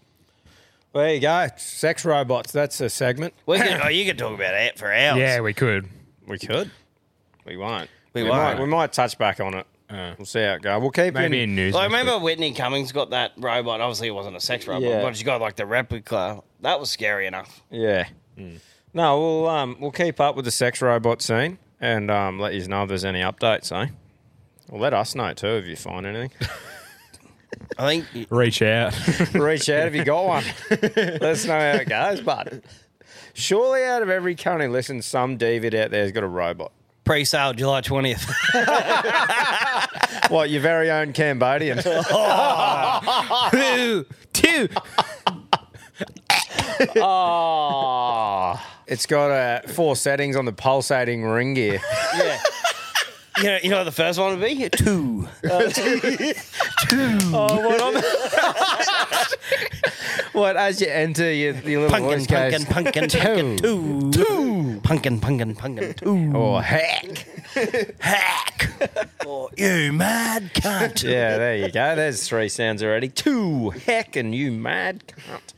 Well, 0.93 1.05
there 1.05 1.15
you 1.15 1.21
go. 1.21 1.49
Sex 1.57 2.05
robots. 2.05 2.53
That's 2.53 2.81
a 2.81 2.89
segment. 2.89 3.35
we 3.47 3.59
can, 3.59 3.81
oh, 3.85 3.89
you 3.89 4.07
could 4.07 4.17
talk 4.17 4.33
about 4.33 4.55
it 4.55 4.79
for 4.79 4.93
hours. 4.93 5.19
Yeah, 5.19 5.41
we 5.41 5.55
could. 5.55 5.89
We 6.27 6.39
could. 6.39 6.71
We 7.45 7.57
won't. 7.57 7.91
We 8.15 8.23
Might, 8.23 8.31
won't. 8.31 8.61
we 8.61 8.67
might 8.67 8.93
touch 8.93 9.19
back 9.19 9.41
on 9.41 9.55
it. 9.55 9.67
Uh, 9.91 10.15
We'll 10.19 10.27
see 10.27 10.41
how 10.43 10.53
it 10.55 10.63
goes. 10.63 10.81
We'll 10.83 10.91
keep 10.91 11.15
maybe 11.15 11.43
in. 11.43 11.51
in 11.51 11.57
news. 11.57 11.75
Like, 11.75 11.91
next 11.91 12.01
remember. 12.01 12.23
Whitney 12.23 12.53
Cummings 12.53 12.93
got 12.93 13.11
that 13.11 13.33
robot? 13.39 13.81
Obviously, 13.81 14.09
it 14.09 14.13
wasn't 14.15 14.37
a 14.37 14.41
sex 14.41 14.67
robot, 14.67 14.83
Yeah. 14.83 15.03
but 15.03 15.17
she 15.17 15.25
got 15.25 15.41
like 15.41 15.57
the 15.57 15.65
replica. 15.67 16.43
That 16.61 16.79
was 16.79 16.91
scary 16.91 17.27
enough. 17.27 17.63
Yeah. 17.71 18.07
No, 18.95 19.19
we'll 19.21 19.49
um 19.49 19.77
we'll 19.81 19.91
keep 19.91 20.21
up 20.21 20.37
with 20.37 20.45
the 20.45 20.51
sex 20.51 20.81
robot 20.83 21.23
scene 21.23 21.59
and 21.81 22.11
um 22.11 22.39
let 22.39 22.55
you 22.55 22.67
know 22.69 22.83
if 22.83 22.89
there's 22.89 23.05
any 23.05 23.21
updates. 23.21 23.71
Eh? 23.73 23.91
Well, 24.69 24.81
let 24.81 24.93
us 24.95 25.15
know 25.15 25.33
too 25.33 25.47
if 25.57 25.67
you 25.67 25.77
find 25.77 26.05
anything. 26.07 26.31
I 27.79 28.03
think 28.03 28.27
Reach 28.31 28.61
out. 28.63 28.95
Reach 29.35 29.69
out 29.71 29.87
if 29.89 29.95
you 29.95 30.05
got 30.05 30.25
one. 30.27 30.45
let 30.71 31.23
us 31.23 31.45
know 31.47 31.59
how 31.59 31.77
it 31.79 31.89
goes, 31.89 32.21
bud. 32.21 32.63
Surely, 33.35 33.85
out 33.85 34.03
of 34.03 34.11
every 34.11 34.35
cunt 34.35 34.65
who 34.65 34.71
listens, 34.71 35.07
some 35.07 35.37
David 35.37 35.75
out 35.75 35.91
there's 35.91 36.13
got 36.13 36.25
a 36.25 36.29
robot. 36.29 36.73
Pre-sale 37.09 37.55
July 37.55 37.81
twentieth. 37.81 38.31
What 40.31 40.51
your 40.51 40.61
very 40.61 40.91
own 40.91 41.15
Cambodian? 41.15 41.79
Two, 43.51 44.05
two. 44.35 44.69
oh, 47.01 48.63
it's 48.87 49.07
got 49.07 49.31
uh, 49.31 49.61
four 49.69 49.97
settings 49.97 50.37
on 50.37 50.45
the 50.45 50.53
pulsating 50.53 51.25
ring 51.25 51.55
gear. 51.55 51.81
Yeah. 52.15 52.43
You 53.39 53.45
know, 53.45 53.59
you 53.63 53.71
know 53.71 53.79
what 53.79 53.85
the 53.85 53.93
first 53.93 54.19
one 54.19 54.39
would 54.39 54.47
be? 54.47 54.69
Two. 54.71 55.29
two. 55.43 57.19
Oh, 57.33 57.61
what, 57.61 57.81
on 57.81 57.95
what 60.33 60.57
as 60.57 60.81
you 60.81 60.89
enter 60.89 61.33
your, 61.33 61.55
your 61.55 61.83
little 61.83 61.97
Pumpkin, 61.99 62.19
voice 62.19 62.27
goes, 62.27 62.65
pumpkin, 62.65 63.09
pumpkin, 63.09 63.21
pumpkin, 63.21 63.57
two. 63.59 64.11
Two. 64.11 64.81
Pumpkin, 64.83 65.21
pumpkin, 65.21 65.55
pumpkin, 65.55 65.95
two. 65.95 66.33
or 66.35 66.63
heck. 66.63 67.27
Hack. 68.01 68.71
Or 69.27 69.51
you 69.57 69.93
mad 69.93 70.53
cunt. 70.55 71.03
Yeah, 71.03 71.39
there 71.39 71.57
you 71.57 71.71
go. 71.71 71.95
There's 71.95 72.27
three 72.29 72.49
sounds 72.49 72.83
already. 72.83 73.09
Two 73.09 73.71
heck 73.71 74.17
and 74.17 74.35
you 74.35 74.51
mad 74.51 75.05
cunt. 75.07 75.55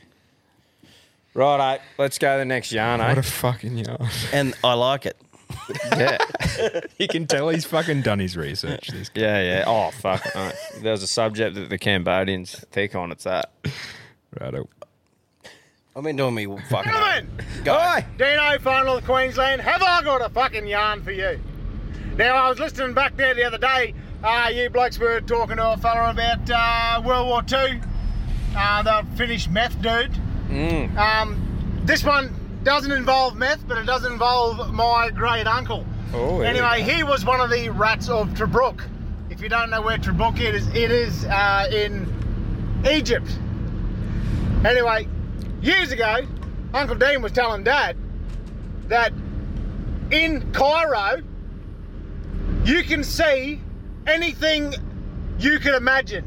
Righto, 1.33 1.81
let's 1.97 2.17
go 2.17 2.33
to 2.33 2.39
the 2.39 2.45
next 2.45 2.71
yarn, 2.73 2.99
what 2.99 3.15
eh? 3.17 3.19
a 3.19 3.23
fucking 3.23 3.77
yarn. 3.77 4.09
And 4.33 4.53
I 4.63 4.73
like 4.73 5.05
it. 5.05 5.15
Yeah. 5.91 6.17
You 6.97 7.07
can 7.07 7.25
tell 7.25 7.49
he's 7.49 7.65
fucking 7.65 8.01
done 8.01 8.19
his 8.19 8.37
research. 8.37 8.89
This 8.89 9.09
guy. 9.09 9.21
Yeah, 9.21 9.41
yeah. 9.41 9.63
Oh, 9.65 9.91
fuck. 9.91 10.23
No. 10.35 10.51
There's 10.81 11.01
a 11.01 11.07
subject 11.07 11.55
that 11.55 11.69
the 11.69 11.77
Cambodians 11.77 12.63
thick 12.71 12.95
on. 12.95 13.11
It's 13.11 13.23
that. 13.23 13.51
Righto. 14.39 14.67
I've 15.95 16.03
been 16.03 16.15
doing 16.15 16.35
me 16.35 16.45
fucking. 16.69 16.91
Gentlemen, 16.91 17.29
Go. 17.63 17.97
Dino, 18.17 18.59
final 18.59 18.97
of 18.97 19.05
Queensland, 19.05 19.61
have 19.61 19.81
I 19.81 20.01
got 20.03 20.21
a 20.21 20.29
fucking 20.29 20.65
yarn 20.67 21.03
for 21.03 21.11
you? 21.11 21.39
Now, 22.15 22.35
I 22.35 22.49
was 22.49 22.59
listening 22.59 22.93
back 22.93 23.17
there 23.17 23.33
the 23.33 23.43
other 23.43 23.57
day. 23.57 23.93
Uh, 24.23 24.49
you 24.53 24.69
blokes 24.69 24.99
were 24.99 25.19
talking 25.21 25.57
to 25.57 25.71
a 25.71 25.77
fella 25.77 26.11
about 26.11 26.49
uh, 26.49 27.01
World 27.03 27.27
War 27.27 27.41
II, 27.41 27.81
uh, 28.55 28.83
the 28.83 29.05
Finnish 29.17 29.49
meth 29.49 29.81
dude. 29.81 30.11
Mm. 30.49 30.95
Um, 30.95 31.81
this 31.85 32.03
one 32.03 32.33
doesn't 32.63 32.91
involve 32.91 33.35
meth, 33.35 33.67
but 33.67 33.77
it 33.77 33.85
does 33.85 34.05
involve 34.05 34.73
my 34.73 35.09
great 35.09 35.47
uncle. 35.47 35.85
Oh, 36.13 36.41
Anyway, 36.41 36.81
he 36.83 37.03
was 37.03 37.25
one 37.25 37.39
of 37.39 37.49
the 37.49 37.69
rats 37.69 38.09
of 38.09 38.29
Tobruk. 38.29 38.81
If 39.29 39.41
you 39.41 39.49
don't 39.49 39.69
know 39.69 39.81
where 39.81 39.97
Tobruk 39.97 40.39
is, 40.39 40.67
it 40.69 40.91
is 40.91 41.25
uh, 41.25 41.67
in 41.71 42.81
Egypt. 42.89 43.29
Anyway, 44.65 45.07
years 45.61 45.91
ago, 45.91 46.25
Uncle 46.73 46.95
Dean 46.95 47.21
was 47.21 47.31
telling 47.31 47.63
Dad 47.63 47.97
that 48.87 49.13
in 50.11 50.51
Cairo, 50.51 51.21
you 52.65 52.83
can 52.83 53.03
see 53.03 53.61
anything 54.05 54.75
you 55.39 55.59
could 55.59 55.75
imagine. 55.75 56.25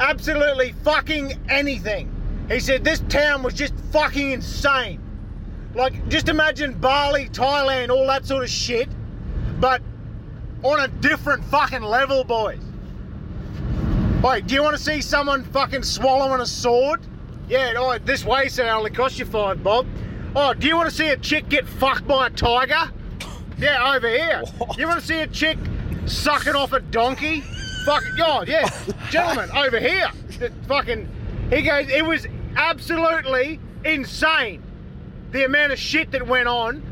Absolutely 0.00 0.72
fucking 0.84 1.38
anything. 1.48 2.12
He 2.50 2.60
said 2.60 2.84
this 2.84 3.00
town 3.08 3.42
was 3.42 3.54
just 3.54 3.74
fucking 3.92 4.32
insane. 4.32 5.00
Like, 5.78 6.08
just 6.08 6.28
imagine 6.28 6.72
Bali, 6.74 7.28
Thailand, 7.28 7.90
all 7.90 8.04
that 8.08 8.26
sort 8.26 8.42
of 8.42 8.50
shit, 8.50 8.88
but 9.60 9.80
on 10.64 10.80
a 10.80 10.88
different 10.88 11.44
fucking 11.44 11.82
level, 11.82 12.24
boys. 12.24 12.58
Wait, 14.20 14.48
do 14.48 14.56
you 14.56 14.62
want 14.64 14.76
to 14.76 14.82
see 14.82 15.00
someone 15.00 15.44
fucking 15.44 15.84
swallowing 15.84 16.40
a 16.40 16.46
sword? 16.46 17.00
Yeah, 17.48 17.74
oh, 17.76 17.96
this 17.98 18.24
way, 18.24 18.48
so 18.48 18.64
it 18.64 18.68
only 18.68 18.90
cost 18.90 19.20
you 19.20 19.24
five 19.24 19.62
bob. 19.62 19.86
Oh, 20.34 20.52
do 20.52 20.66
you 20.66 20.74
want 20.74 20.90
to 20.90 20.94
see 20.94 21.10
a 21.10 21.16
chick 21.16 21.48
get 21.48 21.64
fucked 21.64 22.08
by 22.08 22.26
a 22.26 22.30
tiger? 22.30 22.92
Yeah, 23.56 23.94
over 23.94 24.08
here. 24.08 24.42
You 24.76 24.88
want 24.88 24.98
to 24.98 25.06
see 25.06 25.20
a 25.20 25.28
chick 25.28 25.58
sucking 26.06 26.56
off 26.56 26.72
a 26.72 26.80
donkey? 26.80 27.42
Fucking, 27.86 28.16
God, 28.16 28.48
yeah. 28.48 28.68
Gentlemen, 29.10 29.48
over 29.56 29.78
here. 29.78 30.10
Fucking, 30.66 31.08
he 31.50 31.62
goes, 31.62 31.88
it 31.88 32.04
was 32.04 32.26
absolutely 32.56 33.60
insane 33.84 34.64
the 35.30 35.44
amount 35.44 35.72
of 35.72 35.78
shit 35.78 36.10
that 36.12 36.26
went 36.26 36.48
on 36.48 36.82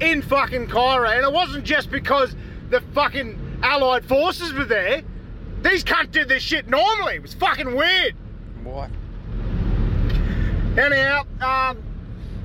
in 0.00 0.22
fucking 0.22 0.68
Cairo. 0.68 1.08
And 1.08 1.24
it 1.24 1.32
wasn't 1.32 1.64
just 1.64 1.90
because 1.90 2.34
the 2.70 2.80
fucking 2.92 3.58
Allied 3.62 4.04
forces 4.04 4.52
were 4.52 4.64
there. 4.64 5.02
These 5.62 5.84
cunts 5.84 6.12
did 6.12 6.28
this 6.28 6.42
shit 6.42 6.68
normally. 6.68 7.16
It 7.16 7.22
was 7.22 7.34
fucking 7.34 7.74
weird. 7.74 8.14
What? 8.62 8.90
Anyhow, 10.78 11.22
um, 11.40 11.82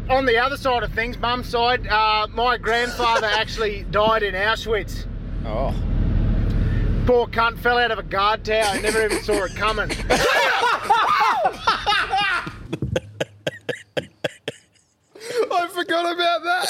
on 0.09 0.25
the 0.25 0.37
other 0.37 0.55
side 0.55 0.83
of 0.83 0.93
things, 0.93 1.17
mum's 1.17 1.47
side, 1.47 1.85
uh, 1.87 2.27
my 2.33 2.57
grandfather 2.57 3.27
actually 3.31 3.83
died 3.91 4.23
in 4.23 4.33
Auschwitz. 4.33 5.05
Oh. 5.45 5.75
Poor 7.05 7.27
cunt 7.27 7.57
fell 7.59 7.77
out 7.77 7.91
of 7.91 7.99
a 7.99 8.03
guard 8.03 8.45
tower 8.45 8.63
and 8.63 8.83
never 8.83 9.03
even 9.03 9.21
saw 9.23 9.43
it 9.43 9.55
coming. 9.55 9.89
I 15.51 15.80
forgot 15.91 16.13
about 16.13 16.43
that. 16.43 16.67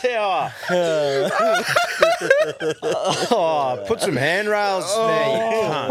Tower. 0.00 0.52
oh, 3.30 3.84
put 3.86 4.00
some 4.00 4.16
handrails 4.16 4.84
oh. 4.88 5.06
there, 5.06 5.28
you 5.28 5.34
cunts. 5.68 5.88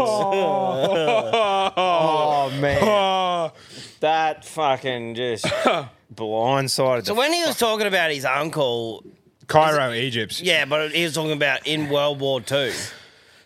Oh, 1.76 2.50
man. 2.60 3.52
That 4.00 4.44
fucking 4.44 5.14
just 5.14 5.44
blindsided. 6.14 7.06
So 7.06 7.14
when 7.14 7.32
he 7.32 7.42
was 7.44 7.56
talking 7.56 7.86
about 7.86 8.10
his 8.10 8.24
uncle, 8.24 9.04
Cairo, 9.46 9.92
Egypt. 9.92 10.40
yeah, 10.40 10.64
but 10.64 10.92
he 10.92 11.04
was 11.04 11.14
talking 11.14 11.32
about 11.32 11.66
in 11.66 11.88
World 11.88 12.20
War 12.20 12.40
Two. 12.40 12.72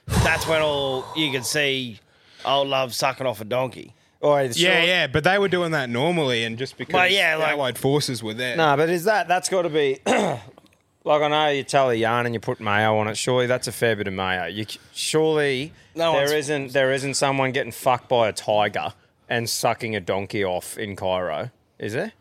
That's 0.07 0.47
when 0.47 0.63
all 0.63 1.05
you 1.17 1.33
could 1.33 1.45
see 1.45 1.99
old 2.45 2.69
love 2.69 2.95
sucking 2.95 3.27
off 3.27 3.41
a 3.41 3.45
donkey. 3.45 3.93
Oh, 4.23 4.37
Yeah, 4.39 4.83
yeah, 4.83 5.07
but 5.09 5.25
they 5.25 5.39
were 5.39 5.49
doing 5.49 5.73
that 5.73 5.91
normally, 5.91 6.45
and 6.45 6.57
just 6.59 6.77
because 6.79 6.93
But 6.93 7.11
yeah, 7.13 7.37
the 7.37 7.43
like- 7.43 7.53
Allied 7.53 7.79
forces 7.79 8.23
were 8.23 8.35
there. 8.35 8.57
No, 8.57 8.77
but 8.77 8.89
is 8.89 9.05
that 9.05 9.29
that's 9.29 9.49
got 9.49 9.63
to 9.63 9.69
be 9.69 9.99
like 10.07 11.23
I 11.23 11.29
know 11.29 11.49
you 11.49 11.63
tell 11.63 11.91
a 11.91 11.95
yarn 11.95 12.27
and 12.27 12.35
you 12.35 12.41
put 12.41 12.59
mayo 12.61 12.97
on 12.99 13.09
it. 13.09 13.17
Surely 13.17 13.47
that's 13.47 13.69
a 13.69 13.73
fair 13.73 13.95
bit 13.97 14.09
of 14.09 14.15
mayo. 14.15 14.47
You 14.47 14.65
c- 14.65 14.81
surely 14.95 15.73
No 15.95 16.13
one's- 16.13 16.31
there 16.31 16.39
isn't 16.39 16.73
there 16.73 16.93
isn't 16.93 17.15
someone 17.15 17.53
getting 17.53 17.73
fucked 17.73 18.09
by 18.09 18.29
a 18.29 18.33
tiger 18.33 18.93
and 19.29 19.49
sucking 19.51 19.95
a 19.97 20.01
donkey 20.01 20.45
off 20.45 20.79
in 20.79 20.97
Cairo, 20.97 21.51
is 21.79 21.93
there? 21.93 22.13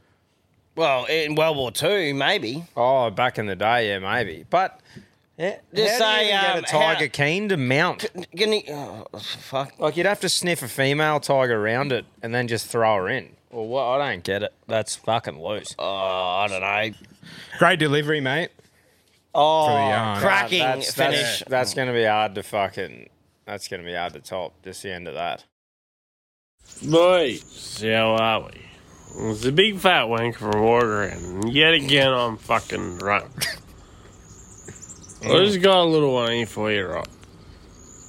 Well, 0.75 1.05
in 1.05 1.35
World 1.35 1.57
War 1.57 1.71
Two, 1.71 2.13
maybe. 2.13 2.63
Oh, 2.75 3.09
back 3.09 3.39
in 3.39 3.45
the 3.45 3.55
day, 3.55 3.89
yeah, 3.89 3.99
maybe. 3.99 4.45
But 4.49 4.79
yeah, 5.37 5.57
Just 5.73 6.01
how 6.01 6.17
do 6.17 6.23
you 6.23 6.27
even 6.29 6.39
um, 6.39 6.55
get 6.55 6.57
a 6.57 6.71
tiger 6.71 7.05
how- 7.05 7.11
keen 7.11 7.49
to 7.49 7.57
mount. 7.57 8.05
Can 8.35 8.51
he, 8.51 8.65
oh, 8.69 9.05
fuck. 9.17 9.79
Like 9.79 9.97
you'd 9.97 10.05
have 10.05 10.19
to 10.21 10.29
sniff 10.29 10.61
a 10.63 10.67
female 10.67 11.19
tiger 11.19 11.61
around 11.61 11.91
it 11.91 12.05
and 12.21 12.33
then 12.33 12.47
just 12.47 12.67
throw 12.67 12.95
her 12.95 13.09
in. 13.09 13.29
Well, 13.51 13.67
what? 13.67 13.83
I 13.83 14.11
don't 14.11 14.23
get 14.23 14.43
it. 14.43 14.53
That's 14.67 14.95
fucking 14.97 15.41
loose. 15.41 15.75
Oh, 15.79 15.85
I 15.85 16.47
don't 16.49 16.61
know. 16.61 16.97
Great 17.57 17.79
delivery, 17.79 18.19
mate. 18.19 18.49
Oh, 19.33 19.67
yarn. 19.67 20.19
Cracking 20.19 20.59
that's, 20.59 20.93
finish. 20.93 21.39
That's, 21.39 21.43
that's 21.49 21.73
going 21.73 21.87
to 21.87 21.93
be 21.93 22.03
hard 22.03 22.35
to 22.35 22.43
fucking. 22.43 23.09
That's 23.45 23.67
going 23.67 23.81
to 23.81 23.85
be 23.85 23.93
hard 23.93 24.13
to 24.13 24.19
top. 24.19 24.53
Just 24.63 24.83
the 24.83 24.91
end 24.91 25.07
of 25.07 25.13
that. 25.13 25.45
Boys, 26.83 27.81
how 27.81 28.15
are 28.15 28.41
we? 28.41 28.64
It's 29.17 29.45
a 29.45 29.51
big 29.51 29.79
fat 29.79 30.09
wank 30.09 30.37
from 30.37 30.51
Waterground, 30.51 31.43
and 31.43 31.53
yet 31.53 31.73
again 31.73 32.11
I'm 32.11 32.35
fucking 32.35 32.97
drunk. 32.97 33.31
I 35.23 35.45
just 35.45 35.61
got 35.61 35.83
a 35.83 35.85
little 35.85 36.13
one 36.13 36.31
here 36.33 36.45
for 36.45 36.69
you, 36.69 36.85
right? 36.85 37.07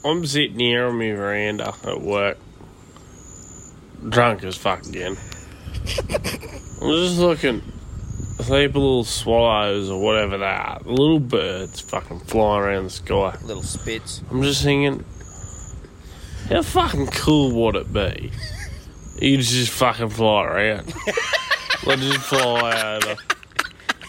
I'm 0.04 0.26
sitting 0.26 0.59
here 0.59 0.86
on 0.86 0.98
my 0.98 1.12
veranda 1.12 1.74
at 1.84 2.00
work, 2.00 2.38
drunk 4.09 4.42
as 4.42 4.57
fuck 4.57 4.84
again. 4.84 5.16
I'm 6.82 6.90
just 6.90 7.18
looking, 7.18 7.62
see 8.40 8.66
little 8.66 9.04
swallows 9.04 9.88
or 9.88 10.02
whatever 10.02 10.38
they 10.38 10.44
are, 10.44 10.80
little 10.84 11.20
birds 11.20 11.80
fucking 11.80 12.20
flying 12.20 12.64
around 12.64 12.84
the 12.84 12.90
sky. 12.90 13.38
Little 13.44 13.62
spits. 13.62 14.22
I'm 14.30 14.42
just 14.42 14.64
thinking, 14.64 15.04
how 16.48 16.62
fucking 16.62 17.07
cool 17.09 17.52
would 17.52 17.76
it 17.76 17.92
be? 17.92 18.32
You 19.18 19.38
just 19.38 19.72
fucking 19.72 20.10
fly 20.10 20.44
around. 20.44 20.92
Let's 21.86 22.02
just 22.02 22.26
fly 22.26 22.96
over, 22.96 23.16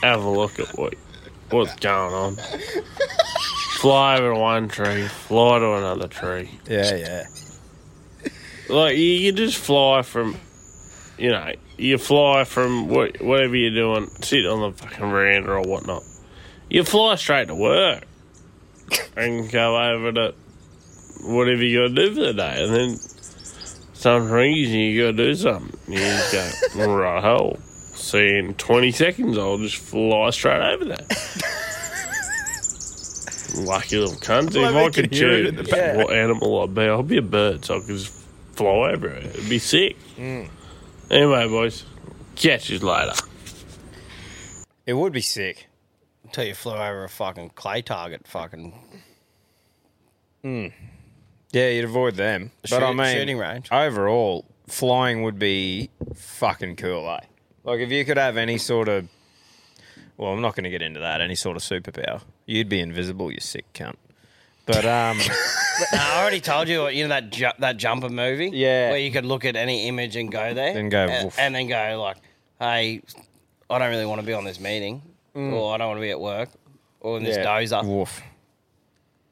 have 0.01 0.23
a 0.23 0.29
look 0.29 0.59
at 0.59 0.77
what 0.77 0.95
what's 1.49 1.75
going 1.75 2.13
on. 2.13 2.35
Fly 3.79 4.17
over 4.17 4.33
to 4.33 4.39
one 4.39 4.67
tree, 4.67 5.07
fly 5.07 5.59
to 5.59 5.73
another 5.73 6.07
tree. 6.07 6.49
Yeah, 6.67 6.95
yeah. 6.95 7.23
Like 8.69 8.97
you, 8.97 9.03
you 9.03 9.31
just 9.31 9.57
fly 9.57 10.01
from, 10.01 10.35
you 11.17 11.29
know, 11.29 11.53
you 11.77 11.97
fly 11.97 12.43
from 12.43 12.89
what, 12.89 13.21
whatever 13.21 13.55
you're 13.55 13.71
doing, 13.71 14.07
sit 14.21 14.45
on 14.45 14.59
the 14.61 14.77
fucking 14.77 15.09
veranda 15.09 15.51
or 15.51 15.61
whatnot. 15.61 16.03
You 16.69 16.83
fly 16.83 17.15
straight 17.15 17.47
to 17.47 17.55
work 17.55 18.03
and 19.15 19.49
go 19.49 19.77
over 19.77 20.11
to 20.11 20.35
whatever 21.21 21.63
you 21.63 21.81
got 21.83 21.95
to 21.95 22.07
do 22.07 22.15
for 22.15 22.21
the 22.21 22.33
day, 22.33 22.63
and 22.63 22.73
then 22.73 22.99
some 23.97 24.31
rings 24.31 24.67
and 24.67 24.75
you 24.75 25.01
got 25.05 25.17
to 25.17 25.23
do 25.25 25.35
something. 25.35 25.93
You 25.93 25.99
just 25.99 26.75
go 26.75 26.93
right 26.95 27.23
hole. 27.23 27.57
See, 27.95 28.37
in 28.37 28.53
20 28.53 28.91
seconds, 28.91 29.37
I'll 29.37 29.57
just 29.57 29.77
fly 29.77 30.29
straight 30.29 30.61
over 30.73 30.85
there. 30.85 31.07
Lucky 33.55 33.97
little 33.97 34.13
cunt. 34.15 34.53
Well, 34.53 34.69
if 34.69 34.75
I 34.75 34.83
can 34.89 35.03
could 35.03 35.11
choose 35.11 35.49
in 35.49 35.55
the 35.55 35.63
back. 35.63 35.97
what 35.97 36.13
animal 36.13 36.61
I'd 36.61 36.75
be, 36.75 36.81
I'd 36.83 37.07
be 37.07 37.17
a 37.17 37.21
bird, 37.23 37.65
so 37.65 37.77
I 37.77 37.79
could 37.79 37.87
just 37.87 38.13
fly 38.53 38.91
over 38.91 39.07
it. 39.07 39.25
It'd 39.25 39.49
be 39.49 39.57
sick. 39.57 39.97
Mm. 40.15 40.49
Anyway, 41.09 41.47
boys, 41.47 41.83
catch 42.35 42.69
you 42.69 42.77
later. 42.79 43.13
It 44.85 44.93
would 44.93 45.11
be 45.13 45.21
sick. 45.21 45.67
Until 46.23 46.43
you 46.43 46.53
flew 46.53 46.73
over 46.73 47.05
a 47.05 47.09
fucking 47.09 47.51
clay 47.55 47.81
target, 47.81 48.27
fucking 48.27 48.73
Mm. 50.43 50.71
Yeah, 51.57 51.69
you'd 51.69 51.85
avoid 51.85 52.15
them. 52.15 52.51
But 52.69 52.83
I 52.83 52.93
mean, 52.93 53.15
shooting 53.15 53.37
range. 53.37 53.67
overall, 53.71 54.45
flying 54.67 55.23
would 55.23 55.39
be 55.39 55.89
fucking 56.15 56.75
cool, 56.77 57.09
eh? 57.09 57.25
Like 57.63 57.79
if 57.79 57.91
you 57.91 58.05
could 58.05 58.17
have 58.17 58.37
any 58.37 58.57
sort 58.57 58.87
of, 58.89 59.07
well, 60.17 60.31
I'm 60.33 60.41
not 60.41 60.55
going 60.55 60.63
to 60.65 60.69
get 60.69 60.81
into 60.81 60.99
that. 61.01 61.21
Any 61.21 61.35
sort 61.35 61.57
of 61.57 61.63
superpower, 61.63 62.21
you'd 62.45 62.69
be 62.69 62.79
invisible. 62.79 63.31
You 63.31 63.39
sick 63.39 63.65
cunt. 63.73 63.95
But 64.65 64.85
um, 64.85 65.17
No, 65.93 65.99
I 65.99 66.21
already 66.21 66.41
told 66.41 66.67
you, 66.67 66.87
you 66.89 67.03
know 67.03 67.09
that 67.09 67.29
ju- 67.29 67.51
that 67.59 67.77
jumper 67.77 68.09
movie, 68.09 68.49
Yeah. 68.53 68.89
where 68.89 68.99
you 68.99 69.11
could 69.11 69.25
look 69.25 69.45
at 69.45 69.55
any 69.55 69.87
image 69.87 70.15
and 70.15 70.31
go 70.31 70.53
there, 70.53 70.73
Then 70.73 70.89
go, 70.89 71.05
and, 71.07 71.25
woof. 71.25 71.39
and 71.39 71.55
then 71.55 71.67
go 71.67 72.01
like, 72.01 72.17
"Hey, 72.59 73.01
I 73.69 73.79
don't 73.79 73.89
really 73.89 74.05
want 74.05 74.19
to 74.21 74.27
be 74.27 74.33
on 74.33 74.43
this 74.43 74.59
meeting, 74.59 75.01
Mm. 75.35 75.53
or 75.53 75.73
I 75.73 75.77
don't 75.77 75.87
want 75.87 75.99
to 75.99 76.01
be 76.01 76.09
at 76.11 76.19
work, 76.19 76.49
or 76.99 77.17
in 77.17 77.23
this 77.23 77.37
dozer." 77.37 77.85
woof. 77.85 78.21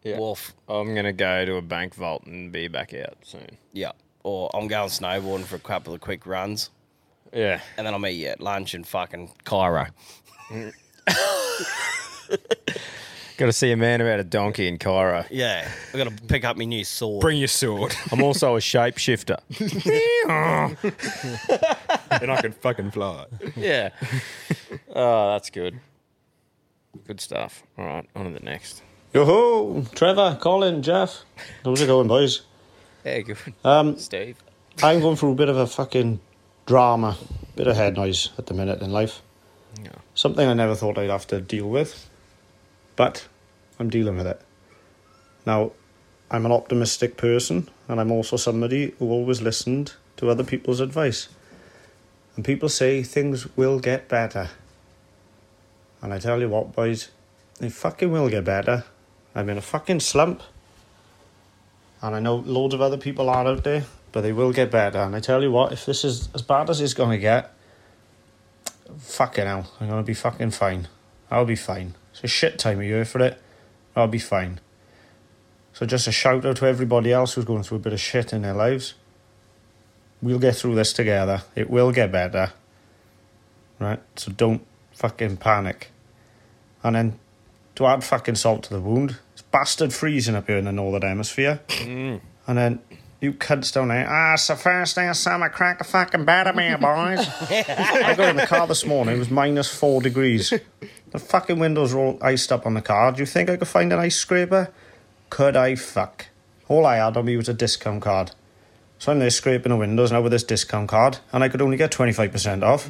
Yeah. 0.06 0.20
Wolf. 0.20 0.54
I'm 0.70 0.94
gonna 0.94 1.12
go 1.12 1.46
to 1.46 1.56
a 1.56 1.62
bank 1.64 1.96
vault 1.96 2.26
and 2.26 2.52
be 2.52 2.68
back 2.68 2.94
out 2.94 3.18
soon. 3.24 3.58
Yeah, 3.74 3.92
or 4.24 4.52
I'm 4.54 4.68
going 4.68 4.90
snowboarding 4.90 5.46
for 5.46 5.56
a 5.56 5.60
couple 5.60 5.96
of 5.96 6.00
quick 6.00 6.28
runs. 6.28 6.70
Yeah, 7.34 7.60
and 7.76 7.88
then 7.88 7.94
I'll 7.94 8.00
meet 8.00 8.12
you 8.12 8.28
at 8.28 8.40
lunch 8.40 8.76
in 8.76 8.84
fucking 8.84 9.32
Cairo. 9.44 9.88
Got 13.38 13.48
to 13.48 13.54
see 13.54 13.72
a 13.72 13.76
man 13.76 14.00
about 14.00 14.22
a 14.22 14.24
donkey 14.24 14.70
in 14.70 14.78
Cairo. 14.78 15.26
Yeah, 15.30 15.70
I 15.94 15.98
got 15.98 16.08
to 16.08 16.24
pick 16.24 16.46
up 16.46 16.56
my 16.56 16.64
new 16.64 16.86
sword. 16.86 17.20
Bring 17.20 17.38
your 17.38 17.50
sword. 17.50 17.94
I'm 18.12 18.24
also 18.24 18.56
a 18.56 18.60
shapeshifter. 18.60 19.40
and 22.22 22.32
I 22.32 22.42
can 22.42 22.54
fucking 22.54 22.92
fly. 22.92 23.26
yeah. 23.58 23.90
Oh, 24.96 25.34
that's 25.34 25.50
good. 25.50 25.82
Good 27.06 27.20
stuff. 27.20 27.64
All 27.78 27.86
right, 27.86 28.08
on 28.16 28.26
to 28.26 28.32
the 28.40 28.46
next. 28.46 28.82
Yo 29.16 29.24
ho, 29.24 29.86
Trevor, 29.96 30.38
Colin, 30.42 30.82
Jeff. 30.82 31.24
How's 31.64 31.80
it 31.80 31.88
going, 31.88 32.10
boys? 32.10 32.42
Hey, 33.02 33.24
good. 33.24 33.38
Um, 33.64 33.98
Steve. 33.98 34.36
I'm 34.84 35.00
going 35.00 35.16
through 35.16 35.32
a 35.32 35.36
bit 35.36 35.48
of 35.48 35.56
a 35.56 35.68
fucking 35.68 36.20
drama, 36.66 37.16
bit 37.56 37.68
of 37.68 37.78
head 37.78 37.96
noise 37.96 38.32
at 38.38 38.48
the 38.48 38.54
minute 38.54 38.82
in 38.82 38.92
life. 38.92 39.22
Yeah. 39.82 39.92
Something 40.16 40.50
I 40.50 40.54
never 40.54 40.76
thought 40.76 40.98
I'd 40.98 41.10
have 41.10 41.28
to 41.28 41.40
deal 41.40 41.70
with, 41.70 42.10
but 42.98 43.26
I'm 43.80 43.90
dealing 43.90 44.18
with 44.18 44.28
it. 44.28 44.42
Now, 45.46 45.72
I'm 46.30 46.46
an 46.46 46.52
optimistic 46.52 47.16
person, 47.16 47.70
and 47.88 48.02
I'm 48.02 48.12
also 48.12 48.36
somebody 48.36 48.96
who 49.00 49.10
always 49.12 49.42
listened 49.42 49.94
to 50.18 50.30
other 50.30 50.44
people's 50.44 50.82
advice. 50.82 51.30
And 52.36 52.44
people 52.44 52.68
say 52.68 53.02
things 53.02 53.48
will 53.56 53.80
get 53.80 54.10
better. 54.10 54.50
And 56.02 56.14
I 56.14 56.20
tell 56.20 56.42
you 56.42 56.50
what, 56.50 56.74
boys, 56.76 57.12
they 57.60 57.70
fucking 57.70 58.12
will 58.12 58.28
get 58.28 58.44
better. 58.44 58.84
I'm 59.36 59.50
in 59.50 59.58
a 59.58 59.62
fucking 59.62 60.00
slump. 60.00 60.42
And 62.02 62.16
I 62.16 62.20
know 62.20 62.36
loads 62.38 62.74
of 62.74 62.82
other 62.82 62.98
people 62.98 63.30
are 63.30 63.46
out 63.46 63.64
there, 63.64 63.84
but 64.12 64.22
they 64.22 64.32
will 64.32 64.54
get 64.54 64.72
better. 64.72 65.00
And 65.00 65.16
I 65.16 65.20
tell 65.20 65.44
you 65.44 65.52
what, 65.52 65.74
if 65.74 65.86
this 65.86 66.06
is 66.06 66.30
as 66.34 66.42
bad 66.42 66.70
as 66.70 66.80
it's 66.80 66.94
going 66.94 67.12
to 67.12 67.18
get, 67.18 67.54
fucking 68.98 69.46
hell, 69.46 69.72
I'm 69.80 69.88
going 69.88 70.02
to 70.02 70.06
be 70.06 70.14
fucking 70.14 70.52
fine. 70.52 70.88
I'll 71.30 71.46
be 71.46 71.56
fine. 71.56 71.96
It's 72.12 72.24
a 72.24 72.28
shit 72.28 72.58
time 72.58 72.80
of 72.80 72.86
year 72.86 73.04
for 73.04 73.22
it. 73.22 73.42
I'll 73.96 74.08
be 74.08 74.20
fine. 74.20 74.60
So 75.74 75.86
just 75.86 76.08
a 76.08 76.12
shout 76.12 76.46
out 76.46 76.58
to 76.58 76.66
everybody 76.66 77.12
else 77.12 77.34
who's 77.34 77.46
going 77.46 77.64
through 77.64 77.78
a 77.78 77.82
bit 77.82 77.94
of 77.94 78.00
shit 78.00 78.32
in 78.32 78.44
their 78.44 78.54
lives. 78.54 78.94
We'll 80.22 80.40
get 80.40 80.56
through 80.56 80.76
this 80.76 80.94
together. 80.94 81.44
It 81.56 81.70
will 81.70 81.92
get 81.92 82.12
better. 82.12 82.54
Right? 83.80 84.00
So 84.16 84.32
don't 84.32 84.66
fucking 84.94 85.38
panic. 85.38 85.92
And 86.84 86.96
then 86.96 87.20
to 87.76 87.88
add 87.88 88.04
fucking 88.04 88.36
salt 88.36 88.64
to 88.64 88.70
the 88.70 88.80
wound, 88.80 89.18
bastard 89.56 89.94
freezing 89.94 90.36
up 90.36 90.48
here 90.48 90.58
in 90.58 90.66
the 90.66 90.72
northern 90.74 91.02
hemisphere. 91.04 91.62
And 91.80 92.22
then 92.46 92.82
you 93.22 93.32
cunts 93.32 93.74
down 93.74 93.88
there, 93.88 94.06
ah, 94.06 94.34
it's 94.34 94.48
the 94.48 94.56
first 94.58 94.98
day 94.98 95.08
of 95.08 95.16
summer, 95.16 95.48
crack 95.48 95.80
a 95.80 95.86
fucking 95.86 96.28
of 96.28 96.56
me, 96.58 96.76
boys. 96.80 97.26
I 97.50 98.14
got 98.18 98.32
in 98.32 98.36
the 98.36 98.48
car 98.48 98.68
this 98.68 98.86
morning, 98.86 99.16
it 99.16 99.20
was 99.20 99.32
minus 99.32 99.74
four 99.74 100.02
degrees. 100.02 100.54
The 101.12 101.20
fucking 101.20 101.58
windows 101.58 101.94
were 101.94 102.02
all 102.02 102.20
iced 102.22 102.52
up 102.52 102.66
on 102.66 102.74
the 102.74 102.82
car. 102.82 103.14
Do 103.14 103.22
you 103.22 103.26
think 103.26 103.50
I 103.50 103.56
could 103.56 103.70
find 103.70 103.94
an 103.94 104.00
ice 104.00 104.18
scraper? 104.18 104.74
Could 105.30 105.56
I 105.56 105.76
fuck? 105.76 106.26
All 106.68 106.86
I 106.86 106.98
had 106.98 107.16
on 107.16 107.24
me 107.24 107.38
was 107.38 107.48
a 107.48 107.54
discount 107.54 108.02
card. 108.02 108.32
So 109.00 109.14
I'm 109.14 109.20
there 109.20 109.30
scraping 109.30 109.70
the 109.70 109.78
windows 109.78 110.12
now 110.12 110.22
with 110.22 110.34
this 110.34 110.44
discount 110.44 110.90
card, 110.90 111.20
and 111.32 111.46
I 111.46 111.48
could 111.48 111.62
only 111.62 111.78
get 111.78 111.92
25% 111.94 112.62
off. 112.62 112.90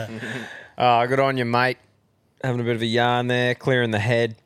Oh, 0.78 1.06
good 1.08 1.20
on 1.20 1.38
you, 1.38 1.46
mate. 1.46 1.78
Having 2.42 2.60
a 2.60 2.64
bit 2.64 2.76
of 2.76 2.82
a 2.82 2.86
yarn 2.86 3.28
there, 3.28 3.54
clearing 3.54 3.90
the 3.90 3.98
head. 3.98 4.36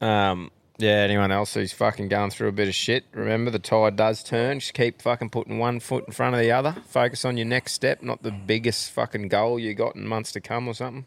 Um, 0.00 0.50
yeah, 0.78 0.96
anyone 0.96 1.30
else 1.30 1.54
who's 1.54 1.72
fucking 1.72 2.08
going 2.08 2.30
through 2.30 2.48
a 2.48 2.52
bit 2.52 2.68
of 2.68 2.74
shit, 2.74 3.04
remember 3.12 3.50
the 3.50 3.58
tide 3.58 3.96
does 3.96 4.22
turn. 4.24 4.58
Just 4.58 4.74
keep 4.74 5.00
fucking 5.00 5.30
putting 5.30 5.58
one 5.58 5.78
foot 5.78 6.04
in 6.06 6.12
front 6.12 6.34
of 6.34 6.40
the 6.40 6.50
other. 6.50 6.76
Focus 6.88 7.24
on 7.24 7.36
your 7.36 7.46
next 7.46 7.72
step, 7.72 8.02
not 8.02 8.22
the 8.22 8.32
biggest 8.32 8.90
fucking 8.90 9.28
goal 9.28 9.58
you 9.58 9.74
got 9.74 9.94
in 9.94 10.06
months 10.06 10.32
to 10.32 10.40
come 10.40 10.66
or 10.66 10.74
something. 10.74 11.06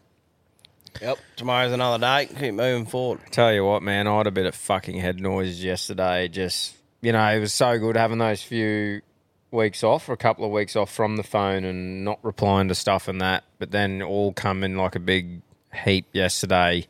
Yep, 1.02 1.18
tomorrow's 1.36 1.72
another 1.72 2.00
day. 2.00 2.26
Keep 2.34 2.54
moving 2.54 2.86
forward. 2.86 3.20
Tell 3.30 3.52
you 3.52 3.64
what, 3.64 3.82
man, 3.82 4.06
I 4.06 4.16
had 4.16 4.26
a 4.26 4.30
bit 4.30 4.46
of 4.46 4.54
fucking 4.54 4.96
head 4.96 5.20
noise 5.20 5.62
yesterday. 5.62 6.28
Just, 6.28 6.74
you 7.02 7.12
know, 7.12 7.26
it 7.26 7.40
was 7.40 7.52
so 7.52 7.78
good 7.78 7.96
having 7.96 8.18
those 8.18 8.42
few 8.42 9.02
weeks 9.50 9.84
off, 9.84 10.08
or 10.08 10.14
a 10.14 10.16
couple 10.16 10.46
of 10.46 10.50
weeks 10.50 10.76
off 10.76 10.90
from 10.90 11.16
the 11.16 11.22
phone 11.22 11.64
and 11.64 12.04
not 12.04 12.18
replying 12.22 12.68
to 12.68 12.74
stuff 12.74 13.06
and 13.06 13.20
that. 13.20 13.44
But 13.58 13.70
then 13.70 14.00
all 14.02 14.32
come 14.32 14.64
in 14.64 14.76
like 14.76 14.94
a 14.94 15.00
big 15.00 15.42
heap 15.84 16.06
yesterday, 16.12 16.86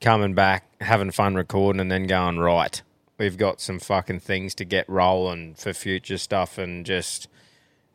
coming 0.00 0.34
back, 0.34 0.64
having 0.80 1.10
fun 1.10 1.34
recording, 1.34 1.80
and 1.80 1.90
then 1.90 2.06
going, 2.06 2.38
right, 2.38 2.82
we've 3.18 3.36
got 3.36 3.60
some 3.60 3.78
fucking 3.78 4.20
things 4.20 4.54
to 4.56 4.64
get 4.64 4.88
rolling 4.88 5.54
for 5.54 5.72
future 5.72 6.18
stuff 6.18 6.58
and 6.58 6.84
just 6.84 7.28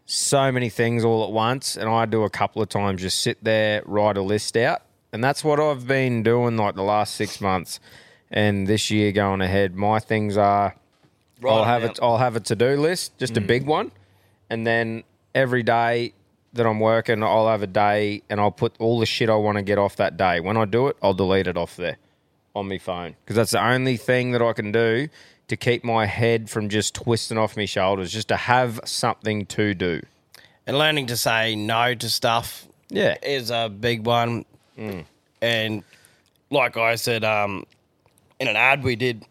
so 0.05 0.51
many 0.51 0.69
things 0.69 1.03
all 1.03 1.23
at 1.23 1.31
once. 1.31 1.75
And 1.75 1.89
I 1.89 2.05
do 2.05 2.23
a 2.23 2.29
couple 2.29 2.61
of 2.61 2.69
times 2.69 3.01
just 3.01 3.19
sit 3.19 3.43
there, 3.43 3.81
write 3.85 4.17
a 4.17 4.21
list 4.21 4.55
out. 4.55 4.83
And 5.11 5.23
that's 5.23 5.43
what 5.43 5.59
I've 5.59 5.87
been 5.87 6.23
doing 6.23 6.57
like 6.57 6.75
the 6.75 6.83
last 6.83 7.15
six 7.15 7.41
months. 7.41 7.79
And 8.29 8.67
this 8.67 8.91
year 8.91 9.11
going 9.11 9.41
ahead, 9.41 9.75
my 9.75 9.99
things 9.99 10.37
are 10.37 10.75
I'll 11.45 11.63
have 11.63 11.83
it. 11.83 11.99
I'll 12.01 12.17
have 12.17 12.35
a 12.35 12.39
to 12.41 12.55
do 12.55 12.75
list, 12.77 13.17
just 13.17 13.37
a 13.37 13.41
Mm. 13.41 13.47
big 13.47 13.65
one, 13.65 13.91
and 14.49 14.65
then 14.65 15.03
every 15.35 15.63
day 15.63 16.13
that 16.57 16.65
I'm 16.67 16.79
working, 16.79 17.23
I'll 17.23 17.47
have 17.47 17.63
a 17.63 17.67
day, 17.67 18.21
and 18.29 18.39
I'll 18.39 18.51
put 18.51 18.75
all 18.79 18.99
the 18.99 19.05
shit 19.05 19.29
I 19.29 19.35
want 19.35 19.57
to 19.57 19.61
get 19.63 19.77
off 19.77 19.95
that 19.95 20.17
day. 20.17 20.39
When 20.39 20.57
I 20.57 20.65
do 20.65 20.87
it, 20.87 20.97
I'll 21.01 21.13
delete 21.13 21.47
it 21.47 21.57
off 21.57 21.75
there 21.77 21.97
on 22.55 22.67
my 22.67 22.77
phone 22.77 23.15
because 23.23 23.35
that's 23.35 23.51
the 23.51 23.63
only 23.63 23.97
thing 23.97 24.31
that 24.31 24.41
I 24.41 24.51
can 24.53 24.71
do 24.71 25.07
to 25.47 25.55
keep 25.57 25.83
my 25.83 26.05
head 26.05 26.49
from 26.49 26.67
just 26.69 26.93
twisting 26.95 27.37
off 27.37 27.55
my 27.55 27.65
shoulders, 27.65 28.11
just 28.11 28.27
to 28.27 28.35
have 28.35 28.79
something 28.83 29.45
to 29.45 29.73
do. 29.73 30.01
And 30.65 30.77
learning 30.77 31.05
to 31.07 31.15
say 31.17 31.55
no 31.55 31.93
to 31.95 32.09
stuff 32.09 32.67
Yeah. 32.89 33.15
is 33.23 33.49
a 33.51 33.69
big 33.69 34.05
one. 34.05 34.43
And 35.41 35.83
like 36.49 36.75
I 36.77 36.95
said, 36.95 37.23
um, 37.23 37.65
in 38.39 38.47
an 38.47 38.55
ad 38.55 38.83
we 38.83 38.95
did, 38.95 39.23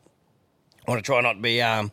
I 0.87 0.91
want 0.91 1.05
to 1.05 1.07
try 1.07 1.21
not 1.21 1.35
to 1.35 1.41
be 1.41 1.61
um, 1.61 1.91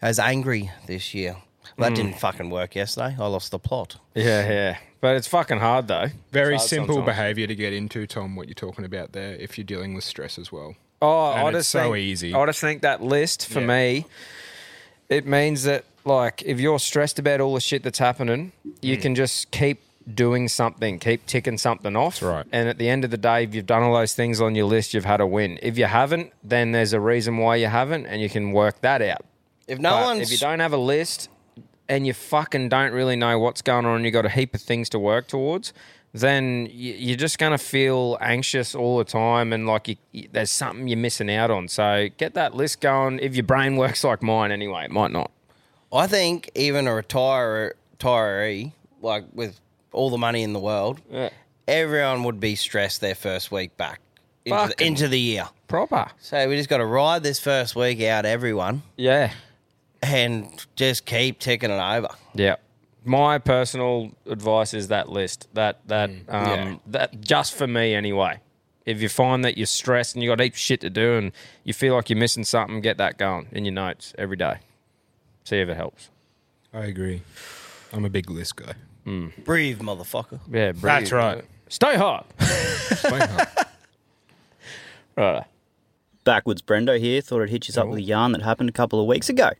as 0.00 0.18
angry 0.18 0.70
this 0.86 1.12
year. 1.14 1.36
That 1.78 1.92
Mm. 1.92 1.96
didn't 1.96 2.18
fucking 2.18 2.50
work 2.50 2.74
yesterday. 2.74 3.16
I 3.18 3.26
lost 3.26 3.50
the 3.50 3.58
plot. 3.58 3.96
Yeah, 4.14 4.48
yeah. 4.48 4.76
But 5.00 5.16
it's 5.16 5.26
fucking 5.26 5.58
hard 5.58 5.88
though. 5.88 6.06
Very 6.30 6.56
hard 6.56 6.68
simple 6.68 6.94
sometimes. 6.96 7.16
behaviour 7.16 7.46
to 7.46 7.54
get 7.54 7.72
into, 7.72 8.06
Tom. 8.06 8.36
What 8.36 8.46
you're 8.46 8.54
talking 8.54 8.84
about 8.84 9.12
there, 9.12 9.34
if 9.34 9.56
you're 9.58 9.64
dealing 9.64 9.94
with 9.94 10.04
stress 10.04 10.38
as 10.38 10.52
well. 10.52 10.76
Oh, 11.00 11.32
And 11.32 11.40
I 11.40 11.48
it's 11.48 11.58
just 11.58 11.70
so 11.70 11.82
think, 11.92 11.96
easy. 11.96 12.34
I 12.34 12.46
just 12.46 12.60
think 12.60 12.82
that 12.82 13.02
list 13.02 13.48
for 13.48 13.60
Yeah. 13.60 13.66
me, 13.66 14.06
it 15.08 15.26
means 15.26 15.64
that 15.64 15.84
like 16.04 16.42
if 16.44 16.60
you're 16.60 16.78
stressed 16.78 17.18
about 17.18 17.40
all 17.40 17.54
the 17.54 17.60
shit 17.60 17.82
that's 17.82 17.98
happening, 17.98 18.52
you 18.80 18.96
Mm. 18.96 19.02
can 19.02 19.14
just 19.14 19.50
keep 19.50 19.80
doing 20.12 20.48
something, 20.48 20.98
keep 20.98 21.26
ticking 21.26 21.56
something 21.58 21.94
off. 21.96 22.20
right. 22.22 22.44
And 22.52 22.68
at 22.68 22.78
the 22.78 22.88
end 22.88 23.04
of 23.04 23.10
the 23.12 23.16
day, 23.16 23.44
if 23.44 23.54
you've 23.54 23.66
done 23.66 23.82
all 23.84 23.94
those 23.94 24.14
things 24.14 24.40
on 24.40 24.54
your 24.56 24.66
list, 24.66 24.94
you've 24.94 25.04
had 25.04 25.20
a 25.20 25.26
win. 25.26 25.58
If 25.62 25.78
you 25.78 25.84
haven't, 25.86 26.32
then 26.42 26.72
there's 26.72 26.92
a 26.92 26.98
reason 27.00 27.38
why 27.38 27.56
you 27.56 27.68
haven't, 27.68 28.06
and 28.06 28.20
you 28.20 28.28
can 28.28 28.50
work 28.52 28.80
that 28.80 29.00
out. 29.00 29.24
If 29.68 29.78
no 29.78 29.90
But 29.90 30.04
one's 30.06 30.22
if 30.22 30.32
you 30.32 30.38
don't 30.38 30.58
have 30.58 30.72
a 30.72 30.76
list 30.76 31.28
and 31.92 32.06
you 32.06 32.12
fucking 32.14 32.68
don't 32.70 32.92
really 32.92 33.16
know 33.16 33.38
what's 33.38 33.60
going 33.62 33.84
on 33.84 33.96
and 33.96 34.04
you 34.04 34.10
got 34.10 34.24
a 34.24 34.30
heap 34.30 34.54
of 34.54 34.60
things 34.62 34.88
to 34.90 34.98
work 34.98 35.26
towards, 35.28 35.72
then 36.14 36.68
you're 36.72 37.16
just 37.16 37.38
going 37.38 37.52
to 37.52 37.58
feel 37.58 38.16
anxious 38.20 38.74
all 38.74 38.98
the 38.98 39.04
time 39.04 39.52
and 39.52 39.66
like 39.66 39.88
you, 39.88 40.28
there's 40.32 40.50
something 40.50 40.88
you're 40.88 40.96
missing 40.98 41.30
out 41.30 41.50
on. 41.50 41.68
So 41.68 42.08
get 42.16 42.34
that 42.34 42.54
list 42.54 42.80
going. 42.80 43.18
If 43.18 43.34
your 43.34 43.44
brain 43.44 43.76
works 43.84 44.04
like 44.04 44.22
mine 44.22 44.52
anyway, 44.52 44.84
it 44.86 44.90
might 44.90 45.10
not. 45.10 45.30
I 45.92 46.06
think 46.06 46.50
even 46.54 46.86
a 46.86 46.94
retire, 46.94 47.74
retiree, 47.98 48.72
like 49.02 49.24
with 49.34 49.60
all 49.92 50.08
the 50.10 50.18
money 50.18 50.42
in 50.42 50.52
the 50.54 50.60
world, 50.60 51.00
Yeah. 51.10 51.28
everyone 51.68 52.24
would 52.24 52.40
be 52.40 52.56
stressed 52.56 53.00
their 53.02 53.14
first 53.14 53.52
week 53.52 53.76
back 53.76 54.00
into, 54.46 54.68
the, 54.76 54.84
into 54.86 55.08
the 55.08 55.20
year. 55.20 55.48
Proper. 55.68 56.08
So 56.20 56.48
we 56.48 56.56
just 56.56 56.68
got 56.70 56.78
to 56.78 56.86
ride 56.86 57.22
this 57.22 57.38
first 57.38 57.76
week 57.76 58.00
out, 58.02 58.24
everyone, 58.24 58.82
Yeah. 58.96 59.32
And 60.02 60.48
just 60.76 61.06
keep 61.06 61.38
ticking 61.38 61.70
it 61.70 61.74
over. 61.80 62.08
Yeah. 62.34 62.56
My 63.04 63.38
personal 63.38 64.12
advice 64.26 64.74
is 64.74 64.88
that 64.88 65.08
list. 65.08 65.48
That 65.54 65.80
that 65.88 66.10
um 66.10 66.18
Yeah. 66.28 66.74
that 66.86 67.20
just 67.20 67.54
for 67.54 67.66
me 67.66 67.94
anyway. 67.94 68.38
If 68.84 69.00
you 69.00 69.08
find 69.08 69.44
that 69.44 69.56
you're 69.56 69.66
stressed 69.66 70.14
and 70.16 70.22
you 70.24 70.28
got 70.30 70.40
heaps 70.40 70.58
shit 70.58 70.80
to 70.80 70.90
do 70.90 71.14
and 71.16 71.32
you 71.62 71.72
feel 71.72 71.94
like 71.94 72.10
you're 72.10 72.18
missing 72.18 72.42
something, 72.44 72.80
get 72.80 72.98
that 72.98 73.16
going 73.16 73.46
in 73.52 73.64
your 73.64 73.74
notes 73.74 74.12
every 74.18 74.36
day. 74.36 74.56
See 75.44 75.58
if 75.58 75.68
it 75.68 75.76
helps. 75.76 76.10
I 76.74 76.86
agree. 76.86 77.22
I'm 77.92 78.04
a 78.04 78.10
big 78.10 78.28
list 78.30 78.56
guy. 78.56 78.74
Breathe, 79.04 79.80
motherfucker. 79.80 80.40
Yeah, 80.50 80.72
breathe. 80.72 80.82
That's 80.82 81.12
right. 81.12 81.44
Stay 81.68 81.96
hot. 81.96 82.26
right. 85.16 85.44
Backwards 86.24 86.62
Brendo 86.62 86.98
here. 86.98 87.20
Thought 87.20 87.42
I'd 87.42 87.50
hit 87.50 87.68
you 87.68 87.80
up 87.80 87.88
with 87.88 87.98
a 87.98 88.02
yarn 88.02 88.32
that 88.32 88.42
happened 88.42 88.68
a 88.68 88.72
couple 88.72 89.00
of 89.00 89.06
weeks 89.06 89.28
ago. 89.28 89.50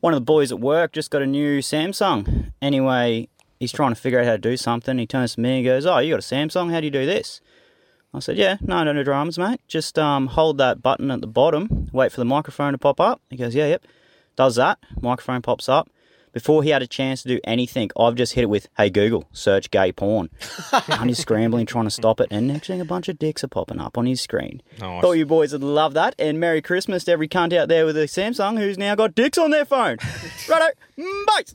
One 0.00 0.12
of 0.12 0.18
the 0.18 0.24
boys 0.24 0.52
at 0.52 0.60
work 0.60 0.92
just 0.92 1.10
got 1.10 1.22
a 1.22 1.26
new 1.26 1.60
Samsung. 1.60 2.52
Anyway, 2.60 3.28
he's 3.58 3.72
trying 3.72 3.92
to 3.92 4.00
figure 4.00 4.20
out 4.20 4.26
how 4.26 4.32
to 4.32 4.38
do 4.38 4.56
something. 4.56 4.98
He 4.98 5.06
turns 5.06 5.34
to 5.34 5.40
me 5.40 5.56
and 5.56 5.64
goes, 5.64 5.86
"Oh, 5.86 5.98
you 5.98 6.12
got 6.12 6.20
a 6.20 6.34
Samsung? 6.34 6.70
How 6.70 6.80
do 6.80 6.86
you 6.86 6.90
do 6.90 7.06
this?" 7.06 7.40
I 8.12 8.20
said, 8.20 8.36
"Yeah, 8.36 8.56
no, 8.60 8.84
no, 8.84 8.92
no 8.92 9.02
dramas, 9.02 9.38
mate. 9.38 9.60
Just 9.68 9.98
um, 9.98 10.28
hold 10.28 10.58
that 10.58 10.82
button 10.82 11.10
at 11.10 11.20
the 11.20 11.26
bottom. 11.26 11.88
Wait 11.92 12.12
for 12.12 12.20
the 12.20 12.24
microphone 12.24 12.72
to 12.72 12.78
pop 12.78 13.00
up." 13.00 13.20
He 13.30 13.36
goes, 13.36 13.54
"Yeah, 13.54 13.66
yep." 13.66 13.86
Does 14.36 14.56
that. 14.56 14.78
Microphone 15.00 15.40
pops 15.40 15.68
up. 15.68 15.88
Before 16.36 16.62
he 16.62 16.68
had 16.68 16.82
a 16.82 16.86
chance 16.86 17.22
to 17.22 17.28
do 17.28 17.40
anything, 17.44 17.90
I've 17.98 18.14
just 18.14 18.34
hit 18.34 18.42
it 18.42 18.50
with, 18.50 18.68
"Hey 18.76 18.90
Google, 18.90 19.24
search 19.32 19.70
gay 19.70 19.90
porn." 19.90 20.28
and 20.88 21.08
he's 21.08 21.16
scrambling, 21.18 21.64
trying 21.64 21.86
to 21.86 21.90
stop 21.90 22.20
it, 22.20 22.28
and 22.30 22.46
next 22.46 22.66
thing, 22.66 22.78
a 22.78 22.84
bunch 22.84 23.08
of 23.08 23.18
dicks 23.18 23.42
are 23.42 23.48
popping 23.48 23.80
up 23.80 23.96
on 23.96 24.04
his 24.04 24.20
screen. 24.20 24.60
Nice. 24.78 25.00
Thought 25.00 25.12
you 25.12 25.24
boys 25.24 25.52
would 25.52 25.62
love 25.62 25.94
that. 25.94 26.14
And 26.18 26.38
Merry 26.38 26.60
Christmas 26.60 27.04
to 27.04 27.12
every 27.12 27.26
cunt 27.26 27.54
out 27.54 27.68
there 27.68 27.86
with 27.86 27.96
a 27.96 28.00
Samsung 28.00 28.58
who's 28.58 28.76
now 28.76 28.94
got 28.94 29.14
dicks 29.14 29.38
on 29.38 29.50
their 29.50 29.64
phone. 29.64 29.96
Righto, 30.50 30.66
mm, 30.98 31.24
mate. 31.36 31.54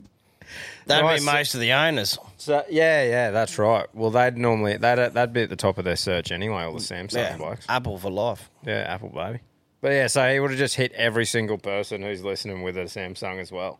That'd 0.86 1.04
Nice. 1.04 1.20
be 1.20 1.26
most 1.26 1.54
of 1.54 1.60
the 1.60 1.72
owners. 1.74 2.18
So 2.36 2.64
yeah, 2.68 3.04
yeah, 3.04 3.30
that's 3.30 3.56
right. 3.60 3.86
Well, 3.94 4.10
they'd 4.10 4.36
normally 4.36 4.78
that 4.78 4.98
uh, 4.98 5.10
that'd 5.10 5.32
be 5.32 5.42
at 5.42 5.48
the 5.48 5.54
top 5.54 5.78
of 5.78 5.84
their 5.84 5.94
search 5.94 6.32
anyway. 6.32 6.64
All 6.64 6.72
the 6.72 6.80
Samsung 6.80 7.14
Yeah, 7.14 7.36
blokes. 7.36 7.66
Apple 7.68 7.98
for 7.98 8.10
life. 8.10 8.50
Yeah, 8.66 8.80
Apple 8.88 9.10
baby. 9.10 9.38
But 9.80 9.92
yeah, 9.92 10.08
so 10.08 10.28
he 10.32 10.40
would 10.40 10.50
have 10.50 10.58
just 10.58 10.74
hit 10.74 10.90
every 10.94 11.24
single 11.24 11.56
person 11.58 12.02
who's 12.02 12.24
listening 12.24 12.62
with 12.64 12.76
a 12.76 12.86
Samsung 12.86 13.38
as 13.40 13.52
well. 13.52 13.78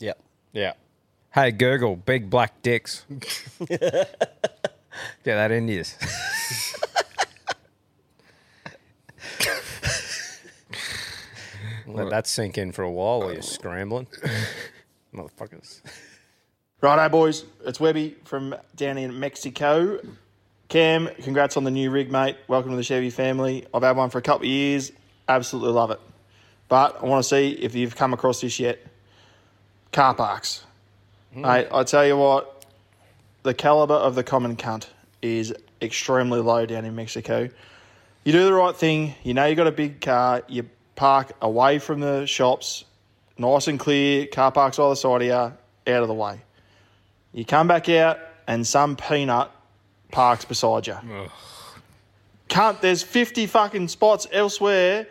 Yep. 0.00 0.22
Yeah. 0.52 0.72
Hey 1.34 1.50
Google, 1.50 1.96
big 1.96 2.30
black 2.30 2.62
dicks. 2.62 3.04
Get 3.68 4.16
that 5.24 5.50
in 5.50 5.68
yous. 5.68 5.96
Let 11.86 12.10
that 12.10 12.26
sink 12.26 12.58
in 12.58 12.72
for 12.72 12.82
a 12.82 12.90
while 12.90 13.20
while 13.20 13.32
you're 13.32 13.42
scrambling. 13.42 14.06
Motherfuckers. 15.14 15.80
Righto, 16.80 17.08
boys. 17.08 17.44
It's 17.64 17.80
Webby 17.80 18.16
from 18.24 18.54
down 18.76 18.98
in 18.98 19.18
Mexico. 19.18 20.00
Cam, 20.68 21.08
congrats 21.22 21.56
on 21.56 21.64
the 21.64 21.70
new 21.70 21.90
rig, 21.90 22.12
mate. 22.12 22.36
Welcome 22.46 22.70
to 22.70 22.76
the 22.76 22.82
Chevy 22.82 23.10
family. 23.10 23.66
I've 23.72 23.82
had 23.82 23.96
one 23.96 24.10
for 24.10 24.18
a 24.18 24.22
couple 24.22 24.44
of 24.44 24.50
years. 24.50 24.92
Absolutely 25.28 25.72
love 25.72 25.90
it. 25.90 26.00
But 26.68 27.02
I 27.02 27.06
want 27.06 27.24
to 27.24 27.28
see 27.28 27.52
if 27.52 27.74
you've 27.74 27.96
come 27.96 28.12
across 28.12 28.42
this 28.42 28.60
yet. 28.60 28.78
Car 29.92 30.14
parks. 30.14 30.64
Hmm. 31.32 31.42
Mate, 31.42 31.68
I 31.72 31.82
tell 31.84 32.06
you 32.06 32.16
what, 32.16 32.64
the 33.42 33.54
caliber 33.54 33.94
of 33.94 34.14
the 34.14 34.22
common 34.22 34.56
cunt 34.56 34.86
is 35.22 35.54
extremely 35.80 36.40
low 36.40 36.66
down 36.66 36.84
in 36.84 36.94
Mexico. 36.94 37.48
You 38.24 38.32
do 38.32 38.44
the 38.44 38.52
right 38.52 38.76
thing. 38.76 39.14
You 39.22 39.34
know 39.34 39.46
you 39.46 39.54
got 39.54 39.66
a 39.66 39.72
big 39.72 40.00
car. 40.00 40.42
You 40.48 40.68
park 40.96 41.32
away 41.40 41.78
from 41.78 42.00
the 42.00 42.26
shops, 42.26 42.84
nice 43.38 43.68
and 43.68 43.78
clear. 43.78 44.26
Car 44.26 44.52
parks 44.52 44.78
either 44.78 44.96
side 44.96 45.22
of 45.22 45.26
you, 45.26 45.32
out 45.32 45.56
of 45.86 46.08
the 46.08 46.14
way. 46.14 46.40
You 47.32 47.44
come 47.44 47.68
back 47.68 47.88
out, 47.88 48.18
and 48.46 48.66
some 48.66 48.96
peanut 48.96 49.50
parks 50.10 50.44
beside 50.44 50.86
you. 50.86 50.96
Cunt, 52.48 52.80
there's 52.80 53.02
50 53.02 53.46
fucking 53.46 53.88
spots 53.88 54.26
elsewhere. 54.32 55.06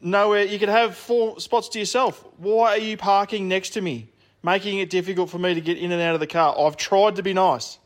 Nowhere. 0.00 0.44
You 0.44 0.58
could 0.58 0.68
have 0.68 0.96
four 0.96 1.40
spots 1.40 1.68
to 1.70 1.78
yourself. 1.78 2.24
Why 2.36 2.70
are 2.70 2.78
you 2.78 2.96
parking 2.96 3.48
next 3.48 3.70
to 3.70 3.80
me? 3.80 4.08
Making 4.42 4.78
it 4.78 4.90
difficult 4.90 5.30
for 5.30 5.38
me 5.38 5.54
to 5.54 5.60
get 5.60 5.78
in 5.78 5.90
and 5.90 6.00
out 6.00 6.14
of 6.14 6.20
the 6.20 6.26
car. 6.26 6.54
I've 6.58 6.76
tried 6.76 7.16
to 7.16 7.22
be 7.22 7.34
nice. 7.34 7.78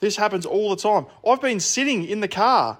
This 0.00 0.16
happens 0.16 0.46
all 0.46 0.70
the 0.70 0.76
time. 0.76 1.06
I've 1.26 1.40
been 1.40 1.60
sitting 1.60 2.04
in 2.04 2.20
the 2.20 2.28
car 2.28 2.78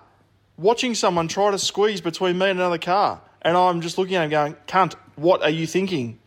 watching 0.57 0.95
someone 0.95 1.29
try 1.29 1.51
to 1.51 1.59
squeeze 1.59 2.01
between 2.01 2.39
me 2.39 2.51
and 2.51 2.59
another 2.59 2.79
car. 2.79 3.21
And 3.43 3.57
I'm 3.57 3.81
just 3.81 3.97
looking 3.97 4.17
at 4.17 4.25
him 4.25 4.31
going, 4.31 4.57
cunt, 4.67 4.95
what 5.17 5.43
are 5.43 5.51
you 5.51 5.67
thinking? 5.67 6.19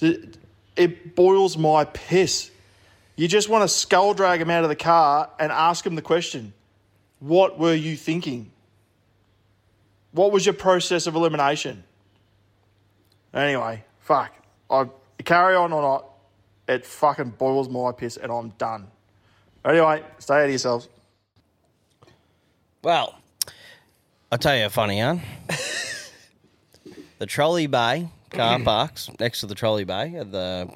It, 0.00 1.14
boils 1.14 1.58
my 1.58 1.84
piss. 1.84 2.50
You 3.16 3.28
just 3.28 3.48
want 3.48 3.62
to 3.62 3.68
skull 3.68 4.14
drag 4.14 4.40
him 4.40 4.50
out 4.50 4.62
of 4.62 4.70
the 4.70 4.76
car 4.76 5.28
and 5.38 5.52
ask 5.52 5.84
him 5.84 5.94
the 5.94 6.02
question 6.02 6.54
What 7.18 7.58
were 7.58 7.74
you 7.74 7.96
thinking? 7.96 8.50
What 10.12 10.32
was 10.32 10.44
your 10.44 10.54
process 10.54 11.06
of 11.06 11.14
elimination? 11.14 11.84
Anyway, 13.32 13.84
fuck. 14.00 14.32
I 14.68 14.86
carry 15.24 15.54
on 15.54 15.72
or 15.72 15.82
not, 15.82 16.06
it 16.68 16.84
fucking 16.84 17.30
boils 17.30 17.68
my 17.68 17.92
piss 17.92 18.16
and 18.16 18.30
I'm 18.32 18.50
done. 18.50 18.88
Anyway, 19.64 20.02
stay 20.18 20.34
out 20.34 20.44
of 20.44 20.50
yourselves. 20.50 20.88
Well, 22.82 23.14
I'll 24.32 24.38
tell 24.38 24.56
you 24.56 24.66
a 24.66 24.70
funny 24.70 24.98
yarn. 24.98 25.20
the 27.18 27.26
trolley 27.26 27.66
bay 27.66 28.08
car 28.30 28.58
parks 28.64 29.10
next 29.20 29.40
to 29.40 29.46
the 29.46 29.54
trolley 29.54 29.84
bay 29.84 30.14
at 30.16 30.32
the 30.32 30.70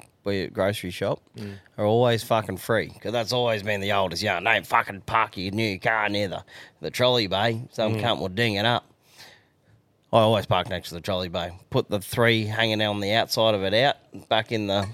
grocery 0.53 0.89
shop 0.91 1.21
Mm. 1.37 1.55
are 1.77 1.85
always 1.85 2.23
fucking 2.23 2.57
free 2.57 2.89
because 2.93 3.11
that's 3.11 3.31
always 3.33 3.61
been 3.63 3.81
the 3.81 3.91
oldest 3.91 4.23
yarn. 4.23 4.43
Don't 4.43 4.65
fucking 4.65 5.01
park 5.01 5.37
your 5.37 5.51
new 5.51 5.79
car 5.79 6.07
near 6.09 6.27
the, 6.27 6.43
the 6.81 6.89
trolley 6.89 7.27
bay. 7.27 7.61
Some 7.71 7.95
Mm. 7.95 8.01
cunt 8.01 8.19
will 8.19 8.29
ding 8.29 8.55
it 8.55 8.65
up. 8.65 8.85
I 10.15 10.19
always 10.19 10.45
park 10.45 10.69
next 10.69 10.89
to 10.89 10.95
the 10.95 11.01
trolley 11.01 11.27
bay. 11.29 11.51
Put 11.69 11.89
the 11.89 11.99
three 11.99 12.45
hanging 12.45 12.81
on 12.81 13.01
the 13.01 13.11
outside 13.13 13.53
of 13.53 13.63
it 13.63 13.73
out, 13.73 13.95
back 14.29 14.51
in 14.51 14.67
the 14.67 14.87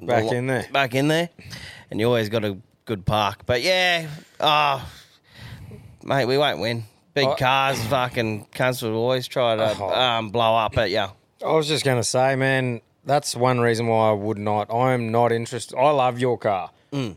Back 0.00 0.32
in 0.32 0.46
there. 0.46 0.66
back 0.72 0.94
in 0.94 1.08
there, 1.08 1.28
and 1.90 2.00
you 2.00 2.06
always 2.06 2.28
got 2.28 2.44
a 2.44 2.56
good 2.86 3.04
park. 3.04 3.44
But 3.46 3.62
yeah, 3.62 4.08
oh, 4.40 4.90
mate, 6.02 6.24
we 6.24 6.38
won't 6.38 6.60
win. 6.60 6.84
Big 7.14 7.28
I- 7.28 7.36
cars, 7.36 7.82
fucking 7.84 8.46
cunts 8.54 8.82
will 8.82 8.94
always 8.96 9.28
try 9.28 9.54
to 9.56 9.76
Oh. 9.78 9.90
um, 9.92 10.30
blow 10.30 10.56
up 10.56 10.76
at 10.78 10.90
you. 10.90 11.04
I 11.46 11.52
was 11.52 11.68
just 11.68 11.84
going 11.84 11.98
to 11.98 12.04
say, 12.04 12.34
man, 12.36 12.80
that's 13.04 13.36
one 13.36 13.60
reason 13.60 13.86
why 13.86 14.08
I 14.10 14.12
would 14.12 14.38
not. 14.38 14.72
I'm 14.72 15.12
not 15.12 15.30
interested. 15.30 15.76
I 15.76 15.90
love 15.90 16.18
your 16.18 16.38
car. 16.38 16.70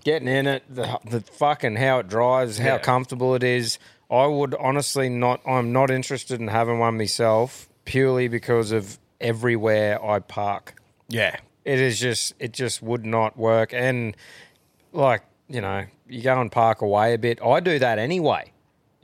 Getting 0.03 0.27
in 0.29 0.47
it, 0.47 0.63
the, 0.69 0.99
the 1.05 1.19
fucking 1.21 1.75
how 1.75 1.99
it 1.99 2.07
drives, 2.07 2.57
how 2.59 2.65
Yeah. 2.75 2.77
comfortable 2.77 3.35
it 3.35 3.43
is. 3.43 3.77
I 4.09 4.25
would 4.25 4.55
honestly 4.55 5.09
not. 5.09 5.41
I'm 5.47 5.71
not 5.71 5.89
interested 5.89 6.39
in 6.39 6.47
having 6.47 6.79
one 6.79 6.97
myself 6.97 7.67
purely 7.85 8.27
because 8.27 8.71
of 8.71 8.99
everywhere 9.19 10.03
I 10.03 10.19
park. 10.19 10.81
Yeah. 11.07 11.37
It 11.63 11.79
is 11.79 11.99
just. 11.99 12.33
It 12.39 12.53
just 12.53 12.81
would 12.81 13.05
not 13.05 13.37
work. 13.37 13.73
And 13.73 14.15
like 14.91 15.23
you 15.47 15.61
know, 15.61 15.85
you 16.07 16.21
go 16.21 16.39
and 16.39 16.51
park 16.51 16.81
away 16.81 17.13
a 17.13 17.17
bit. 17.17 17.41
I 17.43 17.59
do 17.59 17.79
that 17.79 17.99
anyway 17.99 18.51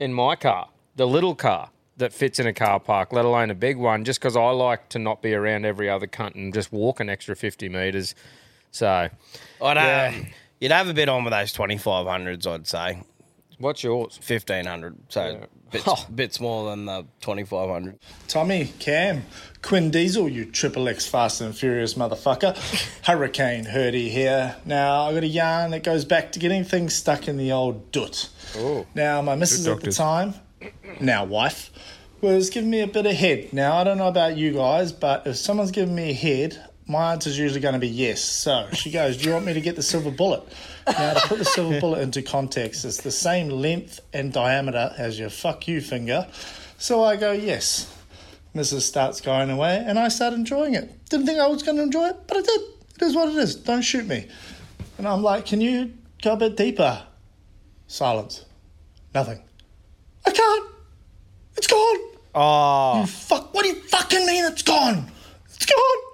in 0.02 0.12
my 0.12 0.34
car, 0.34 0.68
the 0.96 1.06
little 1.06 1.36
car 1.36 1.70
that 1.96 2.12
fits 2.12 2.40
in 2.40 2.46
a 2.46 2.52
car 2.52 2.80
park, 2.80 3.12
let 3.12 3.24
alone 3.24 3.50
a 3.50 3.54
big 3.54 3.76
one, 3.76 4.04
just 4.04 4.20
because 4.20 4.36
I 4.36 4.50
like 4.50 4.88
to 4.90 4.98
not 4.98 5.22
be 5.22 5.32
around 5.32 5.64
every 5.64 5.88
other 5.88 6.08
cunt 6.08 6.34
and 6.34 6.52
just 6.52 6.72
walk 6.72 6.98
an 6.98 7.08
extra 7.08 7.36
50 7.36 7.68
metres. 7.68 8.16
So, 8.72 9.08
I'd, 9.62 9.76
yeah. 9.76 10.12
um, 10.12 10.26
you'd 10.60 10.72
have 10.72 10.88
a 10.88 10.94
bit 10.94 11.08
on 11.08 11.22
with 11.22 11.32
those 11.32 11.54
2500s, 11.54 12.46
I'd 12.46 12.66
say. 12.66 13.02
What's 13.62 13.84
yours? 13.84 14.18
1500. 14.26 14.96
So 15.08 15.46
bits, 15.70 16.04
bits 16.06 16.40
more 16.40 16.70
than 16.70 16.86
the 16.86 17.06
2500. 17.20 17.96
Tommy, 18.26 18.72
Cam, 18.80 19.22
Quinn 19.62 19.92
Diesel, 19.92 20.28
you 20.28 20.46
Triple 20.46 20.88
X 20.88 21.06
Fast 21.06 21.40
and 21.40 21.56
Furious 21.56 21.94
motherfucker. 21.94 22.56
Hurricane 23.06 23.64
Hurdy 23.64 24.08
here. 24.08 24.56
Now, 24.64 25.04
I 25.04 25.14
got 25.14 25.22
a 25.22 25.28
yarn 25.28 25.70
that 25.70 25.84
goes 25.84 26.04
back 26.04 26.32
to 26.32 26.40
getting 26.40 26.64
things 26.64 26.96
stuck 26.96 27.28
in 27.28 27.36
the 27.36 27.52
old 27.52 27.92
doot. 27.92 28.30
Now, 28.96 29.22
my 29.22 29.36
missus 29.36 29.68
at 29.68 29.80
the 29.80 29.92
time, 29.92 30.34
now 31.00 31.24
wife, 31.24 31.70
was 32.20 32.50
giving 32.50 32.70
me 32.70 32.80
a 32.80 32.88
bit 32.88 33.06
of 33.06 33.12
head. 33.12 33.52
Now, 33.52 33.76
I 33.76 33.84
don't 33.84 33.98
know 33.98 34.08
about 34.08 34.36
you 34.36 34.54
guys, 34.54 34.90
but 34.90 35.24
if 35.28 35.36
someone's 35.36 35.70
giving 35.70 35.94
me 35.94 36.10
a 36.10 36.14
head, 36.14 36.60
my 36.92 37.12
answer 37.12 37.30
is 37.30 37.38
usually 37.38 37.60
going 37.60 37.74
to 37.74 37.80
be 37.80 37.88
yes. 37.88 38.22
So 38.22 38.68
she 38.72 38.90
goes, 38.90 39.16
Do 39.16 39.24
you 39.24 39.32
want 39.32 39.46
me 39.46 39.54
to 39.54 39.60
get 39.60 39.74
the 39.76 39.82
silver 39.82 40.10
bullet? 40.10 40.42
Now, 40.86 41.14
to 41.14 41.28
put 41.28 41.38
the 41.38 41.44
silver 41.44 41.80
bullet 41.80 42.00
into 42.02 42.22
context, 42.22 42.84
it's 42.84 43.00
the 43.02 43.10
same 43.10 43.48
length 43.48 44.00
and 44.12 44.32
diameter 44.32 44.94
as 44.96 45.18
your 45.18 45.30
fuck 45.30 45.66
you 45.66 45.80
finger. 45.80 46.26
So 46.78 47.02
I 47.02 47.16
go, 47.16 47.32
Yes. 47.32 47.88
Mrs. 48.54 48.82
starts 48.82 49.22
going 49.22 49.48
away, 49.50 49.82
and 49.86 49.98
I 49.98 50.08
start 50.08 50.34
enjoying 50.34 50.74
it. 50.74 51.08
Didn't 51.08 51.24
think 51.24 51.40
I 51.40 51.46
was 51.46 51.62
going 51.62 51.78
to 51.78 51.82
enjoy 51.82 52.08
it, 52.08 52.16
but 52.26 52.36
I 52.36 52.42
did. 52.42 52.60
It 52.96 53.02
is 53.02 53.14
what 53.16 53.30
it 53.30 53.36
is. 53.36 53.56
Don't 53.56 53.80
shoot 53.80 54.06
me. 54.06 54.28
And 54.98 55.08
I'm 55.08 55.22
like, 55.22 55.46
Can 55.46 55.60
you 55.60 55.94
go 56.22 56.34
a 56.34 56.36
bit 56.36 56.56
deeper? 56.56 57.02
Silence. 57.86 58.44
Nothing. 59.14 59.42
I 60.26 60.30
can't. 60.30 60.68
It's 61.56 61.66
gone. 61.66 61.98
Oh. 62.34 63.00
You 63.00 63.06
fuck. 63.06 63.52
What 63.54 63.62
do 63.62 63.68
you 63.68 63.74
fucking 63.82 64.26
mean 64.26 64.44
it's 64.44 64.62
gone? 64.62 65.10
It's 65.46 65.66
gone. 65.66 66.11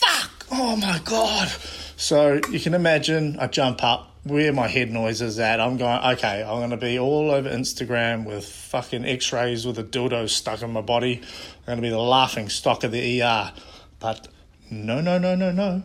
Fuck. 0.00 0.46
Oh 0.50 0.76
my 0.76 1.00
god. 1.04 1.50
So 1.96 2.40
you 2.50 2.60
can 2.60 2.74
imagine 2.74 3.38
I 3.38 3.48
jump 3.48 3.82
up 3.82 4.14
where 4.22 4.52
my 4.52 4.68
head 4.68 4.90
noise 4.90 5.20
is 5.20 5.38
at. 5.38 5.60
I'm 5.60 5.76
going, 5.76 5.98
okay, 6.16 6.42
I'm 6.42 6.58
going 6.58 6.70
to 6.70 6.76
be 6.76 6.98
all 6.98 7.30
over 7.30 7.48
Instagram 7.48 8.24
with 8.24 8.44
fucking 8.46 9.04
x 9.04 9.32
rays 9.32 9.66
with 9.66 9.78
a 9.78 9.84
dildo 9.84 10.28
stuck 10.28 10.62
in 10.62 10.72
my 10.72 10.80
body. 10.80 11.16
I'm 11.16 11.66
going 11.66 11.78
to 11.78 11.82
be 11.82 11.90
the 11.90 11.98
laughing 11.98 12.48
stock 12.48 12.84
of 12.84 12.92
the 12.92 13.22
ER. 13.22 13.52
But 13.98 14.28
no, 14.70 15.00
no, 15.00 15.18
no, 15.18 15.34
no, 15.34 15.50
no. 15.50 15.82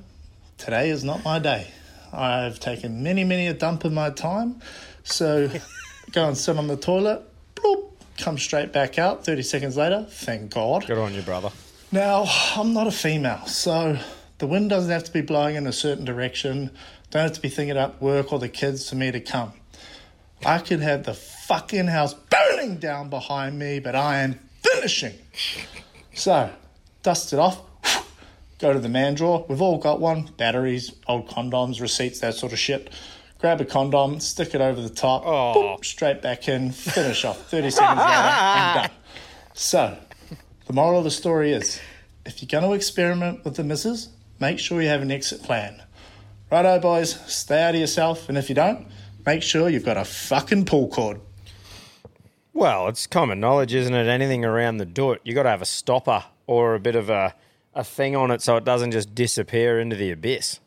Today 0.57 0.89
is 0.89 1.03
not 1.03 1.24
my 1.24 1.39
day. 1.39 1.68
I've 2.11 2.59
taken 2.59 3.01
many, 3.01 3.24
many 3.24 3.47
a 3.47 3.53
dump 3.53 3.86
in 3.86 3.93
my 3.93 4.11
time. 4.11 4.61
So 5.03 5.49
go 6.11 6.28
and 6.28 6.38
sit 6.38 6.57
on 6.57 6.68
the 6.68 6.78
toilet, 6.78 7.24
bloop, 7.55 7.89
come 8.18 8.38
straight 8.38 8.72
back 8.72 8.99
out 8.99 9.26
30 9.26 9.41
seconds 9.41 9.78
later. 9.78 10.05
Thank 10.09 10.53
God. 10.53 10.86
Good 10.86 10.97
on 10.97 11.14
you, 11.14 11.22
brother. 11.24 11.49
Now, 11.93 12.25
I'm 12.55 12.73
not 12.73 12.87
a 12.87 12.91
female, 12.91 13.45
so 13.45 13.99
the 14.39 14.47
wind 14.47 14.71
doesn't 14.71 14.89
have 14.89 15.03
to 15.03 15.13
be 15.13 15.21
blowing 15.21 15.57
in 15.57 15.67
a 15.67 15.71
certain 15.71 16.05
direction. 16.05 16.71
Don't 17.11 17.21
have 17.21 17.33
to 17.33 17.39
be 17.39 17.49
thinking 17.49 17.69
about 17.69 18.01
work 18.01 18.33
or 18.33 18.39
the 18.39 18.49
kids 18.49 18.89
for 18.89 18.95
me 18.95 19.11
to 19.11 19.19
come. 19.19 19.53
I 20.43 20.57
could 20.57 20.79
have 20.79 21.03
the 21.03 21.13
fucking 21.13 21.85
house 21.85 22.15
burning 22.15 22.77
down 22.77 23.11
behind 23.11 23.59
me, 23.59 23.77
but 23.77 23.95
I 23.95 24.21
am 24.21 24.39
finishing. 24.63 25.13
So, 26.15 26.49
dust 27.03 27.31
it 27.31 27.37
off, 27.37 27.61
go 28.57 28.73
to 28.73 28.79
the 28.79 28.89
man 28.89 29.13
drawer. 29.13 29.45
We've 29.47 29.61
all 29.61 29.77
got 29.77 29.99
one 29.99 30.31
batteries, 30.35 30.95
old 31.07 31.27
condoms, 31.29 31.79
receipts, 31.79 32.21
that 32.21 32.33
sort 32.33 32.53
of 32.53 32.57
shit. 32.57 32.91
Grab 33.37 33.61
a 33.61 33.65
condom, 33.65 34.19
stick 34.19 34.55
it 34.55 34.61
over 34.61 34.81
the 34.81 34.89
top, 34.89 35.27
oh. 35.27 35.53
boop, 35.77 35.85
straight 35.85 36.23
back 36.23 36.47
in, 36.47 36.71
finish 36.71 37.23
off. 37.23 37.51
30 37.51 37.69
seconds 37.69 37.99
later, 37.99 38.09
I'm 38.09 38.77
done. 38.77 38.91
So, 39.53 39.95
the 40.66 40.74
moral 40.74 40.99
of 40.99 41.03
the 41.03 41.11
story 41.11 41.51
is 41.51 41.80
if 42.26 42.41
you're 42.41 42.47
going 42.47 42.70
to 42.70 42.76
experiment 42.76 43.43
with 43.43 43.55
the 43.55 43.64
missus, 43.64 44.09
make 44.39 44.59
sure 44.59 44.82
you 44.82 44.88
have 44.88 45.01
an 45.01 45.11
exit 45.11 45.43
plan. 45.43 45.82
Righto, 46.51 46.80
boys, 46.80 47.20
stay 47.34 47.64
out 47.64 47.74
of 47.74 47.82
yourself, 47.82 48.30
and 48.30 48.38
if 48.38 48.47
you 48.49 48.55
don't, 48.55 48.88
make 49.26 49.41
sure 49.41 49.70
you've 49.70 49.86
got 49.86 49.97
a 49.97 50.05
fucking 50.05 50.66
pull 50.66 50.88
cord. 50.88 51.20
Well, 52.53 52.88
it's 52.88 53.07
common 53.07 53.39
knowledge, 53.39 53.74
isn't 53.74 53.93
it? 53.93 54.07
Anything 54.07 54.45
around 54.45 54.78
the 54.78 54.86
doot, 54.86 55.20
you 55.24 55.34
got 55.34 55.43
to 55.43 55.49
have 55.49 55.61
a 55.61 55.66
stopper 55.66 56.24
or 56.45 56.76
a 56.76 56.80
bit 56.80 56.95
of 56.95 57.09
a, 57.09 57.34
a 57.74 57.84
thing 57.84 58.16
on 58.16 58.30
it 58.30 58.41
so 58.41 58.55
it 58.55 58.64
doesn't 58.64 58.91
just 58.91 59.16
disappear 59.16 59.80
into 59.80 59.95
the 59.95 60.11
abyss. 60.11 60.59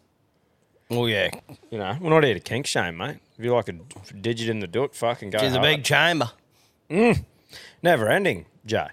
Oh, 0.90 1.06
yeah. 1.06 1.30
You 1.70 1.78
know, 1.78 1.96
we're 2.00 2.10
not 2.10 2.24
here 2.24 2.34
to 2.34 2.40
kink 2.40 2.66
shame, 2.66 2.96
mate. 2.96 3.18
If 3.38 3.44
you 3.44 3.54
like 3.54 3.68
a 3.68 3.72
digit 4.14 4.48
in 4.48 4.60
the 4.60 4.66
doot, 4.66 4.94
fucking 4.94 5.30
go. 5.30 5.38
She's 5.38 5.54
a 5.54 5.58
hard. 5.58 5.62
big 5.62 5.84
chamber. 5.84 6.30
Mm. 6.90 7.24
Never 7.82 8.08
ending, 8.08 8.46
Joe. 8.64 8.88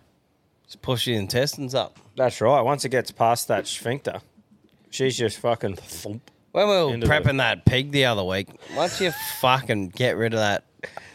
Just 0.74 0.82
push 0.82 1.05
the 1.05 1.13
intestines 1.13 1.76
up. 1.76 1.99
That's 2.17 2.41
right. 2.41 2.59
Once 2.61 2.84
it 2.84 2.89
gets 2.89 3.11
past 3.11 3.47
that 3.47 3.67
sphincter, 3.67 4.21
she's 4.89 5.15
just 5.15 5.38
fucking 5.38 5.76
thump. 5.76 6.32
When 6.51 6.67
we 6.67 6.74
were 6.74 6.93
Into 6.95 7.05
the- 7.05 7.13
prepping 7.13 7.38
that 7.38 7.63
pig 7.63 7.91
the 7.91 8.05
other 8.05 8.24
week, 8.24 8.47
once 8.76 8.99
you 8.99 9.11
fucking 9.39 9.89
get 9.89 10.17
rid 10.17 10.34
of 10.34 10.39
that 10.39 10.63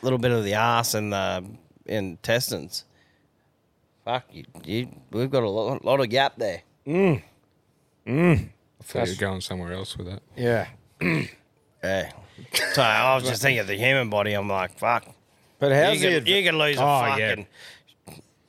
little 0.02 0.18
bit 0.20 0.30
of 0.30 0.44
the 0.44 0.54
ass 0.54 0.94
and 0.94 1.12
the 1.12 1.44
intestines, 1.86 2.84
fuck 4.04 4.26
you, 4.32 4.44
you 4.64 4.88
we've 5.11 5.28
got 5.30 5.42
a 5.42 5.50
lot, 5.50 5.84
lot 5.84 5.98
of 5.98 6.09
gap 6.09 6.34
there. 6.36 6.62
Mm. 6.86 7.20
Mm. 8.06 8.48
I 8.80 8.84
thought 8.84 9.09
you 9.09 9.14
were 9.14 9.20
going 9.20 9.40
somewhere 9.40 9.72
else 9.72 9.96
with 9.98 10.06
that. 10.06 10.22
Yeah. 10.36 10.68
yeah. 11.82 12.12
So 12.74 12.82
I 12.82 13.16
was 13.16 13.24
just 13.24 13.42
thinking 13.42 13.59
of 13.59 13.66
the 13.66 13.74
human 13.76 14.09
body. 14.09 14.34
I'm 14.34 14.48
like, 14.48 14.78
fuck. 14.78 15.04
But 15.59 15.72
how's 15.72 16.00
you 16.00 16.11
the 16.11 16.14
could, 16.20 16.28
you 16.28 16.44
can 16.44 16.59
lose 16.59 16.76
a 16.78 16.82
Oh, 16.84 17.16
yeah. 17.16 17.28
fucking. 17.30 17.46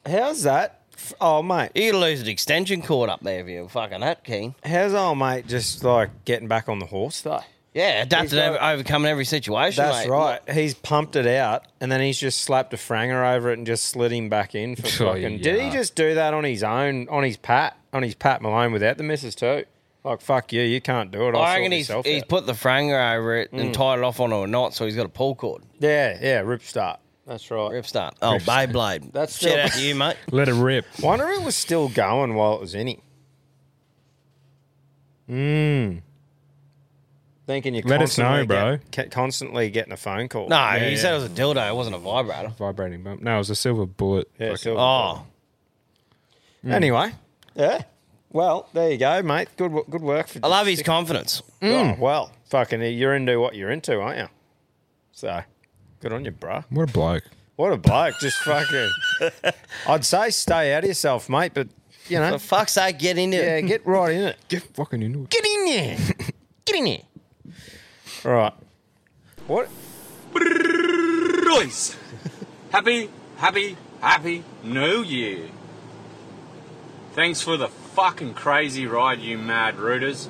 How's 0.06 0.44
that? 0.44 0.76
Oh, 1.22 1.42
mate. 1.42 1.72
You 1.76 1.98
lose 1.98 2.22
an 2.22 2.28
extension 2.28 2.82
cord 2.82 3.10
up 3.10 3.22
there 3.22 3.42
if 3.42 3.48
you're 3.48 3.68
fucking 3.70 4.02
that 4.02 4.24
keen. 4.24 4.56
How's 4.64 4.94
old 4.94 5.18
mate 5.18 5.48
just 5.48 5.84
like 5.84 6.26
getting 6.26 6.48
back 6.48 6.70
on 6.70 6.80
the 6.80 6.86
horse 6.86 7.22
though? 7.22 7.42
Yeah, 7.74 8.02
adapted, 8.02 8.32
got- 8.40 8.50
over, 8.50 8.64
overcoming 8.64 9.10
every 9.12 9.26
situation. 9.26 9.84
That's 9.84 10.06
mate. 10.06 10.12
right. 10.12 10.40
He's 10.52 10.74
pumped 10.74 11.16
it 11.16 11.28
out, 11.28 11.66
and 11.80 11.92
then 11.92 12.02
he's 12.02 12.20
just 12.20 12.42
slapped 12.42 12.74
a 12.74 12.78
franger 12.78 13.36
over 13.36 13.52
it 13.52 13.58
and 13.60 13.68
just 13.68 13.84
slid 13.86 14.12
him 14.12 14.28
back 14.28 14.56
in 14.56 14.76
for 14.76 14.88
Oh, 15.06 15.14
fucking. 15.14 15.42
Did 15.42 15.62
he 15.62 15.70
just 15.70 15.96
do 15.96 16.16
that 16.16 16.34
on 16.34 16.44
his 16.44 16.64
own, 16.64 17.08
on 17.10 17.24
his 17.24 17.38
pat, 17.38 17.78
on 17.94 18.02
his 18.04 18.16
Pat 18.16 18.42
Malone 18.42 18.72
without 18.72 18.98
the 18.98 19.04
missus 19.04 19.36
too? 19.36 19.66
Like 20.04 20.22
fuck 20.22 20.52
you, 20.54 20.62
you 20.62 20.80
can't 20.82 21.12
do 21.12 21.28
it. 21.28 21.36
I'll 21.36 21.42
I 21.44 21.58
reckon 21.58 21.74
he's, 21.74 21.92
he's 22.06 22.24
put 22.24 22.46
the 22.46 22.54
franger 22.54 23.16
over 23.18 23.36
it 23.36 23.52
and 23.52 23.70
Mm. 23.70 23.74
tied 23.74 24.00
it 24.00 24.04
off 24.06 24.20
onto 24.22 24.38
a 24.42 24.48
knot, 24.48 24.74
so 24.74 24.86
he's 24.86 24.96
got 24.96 25.06
a 25.06 25.10
pull 25.10 25.36
cord. 25.36 25.62
Yeah, 25.80 26.18
yeah, 26.22 26.40
rip 26.40 26.64
start. 26.64 27.00
That's 27.30 27.52
right. 27.52 27.72
Rip 27.72 27.86
start. 27.86 28.16
Oh, 28.24 28.34
Rip 28.34 28.42
start. 28.42 28.70
Beyblade. 28.72 29.12
That's 29.14 29.38
Shout 29.40 29.52
still- 29.52 29.60
out 29.66 29.72
to 29.74 29.82
you, 29.82 29.94
mate. 29.96 30.18
Let 30.32 30.50
it 30.50 30.54
rip. 30.56 30.86
Wonder 31.00 31.30
if 31.30 31.40
it 31.42 31.46
was 31.46 31.56
still 31.56 31.88
going 31.88 32.34
while 32.34 32.56
it 32.56 32.60
was 32.62 32.74
in 32.74 32.88
him. 32.88 33.02
Mm. 35.30 36.02
Thinking 37.46 37.76
you're 37.76 37.84
Let 37.84 38.02
us 38.02 38.18
know, 38.18 38.46
bro. 38.46 38.78
get- 38.78 38.92
ca- 38.92 39.16
constantly 39.16 39.70
getting 39.70 39.94
a 39.94 39.98
phone 39.98 40.28
call. 40.28 40.48
No, 40.50 40.56
Yeah, 40.58 40.80
he 40.86 40.92
yeah. 40.92 40.98
said 40.98 41.12
it 41.12 41.22
was 41.22 41.26
a 41.26 41.30
dildo. 41.30 41.70
It 41.70 41.76
wasn't 41.76 41.96
a 41.96 42.00
vibrator. 42.00 42.50
Vibrating 42.58 43.04
bump. 43.04 43.22
No, 43.22 43.36
it 43.36 43.38
was 43.40 43.50
a 43.52 43.56
silver 43.56 43.86
bullet. 43.86 44.28
Yeah, 44.40 44.48
Fucking- 44.48 44.58
silver 44.58 44.80
Oh, 44.82 45.26
Mm. 46.66 46.74
Anyway, 46.74 47.12
yeah. 47.56 47.84
Well, 48.32 48.68
there 48.74 48.92
you 48.92 48.98
go, 48.98 49.22
mate. 49.22 49.48
Good, 49.56 49.72
wo- 49.72 49.86
good 49.90 50.02
work 50.02 50.28
for. 50.28 50.40
I 50.44 50.48
love 50.50 50.68
his 50.68 50.82
confidence. 50.84 51.42
Oh, 51.62 51.96
well, 51.98 52.32
fucking, 52.50 52.82
you're 52.82 53.16
into 53.16 53.40
what 53.40 53.56
you're 53.56 53.72
into, 53.72 53.98
aren't 54.02 54.18
you? 54.20 54.28
So, 55.14 55.42
good 56.00 56.14
on 56.14 56.26
you, 56.26 56.32
bro. 56.32 56.64
What 56.70 56.90
a 56.90 56.94
bloke. 56.94 57.24
What 57.56 57.74
a 57.74 57.78
bloke! 57.78 58.16
Just 58.22 58.38
fucking. 58.44 58.90
I'd 59.88 60.06
say 60.06 60.30
stay 60.30 60.74
out 60.74 60.84
of 60.84 60.88
yourself, 60.88 61.30
mate. 61.30 61.54
But 61.54 61.68
you 62.08 62.20
know, 62.20 62.32
For 62.34 62.40
fuck's 62.40 62.74
sake, 62.74 63.00
get 63.00 63.18
into 63.18 63.38
yeah, 63.38 63.58
it. 63.58 63.64
get 63.64 63.86
right 63.86 64.14
in 64.14 64.22
it. 64.22 64.38
Get 64.50 64.64
fucking 64.64 65.02
into 65.02 65.24
it. 65.24 65.30
Get 65.30 65.46
in 65.46 65.66
there. 65.66 65.98
Get 66.66 66.76
in 66.78 66.86
there. 66.86 68.34
Right. 68.34 68.54
What? 69.48 69.70
Boys, 70.34 71.96
happy, 72.72 73.10
happy, 73.38 73.76
happy 74.02 74.44
New 74.64 75.02
Year. 75.04 75.50
Thanks 77.14 77.42
for 77.42 77.58
the 77.58 77.68
fucking 77.68 78.36
crazy 78.36 78.86
ride, 78.86 79.20
you 79.20 79.38
mad 79.38 79.78
rooters. 79.78 80.30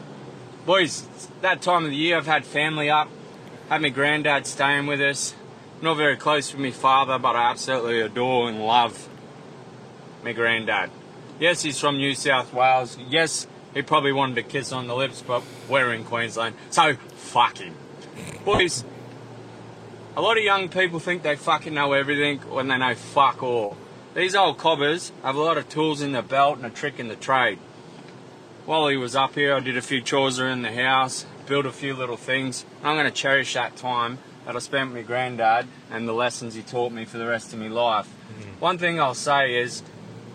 Boys, 0.66 1.06
it's 1.14 1.28
that 1.42 1.62
time 1.62 1.84
of 1.84 1.92
the 1.92 1.98
year 1.98 2.18
I've 2.18 2.26
had 2.26 2.46
family 2.46 2.90
up, 2.90 3.10
had 3.68 3.82
my 3.82 3.90
granddad 3.90 4.48
staying 4.48 4.88
with 4.88 5.02
us. 5.02 5.36
Not 5.82 5.96
very 5.96 6.18
close 6.18 6.52
with 6.52 6.62
my 6.62 6.72
father, 6.72 7.18
but 7.18 7.38
I 7.38 7.52
absolutely 7.52 8.02
adore 8.02 8.50
and 8.50 8.60
love 8.60 9.08
my 10.24 10.34
granddad. 10.34 10.90
Yes, 11.40 11.62
he's 11.62 11.80
from 11.80 11.98
New 11.98 12.16
South 12.16 12.54
Wales. 12.54 12.98
Yes, 13.08 13.48
he 13.74 13.82
probably 13.82 14.12
wanted 14.12 14.36
to 14.36 14.44
kiss 14.44 14.74
on 14.74 14.88
the 14.88 14.96
lips, 14.96 15.24
but 15.26 15.42
we're 15.70 15.94
in 15.94 16.04
Queensland, 16.04 16.56
so 16.70 16.96
fuck 17.16 17.60
him. 17.60 17.76
Boys, 18.44 18.84
a 20.18 20.22
lot 20.22 20.38
of 20.38 20.44
young 20.44 20.68
people 20.68 21.00
think 21.00 21.24
they 21.24 21.38
fucking 21.38 21.74
know 21.74 21.94
everything 21.94 22.40
when 22.40 22.68
they 22.68 22.78
know 22.78 22.94
fuck 22.94 23.42
all. 23.42 23.78
These 24.16 24.36
old 24.36 24.58
cobbers 24.58 25.14
have 25.24 25.36
a 25.36 25.42
lot 25.42 25.58
of 25.58 25.70
tools 25.70 26.02
in 26.02 26.12
the 26.12 26.22
belt 26.22 26.58
and 26.58 26.66
a 26.66 26.70
trick 26.70 27.00
in 27.00 27.08
the 27.08 27.16
trade. 27.16 27.60
While 28.66 28.90
he 28.90 28.98
was 28.98 29.16
up 29.16 29.36
here, 29.36 29.56
I 29.56 29.62
did 29.62 29.78
a 29.78 29.82
few 29.82 30.02
chores 30.02 30.40
around 30.42 30.64
the 30.64 30.74
house, 30.74 31.26
built 31.46 31.66
a 31.66 31.72
few 31.72 31.94
little 31.94 32.18
things. 32.18 32.66
I'm 32.84 32.98
going 32.98 33.06
to 33.06 33.12
cherish 33.12 33.54
that 33.54 33.78
time 33.78 34.18
that 34.50 34.56
I 34.56 34.60
spent 34.62 34.90
with 34.90 35.04
my 35.04 35.04
granddad 35.04 35.68
and 35.92 36.08
the 36.08 36.14
lessons 36.14 36.56
he 36.56 36.64
taught 36.64 36.92
me 36.92 37.06
for 37.06 37.20
the 37.20 37.28
rest 37.28 37.54
of 37.54 37.60
my 37.60 37.68
life. 37.68 38.08
One 38.60 38.80
thing 38.80 39.00
I'll 39.00 39.14
say 39.14 39.62
is 39.62 39.84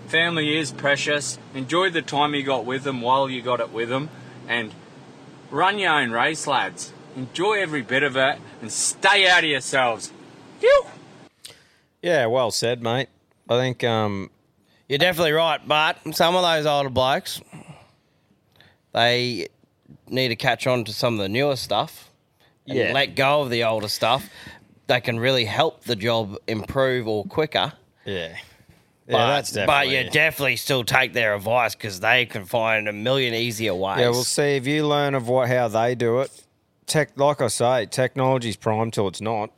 family 0.06 0.56
is 0.56 0.70
precious. 0.70 1.36
Enjoy 1.52 1.90
the 1.90 2.00
time 2.00 2.32
you 2.32 2.44
got 2.44 2.64
with 2.64 2.84
them 2.84 3.00
while 3.00 3.28
you 3.28 3.42
got 3.42 3.58
it 3.58 3.72
with 3.72 3.88
them. 3.88 4.10
And 4.46 4.72
run 5.50 5.80
your 5.80 5.90
own 5.90 6.12
race, 6.12 6.46
lads. 6.46 6.92
Enjoy 7.16 7.54
every 7.54 7.82
bit 7.82 8.04
of 8.04 8.16
it 8.16 8.38
and 8.60 8.70
stay 8.70 9.26
out 9.28 9.42
of 9.42 9.50
yourselves. 9.50 10.12
Phew! 10.60 10.84
Yeah, 12.00 12.26
well 12.26 12.52
said, 12.52 12.84
mate. 12.84 13.08
I 13.48 13.58
think 13.58 13.82
um, 13.82 14.30
You're 14.88 14.98
definitely 15.00 15.32
right, 15.32 15.60
but 15.66 15.98
some 16.14 16.36
of 16.36 16.42
those 16.42 16.66
older 16.66 16.88
blokes, 16.88 17.40
they 18.92 19.48
need 20.08 20.28
to 20.28 20.36
catch 20.36 20.68
on 20.68 20.84
to 20.84 20.92
some 20.92 21.14
of 21.14 21.18
the 21.18 21.28
newer 21.28 21.56
stuff 21.56 22.04
and 22.04 22.13
Yeah. 22.66 22.92
let 22.92 23.14
go 23.14 23.42
of 23.42 23.50
the 23.50 23.64
older 23.64 23.88
stuff. 23.88 24.28
They 24.86 25.00
can 25.00 25.18
really 25.18 25.44
help 25.44 25.84
the 25.84 25.96
job 25.96 26.36
improve 26.46 27.06
or 27.08 27.24
quicker. 27.24 27.72
yeah, 28.04 28.36
But, 29.06 29.12
yeah, 29.16 29.26
that's 29.28 29.50
definitely. 29.52 29.66
but 29.96 30.04
you 30.04 30.10
definitely 30.10 30.56
still 30.56 30.84
take 30.84 31.12
their 31.12 31.34
advice 31.34 31.74
because 31.74 32.00
they 32.00 32.26
can 32.26 32.44
find 32.44 32.88
a 32.88 32.92
million 32.92 33.34
easier 33.34 33.74
ways. 33.74 33.98
Yeah, 34.00 34.10
we'll 34.10 34.24
see 34.24 34.56
if 34.56 34.66
you 34.66 34.86
learn 34.86 35.14
of 35.14 35.28
what 35.28 35.48
how 35.48 35.68
they 35.68 35.94
do 35.94 36.20
it. 36.20 36.30
Tech, 36.86 37.10
like 37.16 37.40
I 37.40 37.48
say, 37.48 37.86
technology's 37.86 38.56
prime 38.56 38.90
till 38.90 39.08
it's 39.08 39.20
not. 39.22 39.50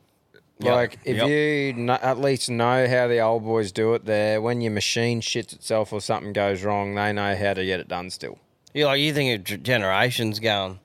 Yep. 0.59 0.73
Like 0.73 0.99
if 1.03 1.17
Yep. 1.17 1.27
you 1.27 1.73
kn- 1.73 1.89
at 1.89 2.19
least 2.19 2.49
know 2.49 2.87
how 2.87 3.07
the 3.07 3.19
old 3.19 3.43
boys 3.43 3.71
do 3.71 3.93
it, 3.93 4.05
there 4.05 4.41
when 4.41 4.59
your 4.61 4.71
machine 4.71 5.21
shits 5.21 5.53
itself 5.53 5.91
or 5.93 5.99
something 6.01 6.33
goes 6.33 6.63
wrong, 6.63 6.95
they 6.95 7.11
know 7.13 7.35
how 7.35 7.53
to 7.53 7.63
get 7.65 7.79
it 7.81 7.87
done. 7.87 8.09
Still, 8.09 8.39
You 8.73 8.85
like 8.85 8.99
you 9.01 9.13
think 9.13 9.49
of 9.49 9.61
generations 9.61 10.39
going, 10.39 10.79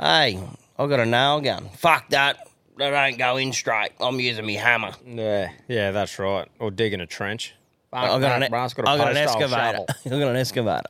hey, 0.00 0.40
I've 0.78 0.88
got 0.88 1.00
a 1.00 1.06
nail 1.06 1.40
gun. 1.40 1.68
Fuck 1.76 2.08
that. 2.10 2.48
That 2.78 2.92
ain't 2.92 3.18
go 3.18 3.36
in 3.38 3.52
straight. 3.52 3.92
I'm 4.00 4.20
using 4.20 4.44
me 4.44 4.54
hammer. 4.54 4.92
yeah, 5.06 5.50
yeah, 5.66 5.90
that's 5.92 6.18
right. 6.18 6.46
Or 6.58 6.70
digging 6.70 7.00
a 7.00 7.06
trench. 7.06 7.54
I've 7.92 8.20
got, 8.20 8.42
an, 8.42 8.50
Brass 8.50 8.74
got 8.74 8.86
a 8.86 8.90
I've 8.90 8.98
got 8.98 9.16
an 9.16 9.26
post-hole 9.26 9.42
excavator. 9.44 9.78
shovel. 9.78 9.86
I've 10.04 10.20
got 10.20 10.28
an 10.30 10.36
excavator. 10.36 10.82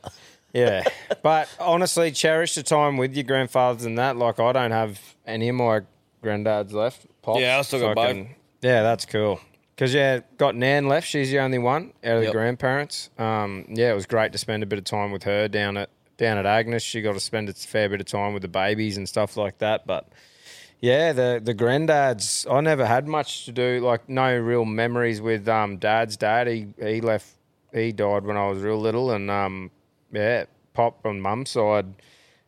Yeah, 0.53 0.83
but 1.23 1.47
honestly, 1.59 2.11
cherish 2.11 2.55
the 2.55 2.63
time 2.63 2.97
with 2.97 3.13
your 3.15 3.23
grandfathers 3.23 3.85
and 3.85 3.97
that. 3.97 4.17
Like 4.17 4.39
I 4.39 4.51
don't 4.51 4.71
have 4.71 4.99
any 5.25 5.47
of 5.49 5.55
my 5.55 5.81
granddads 6.23 6.73
left. 6.73 7.05
Pops, 7.21 7.39
Yeah, 7.39 7.59
I 7.59 7.61
still 7.61 7.79
got 7.79 7.95
Fucking- 7.95 8.23
both. 8.25 8.33
Yeah, 8.63 8.81
that's 8.83 9.05
cool. 9.05 9.39
Because 9.75 9.93
yeah, 9.93 10.21
got 10.37 10.55
Nan 10.55 10.87
left. 10.89 11.07
She's 11.07 11.29
the 11.29 11.39
only 11.39 11.59
one 11.59 11.93
out 12.03 12.17
of 12.17 12.23
Yep. 12.23 12.31
the 12.31 12.37
grandparents. 12.37 13.09
Um, 13.19 13.65
yeah, 13.69 13.91
it 13.91 13.95
was 13.95 14.07
great 14.07 14.31
to 14.31 14.37
spend 14.39 14.63
a 14.63 14.65
bit 14.65 14.79
of 14.79 14.85
time 14.85 15.11
with 15.11 15.23
her 15.23 15.47
down 15.47 15.77
at 15.77 15.89
down 16.17 16.37
at 16.37 16.45
Agnes. 16.45 16.83
She 16.83 17.01
got 17.01 17.13
to 17.13 17.19
spend 17.19 17.49
a 17.49 17.53
fair 17.53 17.89
bit 17.89 18.01
of 18.01 18.07
time 18.07 18.33
with 18.33 18.41
the 18.41 18.47
babies 18.47 18.97
and 18.97 19.07
stuff 19.07 19.37
like 19.37 19.59
that. 19.59 19.87
But 19.87 20.07
yeah, 20.79 21.13
the 21.13 21.41
the 21.43 21.55
granddads, 21.55 22.51
I 22.51 22.61
never 22.61 22.85
had 22.85 23.07
much 23.07 23.45
to 23.45 23.51
do. 23.51 23.79
Like 23.79 24.07
no 24.09 24.37
real 24.37 24.65
memories 24.65 25.21
with 25.21 25.47
um, 25.47 25.77
dad's 25.77 26.17
dad. 26.17 26.47
He 26.47 26.67
he 26.79 27.01
left. 27.01 27.29
He 27.73 27.91
died 27.91 28.23
when 28.23 28.37
I 28.37 28.47
was 28.47 28.61
real 28.61 28.79
little, 28.79 29.11
and 29.11 29.29
um, 29.29 29.71
yeah, 30.11 30.45
pop 30.73 31.05
on 31.05 31.21
mum's 31.21 31.51
side 31.51 31.93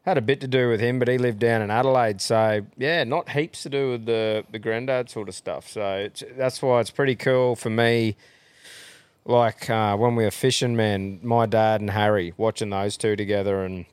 had 0.10 0.18
a 0.18 0.22
bit 0.22 0.42
to 0.42 0.48
do 0.48 0.70
with 0.70 0.80
him, 0.80 0.98
but 1.00 1.08
he 1.08 1.18
lived 1.18 1.40
down 1.40 1.62
in 1.62 1.70
Adelaide. 1.70 2.22
So 2.22 2.66
yeah, 2.78 3.04
not 3.04 3.30
heaps 3.30 3.64
to 3.64 3.70
do 3.70 3.92
with 3.92 4.06
the 4.06 4.44
the 4.52 4.60
granddad 4.60 5.10
sort 5.10 5.30
of 5.30 5.36
stuff. 5.36 5.68
So 5.70 6.10
that's 6.36 6.62
why 6.62 6.82
it's 6.82 6.92
pretty 6.92 7.16
cool 7.16 7.56
for 7.56 7.70
me. 7.70 8.16
Like 9.30 9.70
uh, 9.70 9.96
when 9.96 10.16
we 10.16 10.24
were 10.24 10.32
fishing, 10.32 10.76
man, 10.76 11.20
my 11.22 11.46
dad 11.46 11.82
and 11.82 11.90
Harry 11.92 12.34
watching 12.36 12.72
those 12.72 12.98
two 12.98 13.16
together 13.16 13.64
and 13.64 13.86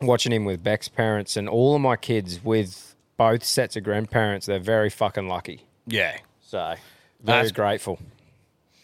watching 0.00 0.30
him 0.32 0.44
with 0.44 0.62
Beck's 0.62 0.88
parents 0.88 1.36
and 1.36 1.48
all 1.48 1.74
of 1.74 1.80
my 1.80 1.96
kids 1.96 2.44
with 2.44 2.94
both 3.16 3.42
sets 3.42 3.74
of 3.74 3.82
grandparents. 3.82 4.46
They're 4.46 4.60
very 4.60 4.90
fucking 4.90 5.26
lucky. 5.28 5.64
Yeah. 5.88 6.16
So 6.42 6.58
very 6.58 6.78
That's- 7.24 7.50
grateful. 7.50 7.98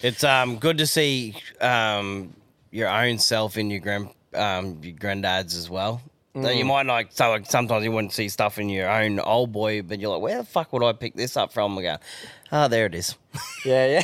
It's 0.00 0.24
um 0.24 0.56
good 0.58 0.78
to 0.78 0.86
see 0.86 1.36
um 1.60 2.34
your 2.72 2.88
own 2.88 3.18
self 3.18 3.56
in 3.56 3.70
your 3.70 3.80
grand 3.80 4.08
um 4.34 4.78
your 4.82 4.94
granddads 4.96 5.54
as 5.56 5.70
well. 5.70 6.02
That 6.34 6.56
you 6.56 6.64
Mm. 6.64 6.68
might 6.68 6.86
like 6.86 7.08
so 7.12 7.28
like 7.30 7.46
sometimes 7.46 7.84
you 7.84 7.92
wouldn't 7.92 8.12
see 8.14 8.28
stuff 8.30 8.58
in 8.58 8.68
your 8.68 8.88
own 8.90 9.20
old 9.20 9.52
boy, 9.52 9.82
but 9.82 10.00
you're 10.00 10.10
like, 10.12 10.22
where 10.22 10.38
the 10.38 10.44
fuck 10.44 10.72
would 10.72 10.82
I 10.82 10.92
pick 10.92 11.14
this 11.14 11.36
up 11.36 11.52
from? 11.52 11.80
Go, 11.80 11.98
oh, 12.50 12.66
there 12.68 12.86
it 12.86 12.94
is. 12.96 13.14
Yeah, 13.64 14.02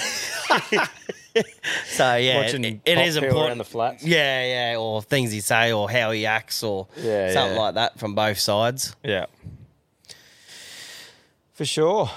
yeah. 0.71 0.87
So 1.87 2.16
yeah, 2.16 2.43
Watching 2.43 2.64
it, 2.64 2.80
it 2.84 2.97
Pop 2.97 3.05
is 3.07 3.14
peel 3.14 3.24
important. 3.24 3.49
around 3.49 3.59
the 3.59 3.64
flats. 3.64 4.05
Yeah, 4.05 4.72
yeah, 4.72 4.78
or 4.78 5.03
things 5.03 5.32
he 5.32 5.41
say, 5.41 5.72
or 5.72 5.91
how 5.91 6.11
he 6.11 6.26
acts, 6.26 6.62
or 6.62 6.87
Yeah, 6.97 7.32
something 7.32 7.57
yeah. 7.57 7.62
like 7.62 7.74
that 7.74 7.99
from 7.99 8.14
both 8.14 8.39
sides. 8.39 8.95
Yeah. 9.03 9.26
For 11.55 11.64
sure. 11.64 12.11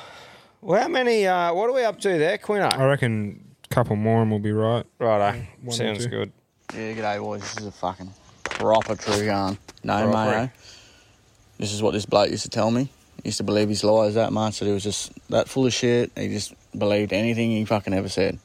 Well, 0.62 0.82
how 0.82 0.88
many? 0.90 1.26
Uh, 1.26 1.54
what 1.54 1.70
are 1.70 1.74
we 1.74 1.84
up 1.84 2.00
to 2.02 2.10
there, 2.18 2.38
Quino? 2.38 2.74
I 2.74 2.86
reckon 2.86 3.56
a 3.64 3.68
couple 3.74 3.96
more 3.96 4.22
and 4.22 4.30
we'll 4.30 4.40
be 4.42 4.52
right. 4.52 4.86
Righto. 5.00 5.40
One 5.62 5.76
Sounds 5.76 6.06
good. 6.08 6.32
Yeah, 6.74 6.94
g'day 6.94 7.20
boys. 7.20 7.42
This 7.42 7.58
is 7.58 7.66
a 7.68 7.72
fucking 7.72 8.12
proper 8.44 8.96
true 8.96 9.24
yarn. 9.24 9.58
No, 9.84 10.10
Proper. 10.12 10.40
mate. 10.42 10.50
this 11.58 11.72
is 11.72 11.82
what 11.82 11.92
this 11.94 12.06
bloke 12.06 12.30
used 12.30 12.44
to 12.44 12.50
tell 12.50 12.70
me. 12.70 12.90
He 13.24 13.30
used 13.30 13.38
to 13.38 13.44
believe 13.44 13.70
his 13.70 13.84
lies 13.84 14.16
that 14.16 14.32
much 14.34 14.60
that 14.60 14.66
he 14.66 14.72
was 14.72 14.84
just 14.84 15.12
that 15.30 15.48
full 15.48 15.66
of 15.66 15.74
shit. 15.74 16.12
He 16.18 16.28
just 16.28 16.54
believed 16.78 17.14
anything 17.14 17.52
he 17.52 17.64
fucking 17.66 17.94
ever 17.94 18.10
said. 18.10 18.38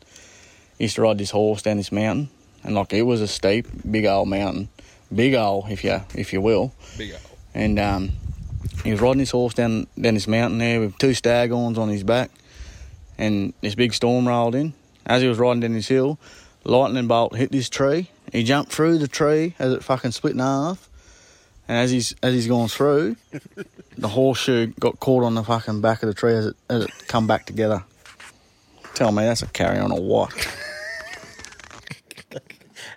He 0.78 0.84
used 0.84 0.96
to 0.96 1.02
ride 1.02 1.18
this 1.18 1.30
horse 1.30 1.62
down 1.62 1.76
this 1.76 1.92
mountain, 1.92 2.30
and 2.62 2.74
like 2.74 2.92
it 2.92 3.02
was 3.02 3.20
a 3.20 3.28
steep, 3.28 3.66
big 3.88 4.06
old 4.06 4.28
mountain, 4.28 4.68
big 5.14 5.34
old 5.34 5.70
if 5.70 5.84
you 5.84 6.00
if 6.14 6.32
you 6.32 6.40
will. 6.40 6.74
Big 6.98 7.12
old. 7.12 7.20
And 7.54 7.78
um, 7.78 8.10
he 8.82 8.90
was 8.90 9.00
riding 9.00 9.20
his 9.20 9.30
horse 9.30 9.54
down 9.54 9.86
down 10.00 10.14
this 10.14 10.26
mountain 10.26 10.58
there 10.58 10.80
with 10.80 10.98
two 10.98 11.10
staghorns 11.10 11.78
on 11.78 11.88
his 11.88 12.02
back, 12.02 12.30
and 13.18 13.54
this 13.60 13.74
big 13.74 13.94
storm 13.94 14.26
rolled 14.26 14.54
in. 14.54 14.74
As 15.06 15.20
he 15.22 15.28
was 15.28 15.38
riding 15.38 15.60
down 15.60 15.74
this 15.74 15.88
hill, 15.88 16.18
lightning 16.64 17.06
bolt 17.06 17.36
hit 17.36 17.52
this 17.52 17.68
tree. 17.68 18.10
He 18.32 18.42
jumped 18.42 18.72
through 18.72 18.98
the 18.98 19.08
tree 19.08 19.54
as 19.58 19.72
it 19.72 19.84
fucking 19.84 20.12
split 20.12 20.32
in 20.32 20.38
half, 20.40 20.88
and 21.68 21.78
as 21.78 21.90
he's 21.90 22.14
as 22.22 22.34
he's 22.34 22.48
gone 22.48 22.68
through, 22.68 23.16
the 23.98 24.08
horseshoe 24.08 24.72
got 24.80 24.98
caught 24.98 25.24
on 25.24 25.34
the 25.34 25.44
fucking 25.44 25.80
back 25.80 26.02
of 26.02 26.08
the 26.08 26.14
tree 26.14 26.34
as 26.34 26.46
it 26.46 26.56
as 26.68 26.84
it 26.84 26.90
come 27.06 27.26
back 27.26 27.46
together. 27.46 27.84
Tell 28.94 29.12
me 29.12 29.24
that's 29.24 29.42
a 29.42 29.46
carry 29.46 29.78
on 29.78 29.92
or 29.92 30.00
what? 30.00 30.32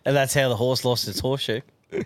And 0.07 0.15
that's 0.15 0.33
how 0.33 0.47
the 0.47 0.55
horse 0.55 0.85
lost 0.85 1.05
its 1.09 1.19
horseshoe. 1.19 1.59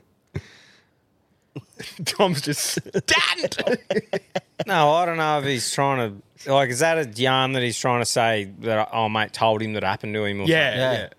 Tom's 2.06 2.42
just 2.42 2.80
No, 4.66 4.92
I 4.92 5.06
don't 5.06 5.18
know 5.18 5.38
if 5.38 5.46
he's 5.46 5.72
trying 5.72 6.22
to 6.46 6.52
like. 6.52 6.72
Is 6.72 6.80
that 6.80 6.98
a 6.98 7.08
yarn 7.08 7.54
that 7.54 7.62
he's 7.62 7.78
trying 7.78 8.02
to 8.02 8.06
say 8.06 8.52
that 8.62 8.90
oh 8.92 9.08
mate 9.08 9.34
told 9.34 9.62
him 9.62 9.74
that 9.74 9.84
happened 9.84 10.16
to 10.16 10.24
him? 10.26 10.42
Or 10.42 10.46
Yeah, 10.46 10.72
something? 10.72 11.10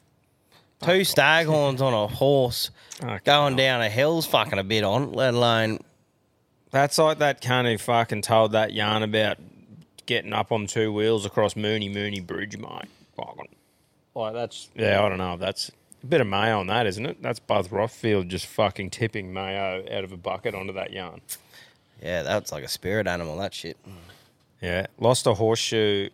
yeah. 0.82 0.86
Two 0.86 1.00
oh, 1.00 1.04
staghorns 1.04 1.80
on 1.80 1.94
a 1.94 2.08
horse 2.08 2.72
oh, 3.04 3.16
going 3.22 3.54
down 3.54 3.80
a 3.80 3.88
hill's 3.88 4.26
fucking 4.26 4.58
a 4.58 4.64
bit 4.64 4.82
on, 4.82 5.12
let 5.12 5.34
alone. 5.34 5.78
That's 6.72 6.98
like 6.98 7.18
that 7.18 7.40
cunt 7.42 7.70
who 7.70 7.78
fucking 7.78 8.22
told 8.22 8.50
that 8.52 8.72
yarn 8.72 9.04
about 9.04 9.36
getting 10.06 10.32
up 10.32 10.50
on 10.50 10.66
two 10.66 10.92
wheels 10.92 11.24
across 11.26 11.54
Mooney 11.54 11.88
Mooney 11.88 12.18
Bridge, 12.18 12.56
mate. 12.56 12.88
Fucking, 13.16 13.54
like 14.16 14.32
that's 14.34 14.68
yeah. 14.74 15.00
I 15.04 15.08
don't 15.08 15.18
know. 15.18 15.36
That's 15.36 15.70
a 16.02 16.06
bit 16.06 16.20
of 16.20 16.26
mayo 16.26 16.58
on 16.60 16.66
that, 16.68 16.86
isn't 16.86 17.04
it? 17.06 17.22
That's 17.22 17.38
Buzz 17.38 17.68
Rothfield 17.68 18.28
just 18.28 18.46
fucking 18.46 18.90
tipping 18.90 19.32
mayo 19.32 19.84
out 19.90 20.04
of 20.04 20.12
a 20.12 20.16
bucket 20.16 20.54
onto 20.54 20.72
that 20.74 20.92
yarn. 20.92 21.20
Yeah, 22.02 22.22
that's 22.22 22.50
like 22.52 22.64
a 22.64 22.68
spirit 22.68 23.06
animal, 23.06 23.36
that 23.38 23.54
shit. 23.54 23.76
Yeah, 24.60 24.86
lost 24.98 25.26
a 25.26 25.34
horseshoe 25.34 26.08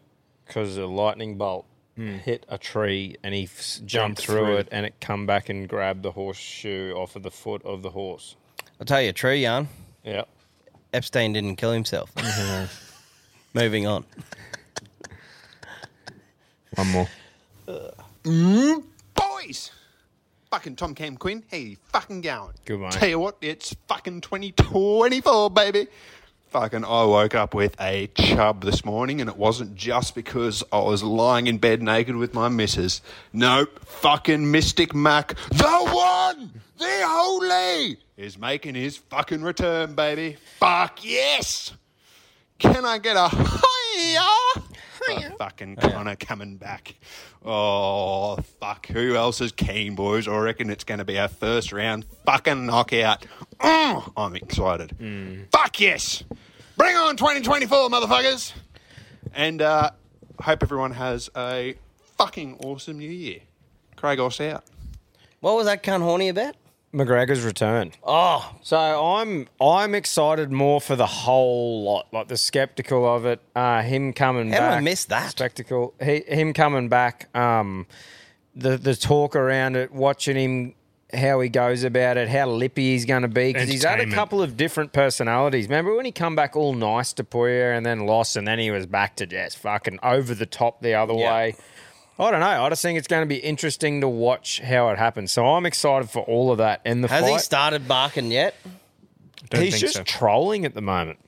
because 0.46 0.76
a 0.76 0.86
lightning 0.86 1.36
bolt 1.36 1.64
Hmm. 1.96 2.18
hit 2.18 2.46
a 2.48 2.56
tree 2.58 3.16
and 3.24 3.34
he 3.34 3.44
f- 3.44 3.80
jumped, 3.84 3.86
Jumped 3.86 4.20
through, 4.20 4.34
through. 4.36 4.56
it 4.58 4.68
and 4.70 4.86
it 4.86 4.94
come 5.00 5.26
back 5.26 5.48
and 5.48 5.68
grabbed 5.68 6.02
the 6.04 6.12
horseshoe 6.12 6.92
off 6.94 7.16
of 7.16 7.24
the 7.24 7.30
foot 7.30 7.60
of 7.64 7.82
the 7.82 7.90
horse. 7.90 8.36
I'll 8.78 8.86
tell 8.86 9.02
you 9.02 9.08
a 9.08 9.12
true 9.12 9.32
yarn. 9.34 9.68
Yeah. 10.04 10.22
Epstein 10.94 11.32
didn't 11.32 11.56
kill 11.56 11.72
himself. 11.72 12.12
Moving 13.54 13.86
on. 13.88 14.04
One 16.76 16.86
more. 16.92 17.08
Mm, 18.24 18.84
boys! 19.14 19.70
Fucking 20.50 20.76
Tom 20.76 20.94
Cam 20.94 21.18
Quinn, 21.18 21.44
how 21.50 21.58
you 21.58 21.76
fucking 21.92 22.22
going? 22.22 22.54
Good, 22.64 22.80
mate. 22.80 22.92
Tell 22.92 23.08
you 23.08 23.18
what, 23.18 23.36
it's 23.42 23.76
fucking 23.86 24.22
2024, 24.22 25.50
baby. 25.50 25.88
Fucking, 26.48 26.86
I 26.86 27.04
woke 27.04 27.34
up 27.34 27.52
with 27.52 27.78
a 27.78 28.06
chub 28.14 28.64
this 28.64 28.82
morning, 28.82 29.20
and 29.20 29.28
it 29.28 29.36
wasn't 29.36 29.74
just 29.74 30.14
because 30.14 30.64
I 30.72 30.78
was 30.78 31.02
lying 31.02 31.48
in 31.48 31.58
bed 31.58 31.82
naked 31.82 32.16
with 32.16 32.32
my 32.32 32.48
missus. 32.48 33.02
Nope, 33.34 33.78
fucking 33.84 34.50
Mystic 34.50 34.94
Mac, 34.94 35.34
the 35.50 35.68
one, 35.68 36.50
the 36.78 37.02
only, 37.06 37.98
is 38.16 38.38
making 38.38 38.74
his 38.74 38.96
fucking 38.96 39.42
return, 39.42 39.94
baby. 39.94 40.38
Fuck 40.58 41.04
yes! 41.04 41.74
Can 42.58 42.86
I 42.86 42.96
get 42.96 43.16
a 43.18 43.28
hiya? 43.28 44.64
For 45.30 45.36
fucking 45.38 45.76
Conor 45.76 46.16
coming 46.16 46.56
back. 46.56 46.94
Oh, 47.44 48.36
fuck. 48.60 48.86
Who 48.88 49.14
else 49.16 49.40
is 49.40 49.52
keen, 49.52 49.94
boys? 49.94 50.28
I 50.28 50.36
reckon 50.38 50.70
it's 50.70 50.84
going 50.84 50.98
to 50.98 51.04
be 51.04 51.18
our 51.18 51.28
first 51.28 51.72
round 51.72 52.04
fucking 52.26 52.66
knockout. 52.66 53.24
Oh, 53.60 54.12
I'm 54.16 54.34
excited. 54.36 55.48
Fuck 55.52 55.80
yes! 55.80 56.22
Bring 56.76 56.96
on 56.96 57.16
2024, 57.16 57.88
motherfuckers! 57.88 58.52
And 59.34 59.60
uh, 59.62 59.90
hope 60.40 60.62
everyone 60.62 60.92
has 60.92 61.30
a 61.36 61.74
fucking 62.16 62.58
awesome 62.64 62.98
new 62.98 63.10
year. 63.10 63.40
Craig 63.96 64.20
Oss 64.20 64.40
out. 64.40 64.64
What 65.40 65.56
was 65.56 65.66
that 65.66 65.82
cunt 65.82 66.02
horny 66.02 66.28
about? 66.28 66.54
McGregor's 66.98 67.42
return. 67.42 67.92
Oh, 68.02 68.54
so 68.62 68.76
I'm 68.78 69.48
I'm 69.60 69.94
excited 69.94 70.50
more 70.52 70.80
for 70.80 70.96
the 70.96 71.06
whole 71.06 71.84
lot, 71.84 72.08
like 72.12 72.28
the 72.28 72.36
skeptical 72.36 73.06
of 73.06 73.24
it. 73.24 73.40
Uh, 73.56 73.82
him 73.82 74.12
coming 74.12 74.50
How 74.50 74.58
did 74.58 74.64
I 74.66 74.70
back, 74.76 74.82
miss 74.84 75.04
that? 75.06 75.30
spectacle. 75.30 75.94
He, 76.02 76.20
him 76.26 76.52
coming 76.52 76.88
back. 76.88 77.34
Um, 77.36 77.86
the 78.54 78.76
the 78.76 78.96
talk 78.96 79.36
around 79.36 79.76
it, 79.76 79.92
watching 79.92 80.36
him 80.36 80.74
how 81.14 81.40
he 81.40 81.48
goes 81.48 81.84
about 81.84 82.18
it, 82.18 82.28
how 82.28 82.46
lippy 82.46 82.90
he's 82.92 83.06
going 83.06 83.22
to 83.22 83.28
be 83.28 83.50
because 83.52 83.68
he's 83.68 83.82
had 83.84 83.98
a 84.00 84.10
couple 84.10 84.42
of 84.42 84.58
different 84.58 84.92
personalities. 84.92 85.64
Remember 85.66 85.94
when 85.96 86.04
he 86.04 86.12
come 86.12 86.36
back 86.36 86.54
all 86.54 86.74
nice 86.74 87.14
to 87.14 87.24
Poirier 87.24 87.72
and 87.72 87.86
then 87.86 88.04
lost, 88.06 88.36
and 88.36 88.46
then 88.46 88.58
he 88.58 88.70
was 88.70 88.84
back 88.84 89.16
to 89.16 89.26
just 89.26 89.56
fucking 89.58 90.00
over 90.02 90.34
the 90.34 90.44
top 90.44 90.82
the 90.82 90.92
other 90.94 91.14
Yeah. 91.14 91.32
way. 91.32 91.56
I 92.18 92.30
don't 92.30 92.40
know. 92.40 92.64
I 92.64 92.68
just 92.68 92.82
think 92.82 92.98
it's 92.98 93.06
going 93.08 93.22
to 93.22 93.26
be 93.26 93.36
interesting 93.36 94.00
to 94.00 94.08
watch 94.08 94.60
how 94.60 94.88
it 94.90 94.98
happens. 94.98 95.30
So 95.30 95.46
I'm 95.46 95.66
excited 95.66 96.10
for 96.10 96.20
all 96.22 96.50
of 96.50 96.58
that 96.58 96.80
in 96.84 97.00
the 97.00 97.08
Has 97.08 97.22
fight. 97.24 97.32
he 97.32 97.38
started 97.38 97.86
barking 97.86 98.32
yet? 98.32 98.54
Don't 99.50 99.62
He's 99.62 99.80
just 99.80 100.04
trolling 100.04 100.64
at 100.64 100.74
the 100.74 100.80
moment. 100.80 101.20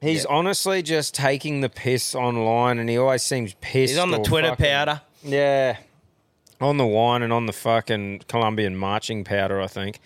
He's 0.00 0.24
honestly 0.26 0.82
just 0.82 1.14
taking 1.14 1.62
the 1.62 1.68
piss 1.70 2.14
online, 2.14 2.78
and 2.78 2.88
he 2.90 2.98
always 2.98 3.22
seems 3.22 3.54
pissed. 3.60 3.92
He's 3.92 3.98
on 3.98 4.10
the 4.10 4.18
or 4.18 4.24
Twitter 4.24 4.48
fucking- 4.50 4.66
powder. 4.66 5.00
Yeah, 5.22 5.78
on 6.60 6.76
the 6.76 6.86
wine 6.86 7.22
and 7.22 7.32
on 7.32 7.46
the 7.46 7.52
fucking 7.54 8.24
Colombian 8.28 8.76
marching 8.76 9.24
powder, 9.24 9.60
I 9.62 9.66
think. 9.66 9.98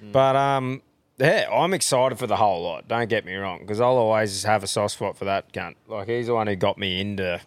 Hmm. 0.00 0.12
But 0.12 0.36
um, 0.36 0.82
yeah, 1.16 1.48
I'm 1.50 1.72
excited 1.72 2.18
for 2.18 2.26
the 2.26 2.36
whole 2.36 2.62
lot. 2.62 2.86
Don't 2.86 3.08
get 3.08 3.24
me 3.24 3.34
wrong, 3.34 3.60
because 3.60 3.80
I'll 3.80 3.96
always 3.96 4.44
have 4.44 4.62
a 4.62 4.66
soft 4.66 4.94
spot 4.94 5.16
for 5.16 5.24
that 5.24 5.52
cunt. 5.54 5.76
Like 5.88 6.06
he's 6.08 6.26
the 6.26 6.34
one 6.34 6.46
who 6.46 6.54
got 6.56 6.76
me 6.76 7.00
into 7.00 7.40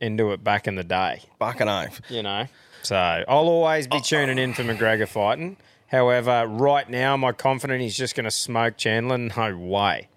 into 0.00 0.32
it 0.32 0.42
back 0.44 0.66
in 0.66 0.74
the 0.74 0.84
day. 0.84 1.22
Fucking 1.38 1.68
oath. 1.68 2.00
You 2.08 2.22
know, 2.22 2.46
so 2.82 2.96
I'll 2.96 3.48
always 3.48 3.86
be 3.86 3.96
oh. 3.96 4.00
tuning 4.00 4.38
in 4.38 4.54
for 4.54 4.62
McGregor 4.62 5.08
fighting. 5.08 5.56
However, 5.88 6.46
right 6.48 6.88
now, 6.88 7.14
am 7.14 7.24
I 7.24 7.32
confident 7.32 7.80
he's 7.80 7.96
just 7.96 8.14
going 8.16 8.24
to 8.24 8.30
smoke 8.30 8.76
Chandler? 8.76 9.18
No 9.18 9.56
way. 9.56 10.08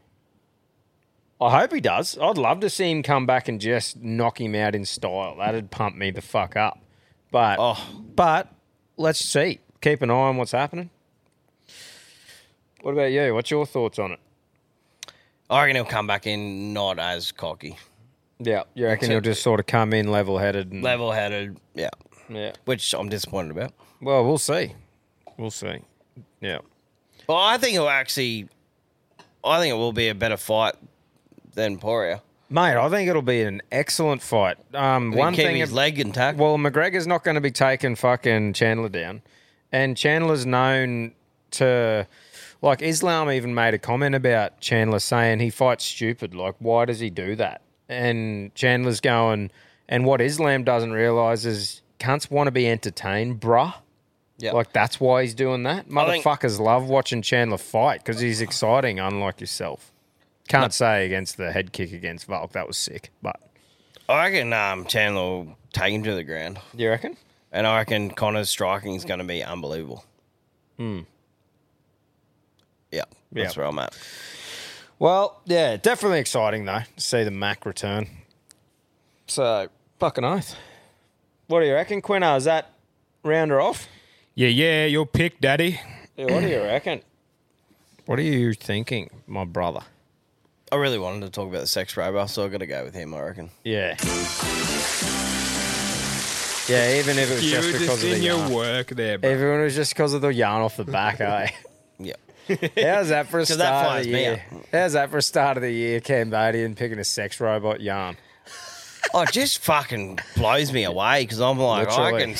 I 1.42 1.60
hope 1.60 1.72
he 1.72 1.80
does. 1.80 2.18
I'd 2.22 2.38
love 2.38 2.60
to 2.62 2.70
see 2.70 2.92
him 2.92 3.02
come 3.02 3.26
back 3.26 3.48
and 3.48 3.62
just 3.62 3.98
knock 3.98 4.42
him 4.42 4.56
out 4.56 4.76
in 4.76 4.84
style. 4.84 5.38
That'd 5.38 5.72
pump 5.72 5.96
me 5.96 6.12
the 6.12 6.22
fuck 6.22 6.56
up. 6.58 6.80
But 7.32 7.58
oh. 7.60 8.04
but 8.16 8.52
let's 8.98 9.20
see. 9.20 9.60
Keep 9.82 10.02
an 10.02 10.12
eye 10.12 10.14
on 10.14 10.38
what's 10.38 10.52
happening. 10.52 10.90
What 12.82 12.92
about 12.92 13.12
you? 13.12 13.34
What's 13.34 13.52
your 13.52 13.66
thoughts 13.66 14.00
on 14.00 14.12
it? 14.12 14.20
I 15.50 15.62
reckon 15.62 15.78
he'll 15.78 15.86
come 15.86 16.08
back 16.08 16.28
in 16.28 16.74
not 16.74 17.00
as 17.00 17.32
cocky. 17.32 17.78
Yeah, 18.40 18.64
you 18.74 18.86
reckon 18.86 19.12
he'll 19.12 19.22
just 19.22 19.44
sort 19.44 19.60
of 19.60 19.66
come 19.66 19.94
in 19.94 20.12
level 20.12 20.38
headed 20.38 20.72
and 20.72 20.82
Level 20.82 21.12
headed, 21.12 21.58
yeah. 21.74 21.90
Yeah. 22.30 22.54
Which 22.66 22.94
I'm 22.94 23.10
disappointed 23.10 23.52
about. 23.52 23.74
Well, 24.02 24.24
we'll 24.24 24.38
see. 24.38 24.74
We'll 25.38 25.52
see. 25.52 25.80
Yeah. 26.40 26.60
Well, 27.28 27.38
I 27.38 27.58
think 27.58 27.76
it'll 27.76 27.90
actually, 27.90 28.48
I 29.44 29.60
think 29.60 29.72
it 29.72 29.78
will 29.78 29.94
be 29.94 30.08
a 30.10 30.16
better 30.16 30.38
fight 30.38 30.76
than 31.54 31.78
Poirier. 31.80 32.22
Mate, 32.50 32.78
I 32.78 32.90
think 32.90 33.10
it'll 33.10 33.22
be 33.22 33.42
an 33.44 33.62
excellent 33.72 34.22
fight. 34.22 34.58
Um, 34.74 35.12
If 35.14 35.20
one 35.20 35.34
keep 35.36 35.46
thing, 35.46 35.58
his 35.58 35.72
leg 35.72 36.00
intact. 36.00 36.38
Well, 36.40 36.58
McGregor's 36.58 37.06
not 37.08 37.24
going 37.24 37.36
to 37.36 37.42
be 37.42 37.52
taking 37.52 37.96
fucking 37.96 38.54
Chandler 38.54 38.90
down, 38.90 39.22
and 39.72 39.96
Chandler's 39.96 40.46
known 40.46 41.12
to, 41.52 42.08
like 42.62 42.82
Islam 42.82 43.30
even 43.32 43.54
made 43.54 43.74
a 43.74 43.80
comment 43.80 44.16
about 44.16 44.60
Chandler 44.62 45.00
saying 45.00 45.40
he 45.40 45.50
fights 45.52 45.86
stupid. 45.86 46.34
Like, 46.34 46.56
why 46.60 46.86
does 46.86 47.00
he 47.00 47.10
do 47.12 47.36
that? 47.36 47.62
And 47.90 48.54
Chandler's 48.56 49.02
going, 49.02 49.50
and 49.88 50.06
what 50.06 50.22
Islam 50.22 50.64
doesn't 50.64 50.92
realize 50.92 51.46
is 51.46 51.82
cunts 52.00 52.30
want 52.32 52.48
to 52.48 52.52
be 52.52 52.70
entertained, 52.70 53.42
bruh. 53.42 53.74
Yeah. 54.38 54.52
Like 54.54 54.72
that's 54.72 55.00
why 55.02 55.24
he's 55.24 55.34
doing 55.34 55.64
that. 55.64 55.88
Think- 55.88 55.96
Motherfuckers 56.24 56.60
love 56.60 56.88
watching 56.88 57.22
Chandler 57.22 57.58
fight 57.58 58.00
because 58.06 58.22
he's 58.22 58.40
exciting, 58.42 59.00
unlike 59.00 59.42
yourself. 59.42 59.92
Can't 60.48 60.74
say 60.74 61.06
against 61.06 61.38
the 61.38 61.52
head 61.52 61.74
kick 61.74 61.92
against 61.92 62.26
Volk. 62.26 62.54
That 62.54 62.66
was 62.68 62.78
sick. 62.78 63.10
But 63.22 63.36
I 64.08 64.30
reckon 64.30 64.54
um, 64.54 64.86
Chandler 64.86 65.22
will 65.22 65.58
take 65.74 65.94
him 65.94 66.04
to 66.04 66.16
the 66.16 66.24
ground. 66.24 66.58
You 66.76 66.90
reckon? 66.90 67.18
And 67.52 67.68
I 67.68 67.78
reckon 67.80 68.12
Conor's 68.12 68.50
striking 68.50 68.94
is 68.96 69.04
going 69.06 69.20
to 69.20 69.26
be 69.26 69.44
unbelievable. 69.44 70.06
Hmm. 70.78 71.02
Yeah, 72.92 73.04
that's 73.32 73.56
Yeah. 73.56 73.60
where 73.62 73.70
I'm 73.70 73.80
at. 73.80 73.96
Well, 75.00 75.41
yeah, 75.45 75.78
definitely 75.78 76.20
exciting 76.20 76.66
though 76.66 76.82
to 76.95 77.02
see 77.02 77.24
the 77.24 77.32
Mac 77.32 77.66
return. 77.66 78.08
So 79.28 79.70
fucking 80.00 80.24
oath. 80.26 80.56
What 81.47 81.62
do 81.62 81.66
you 81.68 81.74
reckon, 81.74 82.02
Quino? 82.02 82.38
Is 82.38 82.43
that 82.43 82.72
round 83.24 83.52
her 83.52 83.62
off? 83.62 83.88
Yeah, 84.36 84.50
yeah, 84.50 84.86
your 84.86 85.06
pick, 85.06 85.39
Daddy. 85.41 85.80
Yeah, 86.16 86.26
what 86.34 86.41
do 86.41 86.50
you 86.50 86.62
reckon? 86.62 87.02
What 88.06 88.18
are 88.18 88.24
you 88.24 88.54
thinking, 88.56 89.12
my 89.28 89.45
brother? 89.45 89.82
I 90.72 90.78
really 90.78 90.97
wanted 90.97 91.22
to 91.26 91.30
talk 91.30 91.47
about 91.47 91.62
the 91.62 91.68
sex 91.68 91.95
robot, 91.95 92.32
so 92.32 92.43
I 92.43 92.47
got 92.47 92.58
to 92.58 92.66
go 92.66 92.84
with 92.84 92.95
him. 92.95 93.14
I 93.14 93.22
reckon. 93.22 93.52
Yeah. 93.64 93.97
Yeah, 96.68 96.97
even 97.00 97.20
if 97.20 97.30
it 97.30 97.34
was 97.36 97.43
You 97.45 97.52
just 97.52 97.68
were 97.68 97.72
because 97.74 97.88
just 97.88 98.04
of 98.04 98.10
the 98.10 98.16
in 98.16 98.24
your 98.24 98.38
yarn. 98.39 98.52
work 98.52 98.88
there, 98.88 99.20
bro. 99.20 99.30
Even 99.32 99.50
when 99.52 99.60
it 99.60 99.64
was 99.66 99.76
just 99.76 99.93
because 99.93 100.14
of 100.14 100.22
the 100.22 100.34
yarn 100.34 100.64
off 100.64 100.76
the 100.76 100.86
back, 100.86 101.22
eh? 101.22 101.50
yeah. 102.00 102.14
How's 102.78 103.10
that 103.10 103.28
for 103.28 103.39
a 103.39 103.45
'Cause 103.45 103.58
that 103.58 103.84
start 103.84 104.00
of 104.00 104.06
the 104.06 104.12
me 104.12 104.20
year? 104.20 104.43
How's 104.72 104.93
that 104.93 105.12
for 105.12 105.18
a 105.18 105.22
start 105.22 105.58
of 105.58 105.64
the 105.64 105.72
year, 105.72 106.00
Cambodian 106.00 106.76
picking 106.76 107.00
a 107.00 107.04
sex 107.04 107.39
robot 107.39 107.82
yarn? 107.82 108.18
Oh, 109.14 109.22
it 109.22 109.32
just 109.32 109.60
fucking 109.60 110.20
blows 110.36 110.72
me 110.72 110.84
away 110.84 111.24
because 111.24 111.39
I'm 111.39 111.58
like, 111.58 111.89
I 111.89 112.12
can. 112.12 112.32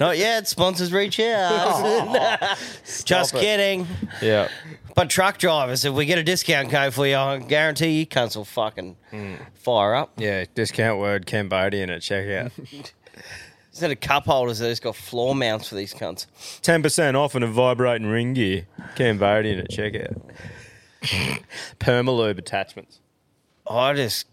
Not 0.00 0.16
yet. 0.16 0.48
Sponsors 0.48 0.92
reach 0.92 1.20
out. 1.20 1.52
Oh. 1.52 2.54
just 3.04 3.34
it. 3.34 3.40
kidding. 3.40 3.86
Yeah. 4.22 4.48
But 4.94 5.10
truck 5.10 5.38
drivers, 5.38 5.84
if 5.84 5.94
we 5.94 6.06
get 6.06 6.18
a 6.18 6.22
discount 6.22 6.70
code 6.70 6.94
for 6.94 7.06
you, 7.06 7.16
I 7.16 7.38
guarantee 7.38 7.98
you 7.98 8.06
cunts 8.06 8.36
will 8.36 8.44
fucking 8.44 8.96
hmm. 9.10 9.34
fire 9.54 9.94
up. 9.94 10.12
Yeah, 10.16 10.44
discount 10.54 10.98
word 10.98 11.26
Cambodian 11.26 11.90
at 11.90 12.02
checkout. 12.02 12.52
Instead 13.72 13.90
of 13.90 14.00
cup 14.00 14.26
holders, 14.26 14.58
they 14.58 14.68
just 14.68 14.82
got 14.82 14.94
floor 14.94 15.34
mounts 15.34 15.68
for 15.68 15.74
these 15.76 15.94
cunts. 15.94 16.26
10% 16.60 17.14
off 17.14 17.34
and 17.34 17.42
a 17.42 17.46
vibrating 17.48 18.06
ring 18.06 18.34
gear. 18.34 18.66
Cambodian 18.96 19.58
at 19.60 19.70
checkout. 19.70 20.20
Permalube 21.80 22.36
attachments. 22.38 22.98
I 23.68 23.94
just 23.94 24.26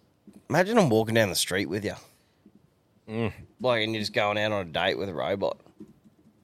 imagine 0.50 0.78
I'm 0.78 0.90
walking 0.90 1.16
down 1.16 1.30
the 1.30 1.36
street 1.36 1.68
with 1.68 1.86
you, 1.86 1.94
Mm. 3.10 3.32
like, 3.62 3.84
and 3.84 3.94
you're 3.94 4.02
just 4.02 4.14
going 4.14 4.38
out 4.38 4.52
on 4.52 4.62
a 4.68 4.70
date 4.70 4.98
with 4.98 5.08
a 5.10 5.14
robot. 5.14 5.58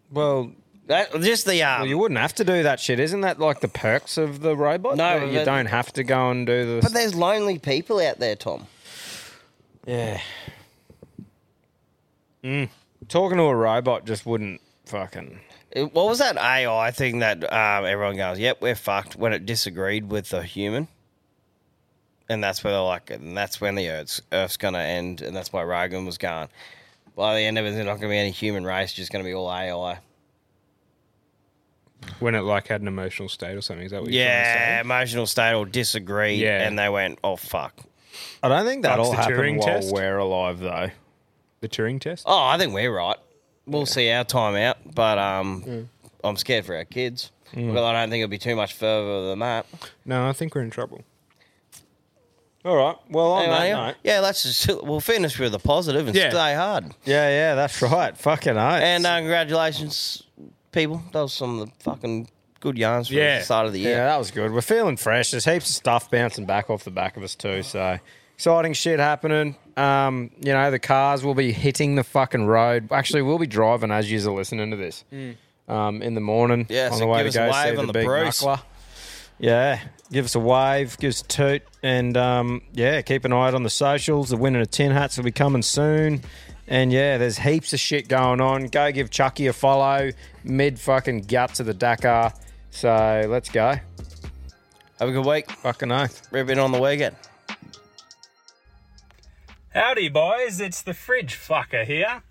Well, 0.10 0.52
that 0.88 1.12
just 1.22 1.46
the 1.46 1.62
um. 1.64 1.82
Well, 1.82 1.90
you 1.90 1.98
wouldn't 1.98 2.20
have 2.20 2.34
to 2.36 2.44
do 2.46 2.64
that 2.64 2.80
shit. 2.80 3.00
Isn't 3.00 3.22
that 3.22 3.40
like 3.40 3.60
the 3.60 3.68
perks 3.68 4.18
of 4.18 4.40
the 4.40 4.56
robot? 4.56 4.96
No, 4.96 5.26
you 5.26 5.40
but- 5.40 5.46
don't 5.46 5.66
have 5.66 5.92
to 5.94 6.04
go 6.04 6.30
and 6.32 6.48
do 6.48 6.76
the. 6.76 6.82
But 6.82 6.94
there's 6.94 7.14
lonely 7.14 7.60
people 7.60 8.00
out 8.00 8.20
there, 8.20 8.36
Tom. 8.36 8.68
Yeah. 9.86 10.22
Mm. 12.44 12.70
Talking 13.08 13.38
to 13.38 13.44
a 13.44 13.56
robot 13.56 14.06
just 14.06 14.26
wouldn't 14.26 14.62
fucking. 14.86 15.40
It- 15.72 15.94
What 15.94 16.08
was 16.08 16.20
that 16.20 16.38
AI 16.38 16.92
thing 16.92 17.20
that 17.20 17.44
um, 17.52 17.86
everyone 17.86 18.18
goes, 18.18 18.40
"Yep, 18.40 18.62
we're 18.62 18.76
fucked" 18.76 19.16
when 19.16 19.34
it 19.34 19.46
disagreed 19.46 20.10
with 20.10 20.30
the 20.30 20.42
human, 20.44 20.88
and 22.30 22.44
that's 22.44 22.64
where 22.64 22.74
they're 22.74 22.82
like, 22.82 23.10
and 23.12 23.36
that's 23.38 23.60
when 23.62 23.76
the 23.76 23.90
Earth's 23.90 24.22
Earth's 24.32 24.58
gonna 24.58 24.80
end, 24.80 25.22
and 25.22 25.36
that's 25.36 25.52
why 25.54 25.64
Rogan 25.64 26.06
was 26.06 26.18
gone. 26.18 26.50
By 27.16 27.36
the 27.36 27.42
end 27.42 27.58
of 27.58 27.66
it, 27.66 27.72
there's 27.72 27.86
not 27.86 27.96
gonna 27.96 28.10
be 28.10 28.18
any 28.18 28.32
human 28.32 28.66
race; 28.66 28.94
just 28.94 29.12
gonna 29.12 29.24
be 29.24 29.34
all 29.34 29.52
AI. 29.52 30.00
When 32.20 32.36
it 32.36 32.42
like 32.42 32.68
had 32.68 32.82
an 32.82 32.88
emotional 32.88 33.30
state 33.30 33.56
or 33.58 33.62
something. 33.62 33.86
Is 33.86 33.92
that 33.92 34.02
what 34.02 34.12
you're 34.12 34.24
trying 34.24 34.44
to 34.44 34.50
say? 34.54 34.60
Yeah, 34.60 34.82
emotional 34.82 35.26
state 35.26 35.54
or 35.54 35.66
disagreed, 35.66 36.40
Yeah. 36.40 36.66
and 36.68 36.78
they 36.78 36.88
went, 36.90 37.20
"Oh 37.24 37.36
fuck." 37.36 37.74
I 38.42 38.48
don't 38.48 38.66
think 38.66 38.84
That's 38.84 38.92
that'll 38.94 39.12
the 39.12 39.18
happen 39.18 39.36
Turing 39.36 39.58
while 39.58 39.68
test? 39.68 39.94
we're 39.94 40.18
alive, 40.18 40.60
though. 40.60 40.90
The 41.62 41.70
Turing 41.70 42.00
test? 42.00 42.24
Oh, 42.28 42.44
I 42.46 42.58
think 42.58 42.74
we're 42.74 42.94
right. 42.96 43.18
We'll 43.66 43.86
see 43.86 44.12
our 44.12 44.24
time 44.24 44.56
out, 44.56 44.78
but 44.94 45.18
um, 45.18 45.90
I'm 46.24 46.38
scared 46.38 46.66
for 46.66 46.76
our 46.76 46.86
kids. 46.86 47.32
Mm. 47.54 47.74
But 47.74 47.84
I 47.84 47.94
don't 48.02 48.10
think 48.10 48.22
it'll 48.24 48.30
be 48.32 48.38
too 48.38 48.56
much 48.56 48.74
further 48.74 49.30
than 49.30 49.40
that. 49.40 49.66
No, 50.06 50.28
I 50.28 50.34
think 50.34 50.54
we're 50.54 50.62
in 50.62 50.70
trouble. 50.70 51.02
All 52.64 52.76
right. 52.76 52.96
Well, 53.10 53.32
on 53.34 53.44
Anyway, 53.44 53.58
that 53.60 53.68
yeah, 53.68 53.86
note. 53.88 53.96
yeah, 54.04 54.20
let's 54.22 54.42
just 54.44 54.84
we'll 54.84 55.00
finish 55.00 55.38
with 55.40 55.52
the 55.52 55.60
positive 55.60 56.08
and 56.08 56.16
Yeah. 56.16 56.30
stay 56.32 56.56
hard. 56.56 56.86
Yeah, 57.06 57.30
yeah, 57.30 57.56
that's 57.56 57.80
right. 57.82 58.18
Fucking 58.18 58.58
oath. 58.58 58.82
And 58.82 59.06
uh, 59.06 59.20
congratulations, 59.20 60.24
people. 60.72 61.04
That 61.14 61.22
was 61.22 61.34
some 61.34 61.60
of 61.60 61.68
the 61.68 61.74
fucking 61.84 62.28
good 62.60 62.78
yarns 62.78 63.10
for 63.10 63.14
the 63.16 63.42
start 63.42 63.68
of 63.68 63.74
the 63.74 63.80
year. 63.80 63.92
Yeah, 63.98 64.06
that 64.06 64.18
was 64.18 64.32
good. 64.32 64.52
We're 64.52 64.62
feeling 64.62 64.98
fresh. 64.98 65.30
There's 65.30 65.46
heaps 65.46 65.70
of 65.70 65.76
stuff 65.76 66.10
bouncing 66.10 66.46
back 66.48 66.72
off 66.72 66.84
the 66.84 66.92
back 66.92 67.18
of 67.18 67.24
us 67.24 67.36
too. 67.36 67.62
So 67.62 68.00
exciting 68.34 68.74
shit 68.74 69.00
happening. 69.00 69.56
Um, 69.78 70.32
you 70.40 70.54
know, 70.54 70.72
the 70.72 70.80
cars 70.80 71.24
will 71.24 71.36
be 71.36 71.52
hitting 71.52 71.96
the 71.96 72.04
fucking 72.04 72.46
road. 72.46 72.92
Actually, 72.92 73.24
we'll 73.24 73.40
be 73.40 73.48
driving 73.48 73.92
as 73.92 74.10
you're 74.12 74.32
listening 74.34 74.72
to 74.72 74.78
this. 74.78 75.04
Mm. 75.12 75.36
Um, 75.68 76.02
in 76.04 76.14
the 76.14 76.22
morning 76.22 76.68
Yeah, 76.70 76.88
on 76.88 76.94
so 76.94 77.00
the 77.00 77.08
way 77.08 77.24
give 77.24 77.34
to 77.34 77.40
go 77.40 77.52
see 77.52 77.70
on 77.70 77.76
the 77.76 77.86
the 77.88 77.94
big 77.94 78.06
Bruce. 78.06 78.44
knuckler. 78.44 78.62
Yeah, 79.40 79.82
give 80.12 80.26
us 80.26 80.36
a 80.36 80.40
wave, 80.40 80.98
give 81.00 81.10
us 81.10 81.22
a 81.22 81.26
toot, 81.26 81.64
and 81.84 82.16
um, 82.16 82.62
yeah, 82.72 83.02
keep 83.02 83.26
an 83.26 83.34
eye 83.34 83.48
out 83.48 83.56
on 83.56 83.64
the 83.64 83.70
socials. 83.70 84.30
The 84.30 84.38
winning 84.38 84.62
of 84.62 84.70
tin 84.70 84.92
hats 84.92 85.18
will 85.18 85.26
be 85.26 85.32
coming 85.32 85.64
soon. 85.64 86.22
And 86.68 86.92
yeah, 86.92 87.18
there's 87.18 87.38
heaps 87.40 87.74
of 87.74 87.80
shit 87.80 88.08
going 88.08 88.42
on. 88.42 88.68
Go 88.68 88.92
give 88.92 89.10
Chucky 89.10 89.48
a 89.48 89.54
follow. 89.54 90.12
Mid 90.44 90.80
fucking 90.80 91.22
guts 91.22 91.60
of 91.60 91.66
the 91.66 91.74
Dakar. 91.74 92.34
So 92.72 93.26
let's 93.28 93.50
go. 93.50 93.76
Have 95.00 95.10
a 95.10 95.12
good 95.12 95.26
week. 95.26 95.52
Fucking 95.52 95.92
oath. 95.92 96.28
Rip 96.32 96.50
on 96.58 96.72
the 96.72 96.80
weekend. 96.82 97.16
Howdy, 99.76 100.08
boys. 100.08 100.62
It's 100.62 100.82
the 100.82 100.94
fridge 100.94 101.36
fucker 101.36 101.84
here. 101.84 102.24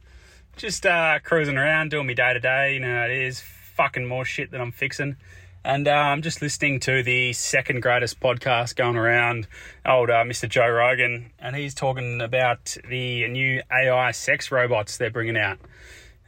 Just 0.56 0.86
uh, 0.86 1.18
cruising 1.22 1.58
around, 1.58 1.90
doing 1.90 2.06
me 2.06 2.14
day 2.14 2.32
to 2.32 2.40
day. 2.40 2.72
You 2.72 2.80
know, 2.80 3.04
it 3.04 3.10
is 3.10 3.42
fucking 3.74 4.06
more 4.06 4.24
shit 4.24 4.50
that 4.52 4.62
I'm 4.62 4.72
fixing. 4.72 5.16
And 5.62 5.86
uh, 5.86 5.90
I'm 5.90 6.22
just 6.22 6.40
listening 6.40 6.80
to 6.80 7.02
the 7.02 7.34
second 7.34 7.82
greatest 7.82 8.18
podcast 8.18 8.76
going 8.76 8.96
around, 8.96 9.46
old 9.84 10.08
uh, 10.08 10.24
Mr. 10.24 10.48
Joe 10.48 10.70
Rogan. 10.70 11.32
And 11.38 11.54
he's 11.54 11.74
talking 11.74 12.22
about 12.22 12.78
the 12.88 13.28
new 13.28 13.60
AI 13.70 14.12
sex 14.12 14.50
robots 14.50 14.96
they're 14.96 15.10
bringing 15.10 15.36
out. 15.36 15.58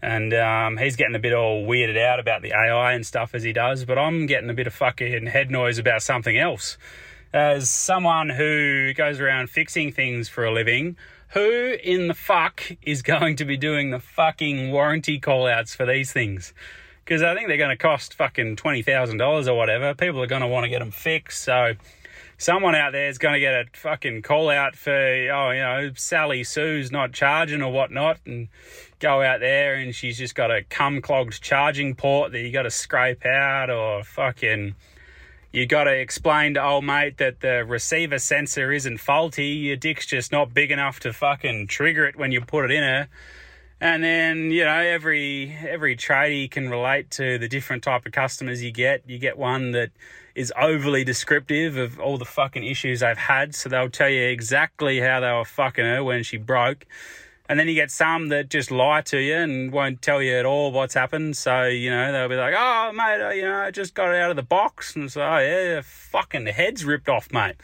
And 0.03 0.35
um, 0.35 0.77
he's 0.77 0.97
getting 0.97 1.17
a 1.17 1.19
bit 1.19 1.33
all 1.33 1.65
weirded 1.65 1.99
out 1.99 2.21
about 2.21 2.43
the 2.43 2.53
AI 2.53 2.93
and 2.93 3.07
stuff 3.07 3.35
as 3.35 3.43
he 3.43 3.55
does. 3.55 3.87
But 3.87 3.97
I'm 3.97 4.27
getting 4.27 4.51
a 4.51 4.55
bit 4.55 4.67
of 4.67 4.75
fucking 4.75 5.29
head 5.29 5.51
noise 5.51 5.79
about 5.79 6.03
something 6.03 6.37
else 6.37 6.77
as 7.37 7.69
someone 7.69 8.31
who 8.31 8.95
goes 8.95 9.21
around 9.21 9.51
fixing 9.51 9.93
things 9.93 10.27
for 10.27 10.47
a 10.47 10.51
living, 10.51 10.97
who 11.35 11.77
in 11.85 12.09
the 12.09 12.15
fuck 12.15 12.63
is 12.81 13.03
going 13.03 13.37
to 13.37 13.45
be 13.45 13.59
doing 13.59 13.91
the 13.91 14.01
fucking 14.01 14.71
warranty 14.73 15.21
call 15.21 15.47
outs 15.47 15.75
for 15.75 15.85
these 15.85 16.11
things? 16.11 16.55
Because 17.05 17.23
I 17.23 17.35
think 17.35 17.49
they're 17.49 17.59
going 17.59 17.69
to 17.69 17.77
cost 17.77 18.15
fucking 18.15 18.57
$20,000 18.57 19.49
or 19.49 19.55
whatever. 19.55 19.95
People 19.95 20.23
are 20.23 20.27
going 20.27 20.41
to 20.41 20.49
want 20.49 20.65
to 20.65 20.71
get 20.71 20.79
them 20.79 20.91
fixed. 20.91 21.43
So 21.43 21.75
someone 22.39 22.75
out 22.75 22.93
there 22.93 23.11
is 23.11 23.19
going 23.19 23.35
to 23.35 23.41
get 23.41 23.53
a 23.55 23.65
fucking 23.75 24.23
call 24.23 24.49
out 24.49 24.75
for, 24.75 24.91
oh, 24.91 25.51
you 25.51 25.61
know, 25.61 25.91
Sally 25.95 26.43
Sue's 26.43 26.91
not 26.91 27.13
charging 27.13 27.61
or 27.61 27.71
whatnot. 27.71 28.19
And 28.25 28.49
go 28.99 29.23
out 29.23 29.41
there 29.41 29.75
and 29.75 29.95
she's 29.95 30.17
just 30.17 30.35
got 30.35 30.51
a 30.51 30.65
cum 30.65 31.03
clogged 31.03 31.43
charging 31.43 31.97
port 31.97 32.33
that 32.33 32.41
you 32.41 32.51
got 32.51 32.63
to 32.63 32.71
scrape 32.71 33.27
out 33.27 33.69
or 33.69 34.03
fucking 34.03 34.75
you 35.57 35.65
got 35.65 35.85
to 35.85 35.91
explain 35.91 36.53
to 36.53 36.63
old 36.63 36.85
mate 36.85 37.17
that 37.17 37.41
the 37.41 37.65
receiver 37.65 38.19
sensor 38.19 38.73
isn't 38.73 38.99
faulty. 38.99 39.47
Your 39.47 39.77
dick's 39.77 40.05
just 40.05 40.31
not 40.31 40.53
big 40.53 40.71
enough 40.71 41.01
to 41.01 41.15
fucking 41.15 41.69
trigger 41.69 42.05
it 42.05 42.15
when 42.15 42.31
you 42.31 42.43
put 42.43 42.67
it 42.67 42.71
in 42.71 42.83
her. 42.83 43.09
And 43.81 44.05
then 44.05 44.51
you 44.51 44.65
know 44.65 44.77
every 44.77 45.57
every 45.67 45.97
tradie 45.97 46.51
can 46.51 46.69
relate 46.69 47.11
to 47.13 47.39
the 47.39 47.49
different 47.49 47.83
type 47.83 48.05
of 48.05 48.13
customers 48.13 48.63
you 48.63 48.71
get. 48.71 49.09
You 49.09 49.19
get 49.19 49.39
one 49.39 49.71
that 49.71 49.93
is 50.35 50.53
overly 50.61 51.05
descriptive 51.05 51.79
of 51.79 51.99
all 51.99 52.19
the 52.19 52.27
fucking 52.27 52.65
issues 52.65 53.01
they've 53.01 53.17
had, 53.17 53.55
so 53.55 53.71
they'll 53.71 53.89
tell 53.89 54.11
you 54.11 54.25
exactly 54.25 55.01
how 55.01 55.21
they 55.21 55.33
were 55.33 55.47
fucking 55.47 55.87
her 55.87 56.05
when 56.05 56.23
she 56.23 56.37
broke. 56.37 56.85
And 57.49 57.61
then 57.61 57.69
you 57.69 57.75
get 57.75 57.91
some 57.91 58.29
that 58.29 58.51
just 58.51 58.71
lie 58.71 59.03
to 59.03 59.19
you 59.19 59.37
and 59.37 59.73
won't 59.73 60.03
tell 60.03 60.21
you 60.21 60.35
at 60.35 60.45
all 60.45 60.73
what's 60.73 60.95
happened. 60.95 61.37
So, 61.37 61.65
you 61.65 61.91
know, 61.91 62.11
they'll 62.11 62.29
be 62.29 62.35
like, 62.35 62.55
oh, 62.57 62.93
mate, 62.93 63.25
uh, 63.25 63.31
you 63.31 63.43
know, 63.43 63.55
I 63.55 63.71
just 63.71 63.95
got 63.95 64.13
it 64.13 64.21
out 64.21 64.31
of 64.31 64.37
the 64.37 64.43
box. 64.43 64.97
And 64.97 65.11
so, 65.11 65.23
oh, 65.23 65.39
yeah, 65.39 65.81
fucking 65.85 66.47
head's 66.47 66.85
ripped 66.85 67.09
off, 67.09 67.33
mate. 67.33 67.55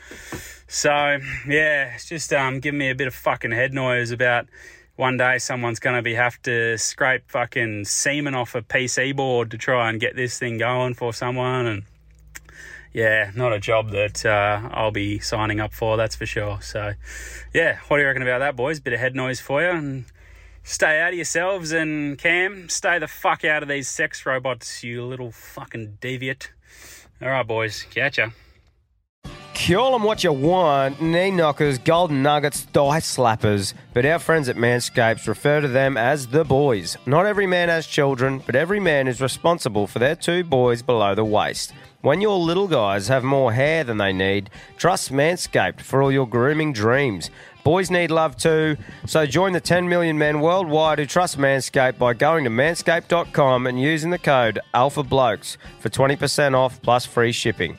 So, 0.69 1.19
yeah, 1.49 1.95
it's 1.95 2.09
just 2.09 2.33
um, 2.33 2.61
giving 2.61 2.79
me 2.79 2.91
a 2.91 2.95
bit 2.95 3.09
of 3.09 3.15
fucking 3.15 3.51
head 3.51 3.75
noise 3.75 4.13
about 4.13 4.47
one 4.97 5.17
day 5.17 5.39
someone's 5.39 5.81
going 5.81 5.97
to 5.97 6.03
be 6.03 6.15
have 6.15 6.41
to 6.43 6.79
scrape 6.79 7.29
fucking 7.29 7.85
semen 7.85 8.35
off 8.35 8.55
a 8.55 8.63
PC 8.63 9.17
board 9.17 9.51
to 9.51 9.59
try 9.59 9.91
and 9.91 10.01
get 10.01 10.15
this 10.15 10.39
thing 10.39 10.59
going 10.59 10.95
for 10.95 11.13
someone. 11.13 11.67
And 11.67 11.83
yeah, 12.93 13.31
not 13.35 13.53
a 13.53 13.59
job 13.59 13.91
that 13.91 14.25
uh, 14.25 14.69
I'll 14.71 14.91
be 14.91 15.19
signing 15.19 15.61
up 15.61 15.73
for, 15.73 15.97
that's 15.97 16.17
for 16.17 16.27
sure. 16.27 16.61
So, 16.61 16.93
yeah, 17.55 17.79
what 17.89 17.97
do 17.97 18.03
you 18.03 18.07
reckon 18.07 18.23
about 18.23 18.41
that, 18.41 18.57
boys? 18.57 18.81
Bit 18.81 18.93
of 18.93 19.01
head 19.01 19.15
noise 19.15 19.41
for 19.41 19.63
you. 19.63 19.71
And 19.71 20.05
stay 20.63 21.01
out 21.01 21.11
of 21.11 21.15
yourselves. 21.15 21.73
And 21.73 22.19
Cam, 22.19 22.69
stay 22.69 22.99
the 22.99 23.09
fuck 23.09 23.45
out 23.45 23.63
of 23.63 23.69
these 23.69 23.89
sex 23.89 24.27
robots, 24.27 24.83
you 24.85 25.05
little 25.05 25.33
fucking 25.33 25.99
deviant. 26.01 26.49
All 27.21 27.29
right, 27.29 27.47
boys, 27.47 27.87
catcha. 27.91 28.33
Call 29.55 29.93
them 29.93 30.03
what 30.03 30.25
you 30.25 30.33
want, 30.33 31.01
knee 31.01 31.31
knockers, 31.31 31.79
golden 31.79 32.23
nuggets, 32.23 32.63
thigh 32.63 32.99
slappers. 32.99 33.75
But 33.95 34.05
our 34.05 34.19
friends 34.19 34.49
at 34.49 34.57
Manscapes 34.57 35.29
refer 35.29 35.61
to 35.61 35.69
them 35.69 35.97
as 35.97 36.27
the 36.27 36.45
boys. 36.45 36.97
Not 37.07 37.27
every 37.27 37.47
man 37.47 37.69
has 37.69 37.87
children, 37.87 38.43
but 38.45 38.57
every 38.57 38.81
man 38.81 39.07
is 39.07 39.21
responsible 39.21 39.87
for 39.87 40.01
their 40.01 40.17
two 40.17 40.43
boys 40.43 40.83
below 40.83 41.15
the 41.15 41.25
waist. 41.25 41.73
When 42.03 42.21
your 42.21 42.37
little 42.37 42.67
guys 42.67 43.07
have 43.07 43.23
more 43.23 43.53
hair 43.53 43.85
than 43.85 43.99
they 43.99 44.13
need, 44.13 44.51
trust 44.77 45.13
Manscaped 45.13 45.81
for 45.81 46.03
all 46.03 46.11
your 46.11 46.27
grooming 46.27 46.73
dreams. 46.73 47.31
Boys 47.63 47.93
need 47.93 48.11
love 48.11 48.37
too, 48.37 48.77
so 49.07 49.25
join 49.25 49.53
the 49.53 49.61
10 49.61 49.89
million 49.89 50.19
men 50.19 50.41
worldwide 50.41 50.99
who 50.99 51.07
trust 51.07 51.39
Manscaped 51.39 51.99
by 51.99 52.13
going 52.13 52.43
to 52.43 52.51
manscaped.com 52.51 53.69
and 53.69 53.81
using 53.81 54.11
the 54.11 54.19
code 54.19 54.59
ALPHABLOKES 54.75 55.59
for 55.79 55.91
20% 55.91 56.57
off 56.57 56.83
plus 56.83 57.07
free 57.07 57.31
shipping. 57.31 57.79